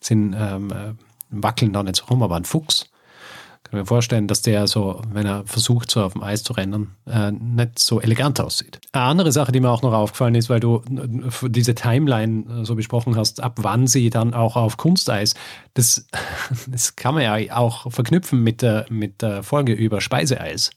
sind, 0.00 0.34
ähm, 0.36 0.70
äh, 0.70 0.92
wackeln 1.30 1.72
da 1.72 1.82
nicht 1.82 1.96
so 1.96 2.04
rum, 2.06 2.22
aber 2.22 2.36
ein 2.36 2.44
Fuchs 2.44 2.86
kann 3.74 3.80
mir 3.80 3.86
vorstellen, 3.86 4.28
dass 4.28 4.40
der 4.42 4.68
so, 4.68 5.02
wenn 5.12 5.26
er 5.26 5.44
versucht, 5.46 5.90
so 5.90 6.02
auf 6.02 6.12
dem 6.12 6.22
Eis 6.22 6.44
zu 6.44 6.52
rennen, 6.52 6.94
äh, 7.06 7.32
nicht 7.32 7.80
so 7.80 8.00
elegant 8.00 8.40
aussieht. 8.40 8.80
Eine 8.92 9.04
andere 9.04 9.32
Sache, 9.32 9.50
die 9.50 9.58
mir 9.58 9.70
auch 9.70 9.82
noch 9.82 9.92
aufgefallen 9.92 10.36
ist, 10.36 10.48
weil 10.48 10.60
du 10.60 10.82
äh, 10.96 11.48
diese 11.48 11.74
Timeline 11.74 12.60
äh, 12.60 12.64
so 12.64 12.76
besprochen 12.76 13.16
hast, 13.16 13.42
ab 13.42 13.58
wann 13.62 13.88
sie 13.88 14.10
dann 14.10 14.32
auch 14.32 14.54
auf 14.54 14.76
Kunsteis, 14.76 15.34
das, 15.74 16.06
das 16.68 16.94
kann 16.94 17.14
man 17.14 17.24
ja 17.24 17.56
auch 17.56 17.90
verknüpfen 17.90 18.42
mit 18.44 18.62
der, 18.62 18.86
mit 18.90 19.22
der 19.22 19.42
Folge 19.42 19.72
über 19.72 20.00
Speiseeis 20.00 20.70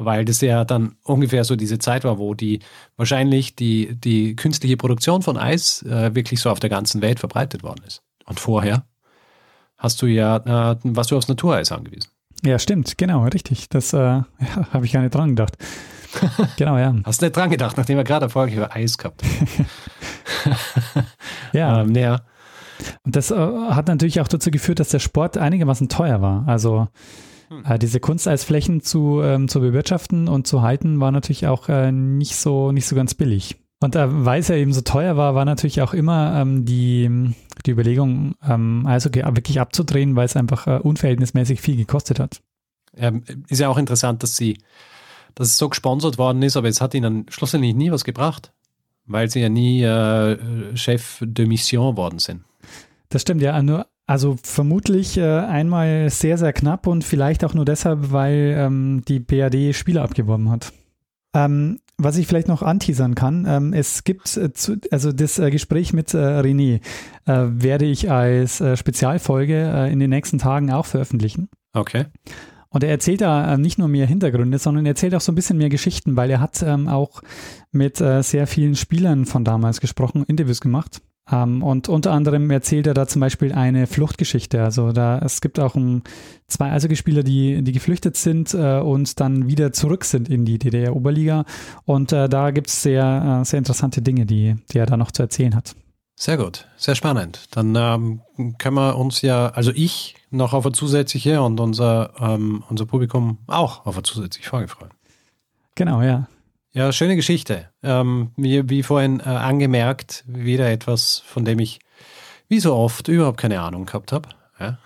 weil 0.00 0.24
das 0.24 0.40
ja 0.40 0.64
dann 0.64 0.94
ungefähr 1.02 1.42
so 1.42 1.56
diese 1.56 1.80
Zeit 1.80 2.04
war, 2.04 2.18
wo 2.18 2.32
die 2.32 2.60
wahrscheinlich 2.96 3.56
die, 3.56 3.96
die 3.96 4.36
künstliche 4.36 4.76
Produktion 4.76 5.22
von 5.22 5.36
Eis 5.36 5.82
äh, 5.82 6.14
wirklich 6.14 6.40
so 6.40 6.50
auf 6.50 6.60
der 6.60 6.70
ganzen 6.70 7.02
Welt 7.02 7.18
verbreitet 7.18 7.64
worden 7.64 7.82
ist. 7.84 8.04
Und 8.24 8.38
vorher 8.38 8.84
hast 9.78 10.02
du 10.02 10.06
ja, 10.06 10.72
äh, 10.72 10.76
warst 10.82 11.10
du 11.10 11.16
aufs 11.16 11.28
Natureis 11.28 11.72
angewiesen. 11.72 12.10
Ja, 12.44 12.58
stimmt, 12.58 12.98
genau, 12.98 13.24
richtig. 13.24 13.68
Das 13.68 13.92
äh, 13.92 13.98
ja, 13.98 14.26
habe 14.72 14.84
ich 14.84 14.92
gar 14.92 15.00
nicht 15.00 15.14
dran 15.14 15.30
gedacht. 15.30 15.56
genau, 16.56 16.78
ja. 16.78 16.94
Hast 17.04 17.20
du 17.20 17.26
nicht 17.26 17.36
dran 17.36 17.50
gedacht, 17.50 17.76
nachdem 17.76 17.96
wir 17.96 18.04
gerade 18.04 18.28
Folge 18.28 18.56
über 18.56 18.74
Eis 18.74 18.96
gehabt 18.96 19.22
ja. 21.52 21.82
Ähm, 21.82 21.94
ja. 21.94 22.20
Und 23.04 23.16
das 23.16 23.30
äh, 23.30 23.36
hat 23.36 23.88
natürlich 23.88 24.20
auch 24.20 24.28
dazu 24.28 24.50
geführt, 24.50 24.80
dass 24.80 24.88
der 24.88 25.00
Sport 25.00 25.36
einigermaßen 25.36 25.88
teuer 25.88 26.22
war. 26.22 26.44
Also 26.46 26.88
hm. 27.48 27.64
äh, 27.64 27.78
diese 27.78 28.00
Kunsteisflächen 28.00 28.80
zu, 28.80 29.20
ähm, 29.22 29.48
zu 29.48 29.60
bewirtschaften 29.60 30.28
und 30.28 30.46
zu 30.46 30.62
halten, 30.62 31.00
war 31.00 31.10
natürlich 31.10 31.46
auch 31.46 31.68
äh, 31.68 31.92
nicht, 31.92 32.36
so, 32.36 32.72
nicht 32.72 32.86
so 32.86 32.96
ganz 32.96 33.14
billig. 33.14 33.56
Und 33.80 33.94
äh, 33.94 34.06
weil 34.24 34.40
es 34.40 34.48
ja 34.48 34.56
eben 34.56 34.72
so 34.72 34.80
teuer 34.80 35.16
war, 35.16 35.34
war 35.34 35.44
natürlich 35.44 35.82
auch 35.82 35.94
immer 35.94 36.40
ähm, 36.40 36.64
die, 36.64 37.32
die 37.64 37.70
Überlegung, 37.70 38.34
ähm, 38.46 38.84
Eishockey 38.86 39.22
wirklich 39.24 39.60
abzudrehen, 39.60 40.16
weil 40.16 40.26
es 40.26 40.36
einfach 40.36 40.66
äh, 40.66 40.78
unverhältnismäßig 40.78 41.60
viel 41.60 41.76
gekostet 41.76 42.18
hat. 42.18 42.40
Ähm, 42.96 43.22
ist 43.48 43.60
ja 43.60 43.68
auch 43.68 43.78
interessant, 43.78 44.22
dass 44.22 44.36
sie, 44.36 44.58
dass 45.36 45.48
es 45.48 45.58
so 45.58 45.68
gesponsert 45.68 46.18
worden 46.18 46.42
ist, 46.42 46.56
aber 46.56 46.68
es 46.68 46.80
hat 46.80 46.94
ihnen 46.94 47.26
schlussendlich 47.28 47.76
nie 47.76 47.92
was 47.92 48.02
gebracht, 48.02 48.52
weil 49.06 49.30
sie 49.30 49.40
ja 49.40 49.48
nie 49.48 49.82
äh, 49.84 50.76
Chef 50.76 51.22
de 51.24 51.46
Mission 51.46 51.96
worden 51.96 52.18
sind. 52.18 52.42
Das 53.10 53.22
stimmt 53.22 53.42
ja, 53.42 53.62
nur 53.62 53.86
also 54.08 54.38
vermutlich 54.42 55.18
äh, 55.18 55.22
einmal 55.22 56.08
sehr, 56.08 56.38
sehr 56.38 56.54
knapp 56.54 56.86
und 56.86 57.04
vielleicht 57.04 57.44
auch 57.44 57.52
nur 57.52 57.66
deshalb, 57.66 58.10
weil 58.10 58.54
ähm, 58.56 59.02
die 59.06 59.20
BRD 59.20 59.74
Spieler 59.76 60.02
abgeworben 60.02 60.50
hat. 60.50 60.72
Ähm, 61.34 61.78
was 61.98 62.16
ich 62.16 62.26
vielleicht 62.28 62.48
noch 62.48 62.62
anteasern 62.62 63.14
kann, 63.14 63.44
ähm, 63.46 63.72
es 63.72 64.04
gibt, 64.04 64.36
äh, 64.36 64.52
zu, 64.52 64.76
also 64.90 65.12
das 65.12 65.38
äh, 65.38 65.50
Gespräch 65.50 65.92
mit 65.92 66.14
äh, 66.14 66.18
René 66.18 66.80
äh, 67.26 67.32
werde 67.48 67.84
ich 67.84 68.10
als 68.10 68.60
äh, 68.60 68.76
Spezialfolge 68.76 69.54
äh, 69.54 69.92
in 69.92 69.98
den 69.98 70.10
nächsten 70.10 70.38
Tagen 70.38 70.70
auch 70.72 70.86
veröffentlichen. 70.86 71.48
Okay. 71.72 72.06
Und 72.70 72.84
er 72.84 72.90
erzählt 72.90 73.20
da 73.20 73.56
nicht 73.56 73.78
nur 73.78 73.88
mehr 73.88 74.06
Hintergründe, 74.06 74.58
sondern 74.58 74.86
er 74.86 74.90
erzählt 74.90 75.14
auch 75.14 75.22
so 75.22 75.32
ein 75.32 75.34
bisschen 75.34 75.58
mehr 75.58 75.70
Geschichten, 75.70 76.16
weil 76.16 76.30
er 76.30 76.38
hat 76.38 76.62
ähm, 76.62 76.86
auch 76.86 77.22
mit 77.72 77.96
sehr 77.96 78.46
vielen 78.46 78.76
Spielern 78.76 79.24
von 79.24 79.42
damals 79.42 79.80
gesprochen, 79.80 80.24
Interviews 80.24 80.60
gemacht. 80.60 81.00
Um, 81.30 81.38
ähm, 81.38 81.62
und 81.62 81.88
unter 81.88 82.12
anderem 82.12 82.50
erzählt 82.50 82.86
er 82.86 82.94
da 82.94 83.06
zum 83.06 83.20
Beispiel 83.20 83.52
eine 83.52 83.86
Fluchtgeschichte. 83.86 84.62
Also 84.62 84.92
da 84.92 85.18
es 85.18 85.40
gibt 85.40 85.60
auch 85.60 85.74
um, 85.74 86.02
zwei 86.46 86.72
Eishockeyspieler, 86.72 87.22
die, 87.22 87.62
die 87.62 87.72
geflüchtet 87.72 88.16
sind 88.16 88.54
äh, 88.54 88.78
und 88.78 89.20
dann 89.20 89.46
wieder 89.46 89.72
zurück 89.72 90.04
sind 90.04 90.28
in 90.28 90.44
die 90.44 90.58
DDR-Oberliga. 90.58 91.44
Und 91.84 92.12
äh, 92.12 92.28
da 92.28 92.50
gibt 92.50 92.68
es 92.68 92.82
sehr, 92.82 93.40
äh, 93.42 93.44
sehr 93.44 93.58
interessante 93.58 94.00
Dinge, 94.00 94.26
die, 94.26 94.56
die 94.72 94.78
er 94.78 94.86
da 94.86 94.96
noch 94.96 95.12
zu 95.12 95.22
erzählen 95.22 95.54
hat. 95.54 95.74
Sehr 96.16 96.36
gut, 96.36 96.66
sehr 96.76 96.96
spannend. 96.96 97.46
Dann 97.52 97.76
ähm, 97.76 98.22
können 98.58 98.74
wir 98.74 98.96
uns 98.96 99.22
ja, 99.22 99.50
also 99.50 99.70
ich 99.72 100.16
noch 100.30 100.52
auf 100.52 100.66
eine 100.66 100.72
zusätzliche 100.72 101.42
und 101.42 101.60
unser, 101.60 102.10
ähm, 102.18 102.64
unser 102.68 102.86
Publikum 102.86 103.38
auch 103.46 103.86
auf 103.86 103.94
eine 103.94 104.02
zusätzliche 104.02 104.48
Frage 104.48 104.66
freuen. 104.66 104.90
Genau, 105.76 106.02
ja. 106.02 106.26
Ja, 106.78 106.92
schöne 106.92 107.16
Geschichte. 107.16 107.70
Ähm, 107.82 108.30
wie, 108.36 108.70
wie 108.70 108.84
vorhin 108.84 109.18
äh, 109.18 109.24
angemerkt, 109.24 110.22
wieder 110.28 110.70
etwas, 110.70 111.18
von 111.26 111.44
dem 111.44 111.58
ich 111.58 111.80
wie 112.46 112.60
so 112.60 112.72
oft 112.72 113.08
überhaupt 113.08 113.40
keine 113.40 113.60
Ahnung 113.60 113.84
gehabt 113.84 114.12
habe. 114.12 114.28
Ja. 114.60 114.78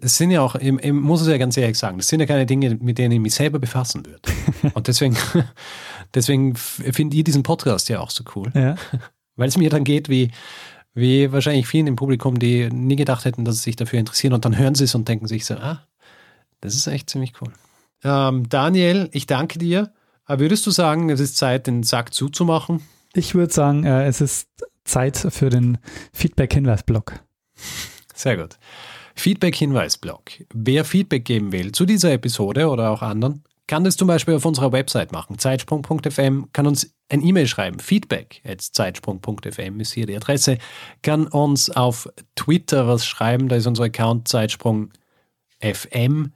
Es 0.00 0.16
sind 0.16 0.30
ja 0.30 0.42
auch, 0.42 0.54
ich, 0.54 0.92
muss 0.92 1.20
es 1.20 1.26
ja 1.26 1.36
ganz 1.36 1.56
ehrlich 1.56 1.76
sagen, 1.76 1.96
das 1.96 2.06
sind 2.06 2.20
ja 2.20 2.26
keine 2.26 2.46
Dinge, 2.46 2.78
mit 2.80 2.98
denen 2.98 3.10
ich 3.10 3.18
mich 3.18 3.34
selber 3.34 3.58
befassen 3.58 4.06
würde. 4.06 4.30
Und 4.74 4.86
deswegen, 4.86 5.16
deswegen 6.14 6.54
finde 6.54 7.16
ich 7.16 7.24
diesen 7.24 7.42
Podcast 7.42 7.88
ja 7.88 7.98
auch 7.98 8.10
so 8.10 8.22
cool. 8.36 8.52
Ja. 8.54 8.76
Weil 9.34 9.48
es 9.48 9.58
mir 9.58 9.70
dann 9.70 9.82
geht 9.82 10.08
wie, 10.08 10.30
wie 10.94 11.32
wahrscheinlich 11.32 11.66
vielen 11.66 11.88
im 11.88 11.96
Publikum, 11.96 12.38
die 12.38 12.70
nie 12.70 12.94
gedacht 12.94 13.24
hätten, 13.24 13.44
dass 13.44 13.56
sie 13.56 13.62
sich 13.62 13.76
dafür 13.76 13.98
interessieren 13.98 14.34
und 14.34 14.44
dann 14.44 14.56
hören 14.56 14.76
sie 14.76 14.84
es 14.84 14.94
und 14.94 15.08
denken 15.08 15.26
sich 15.26 15.46
so, 15.46 15.54
ah, 15.54 15.82
das 16.60 16.76
ist 16.76 16.86
echt 16.86 17.10
ziemlich 17.10 17.32
cool. 17.40 17.52
Ähm, 18.04 18.48
Daniel, 18.48 19.08
ich 19.10 19.26
danke 19.26 19.58
dir. 19.58 19.92
Aber 20.28 20.40
würdest 20.40 20.66
du 20.66 20.70
sagen, 20.70 21.08
es 21.08 21.20
ist 21.20 21.38
Zeit, 21.38 21.66
den 21.66 21.82
Sack 21.82 22.12
zuzumachen? 22.12 22.82
Ich 23.14 23.34
würde 23.34 23.52
sagen, 23.52 23.84
äh, 23.84 24.06
es 24.06 24.20
ist 24.20 24.48
Zeit 24.84 25.16
für 25.16 25.48
den 25.48 25.78
Feedback-Hinweis-Blog. 26.12 27.20
Sehr 28.14 28.36
gut. 28.36 28.58
Feedback-Hinweis-Blog. 29.14 30.30
Wer 30.52 30.84
Feedback 30.84 31.24
geben 31.24 31.50
will 31.50 31.72
zu 31.72 31.86
dieser 31.86 32.12
Episode 32.12 32.68
oder 32.68 32.90
auch 32.90 33.00
anderen, 33.00 33.42
kann 33.66 33.84
das 33.84 33.96
zum 33.96 34.06
Beispiel 34.06 34.34
auf 34.34 34.44
unserer 34.44 34.70
Website 34.70 35.12
machen. 35.12 35.38
Zeitsprung.fm 35.38 36.48
kann 36.52 36.66
uns 36.66 36.94
ein 37.08 37.24
E-Mail 37.24 37.46
schreiben. 37.46 37.80
Feedback 37.80 38.42
at 38.44 38.60
zeitsprung.fm 38.60 39.80
ist 39.80 39.92
hier 39.92 40.06
die 40.06 40.16
Adresse. 40.16 40.58
Kann 41.02 41.26
uns 41.26 41.70
auf 41.70 42.06
Twitter 42.36 42.86
was 42.86 43.06
schreiben. 43.06 43.48
Da 43.48 43.56
ist 43.56 43.66
unser 43.66 43.84
Account 43.84 44.28
Zeitsprung.fm. 44.28 46.32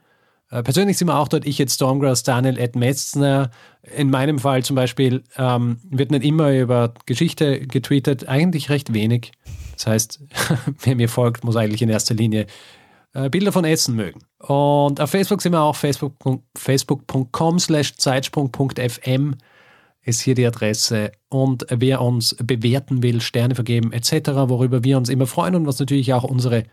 persönlich 0.61 0.97
sind 0.97 1.07
wir 1.07 1.17
auch 1.17 1.27
dort, 1.27 1.45
ich 1.45 1.57
jetzt 1.57 1.75
Stormgrass, 1.75 2.23
Daniel 2.23 2.59
Ed 2.59 2.75
Metzner. 2.75 3.49
In 3.95 4.09
meinem 4.09 4.37
Fall 4.37 4.63
zum 4.63 4.75
Beispiel 4.75 5.23
ähm, 5.37 5.79
wird 5.89 6.11
nicht 6.11 6.23
immer 6.23 6.51
über 6.51 6.93
Geschichte 7.05 7.61
getweetet, 7.61 8.27
eigentlich 8.27 8.69
recht 8.69 8.93
wenig. 8.93 9.31
Das 9.73 9.87
heißt, 9.87 10.21
wer 10.83 10.95
mir 10.95 11.09
folgt, 11.09 11.43
muss 11.43 11.55
eigentlich 11.55 11.81
in 11.81 11.89
erster 11.89 12.13
Linie 12.13 12.45
äh, 13.13 13.29
Bilder 13.29 13.51
von 13.51 13.65
Essen 13.65 13.95
mögen. 13.95 14.19
Und 14.39 14.99
auf 14.99 15.09
Facebook 15.09 15.41
sind 15.41 15.53
wir 15.53 15.61
auch 15.61 15.75
facebook.com 15.75 16.43
facebook 16.55 17.59
slash 17.59 17.95
zeitsprung.fm 17.95 19.35
ist 20.05 20.21
hier 20.21 20.35
die 20.35 20.45
Adresse. 20.45 21.11
Und 21.29 21.65
wer 21.69 22.01
uns 22.01 22.35
bewerten 22.43 23.01
will, 23.01 23.21
Sterne 23.21 23.55
vergeben 23.55 23.93
etc., 23.93 24.29
worüber 24.47 24.83
wir 24.83 24.97
uns 24.97 25.09
immer 25.09 25.27
freuen 25.27 25.55
und 25.55 25.65
was 25.65 25.79
natürlich 25.79 26.13
auch 26.13 26.23
unsere 26.23 26.65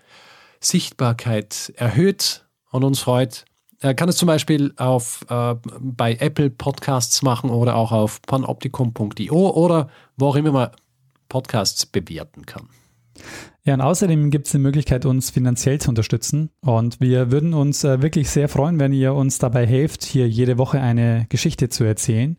Sichtbarkeit 0.61 1.73
erhöht 1.77 2.47
und 2.71 2.85
uns 2.85 3.01
freut, 3.01 3.45
er 3.81 3.95
kann 3.95 4.09
es 4.09 4.17
zum 4.17 4.27
Beispiel 4.27 4.73
auf, 4.77 5.25
äh, 5.29 5.55
bei 5.81 6.15
Apple 6.17 6.51
Podcasts 6.51 7.23
machen 7.23 7.51
oder 7.51 7.77
auch 7.77 7.93
auf 7.93 8.21
panoptikum.io 8.23 9.51
oder 9.51 9.89
wo 10.17 10.29
auch 10.29 10.37
immer 10.37 10.53
man 10.53 10.71
Podcasts 11.29 11.87
bewerten 11.87 12.45
kann. 12.45 12.69
Ja, 13.65 13.75
und 13.75 13.81
außerdem 13.81 14.31
gibt 14.31 14.47
es 14.47 14.53
die 14.53 14.59
Möglichkeit, 14.59 15.05
uns 15.05 15.31
finanziell 15.31 15.81
zu 15.81 15.91
unterstützen. 15.91 16.51
Und 16.61 17.01
wir 17.01 17.31
würden 17.31 17.55
uns 17.55 17.85
äh, 17.85 18.03
wirklich 18.03 18.31
sehr 18.31 18.49
freuen, 18.49 18.79
wenn 18.79 18.93
ihr 18.93 19.15
uns 19.15 19.39
dabei 19.39 19.67
helft, 19.67 20.03
hier 20.05 20.29
jede 20.29 20.59
Woche 20.59 20.81
eine 20.81 21.27
Geschichte 21.29 21.69
zu 21.69 21.85
erzählen. 21.85 22.39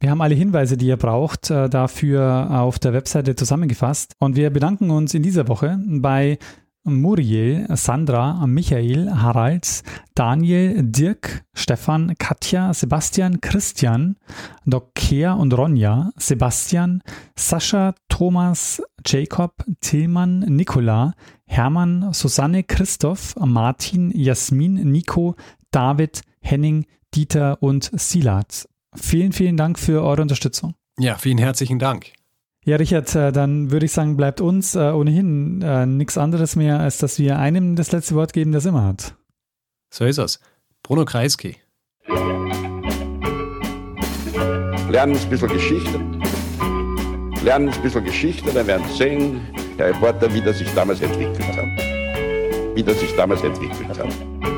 Wir 0.00 0.10
haben 0.10 0.22
alle 0.22 0.34
Hinweise, 0.34 0.76
die 0.76 0.86
ihr 0.86 0.96
braucht, 0.96 1.50
äh, 1.50 1.68
dafür 1.68 2.48
auf 2.50 2.78
der 2.78 2.92
Webseite 2.92 3.36
zusammengefasst. 3.36 4.14
Und 4.18 4.34
wir 4.34 4.50
bedanken 4.50 4.90
uns 4.90 5.14
in 5.14 5.22
dieser 5.22 5.46
Woche 5.46 5.78
bei 5.86 6.38
Muriel, 6.84 7.66
Sandra, 7.76 8.46
Michael, 8.46 9.10
Harald, 9.14 9.82
Daniel, 10.14 10.82
Dirk, 10.82 11.44
Stefan, 11.52 12.14
Katja, 12.18 12.72
Sebastian, 12.72 13.40
Christian, 13.40 14.16
Docker 14.64 15.36
und 15.36 15.52
Ronja, 15.52 16.10
Sebastian, 16.16 17.02
Sascha, 17.36 17.94
Thomas, 18.08 18.82
Jacob, 19.04 19.64
Tillmann, 19.80 20.40
Nicola, 20.40 21.14
Hermann, 21.46 22.12
Susanne, 22.12 22.64
Christoph, 22.64 23.34
Martin, 23.36 24.12
Jasmin, 24.14 24.90
Nico, 24.90 25.36
David, 25.70 26.22
Henning, 26.40 26.86
Dieter 27.14 27.62
und 27.62 27.90
Silat. 27.92 28.68
Vielen, 28.94 29.32
vielen 29.32 29.56
Dank 29.56 29.78
für 29.78 30.02
eure 30.02 30.22
Unterstützung. 30.22 30.74
Ja, 30.98 31.16
vielen 31.16 31.38
herzlichen 31.38 31.78
Dank. 31.78 32.12
Ja, 32.70 32.76
Richard, 32.76 33.12
äh, 33.16 33.32
dann 33.32 33.72
würde 33.72 33.86
ich 33.86 33.90
sagen, 33.90 34.16
bleibt 34.16 34.40
uns 34.40 34.76
äh, 34.76 34.92
ohnehin 34.92 35.60
äh, 35.60 35.86
nichts 35.86 36.16
anderes 36.16 36.54
mehr, 36.54 36.78
als 36.78 36.98
dass 36.98 37.18
wir 37.18 37.36
einem 37.36 37.74
das 37.74 37.90
letzte 37.90 38.14
Wort 38.14 38.32
geben, 38.32 38.52
das 38.52 38.64
immer 38.64 38.84
hat. 38.84 39.16
So 39.92 40.04
ist 40.04 40.18
es. 40.18 40.38
Bruno 40.84 41.04
Kreisky. 41.04 41.56
Lernen 44.88 45.16
ein 45.16 45.28
bisschen 45.28 45.48
Geschichte. 45.48 46.00
Lernen 47.42 47.70
ein 47.70 47.82
bisschen 47.82 48.04
Geschichte, 48.04 48.52
dann 48.52 48.68
werden 48.68 48.86
Sie 48.86 48.98
sehen, 48.98 49.40
Herr 49.76 49.88
Reporter, 49.88 50.32
wie 50.32 50.40
das 50.40 50.58
sich 50.58 50.72
damals 50.72 51.00
entwickelt 51.00 51.42
hat. 51.48 52.76
Wie 52.76 52.84
das 52.84 53.00
sich 53.00 53.12
damals 53.16 53.42
entwickelt 53.42 53.98
hat. 53.98 54.49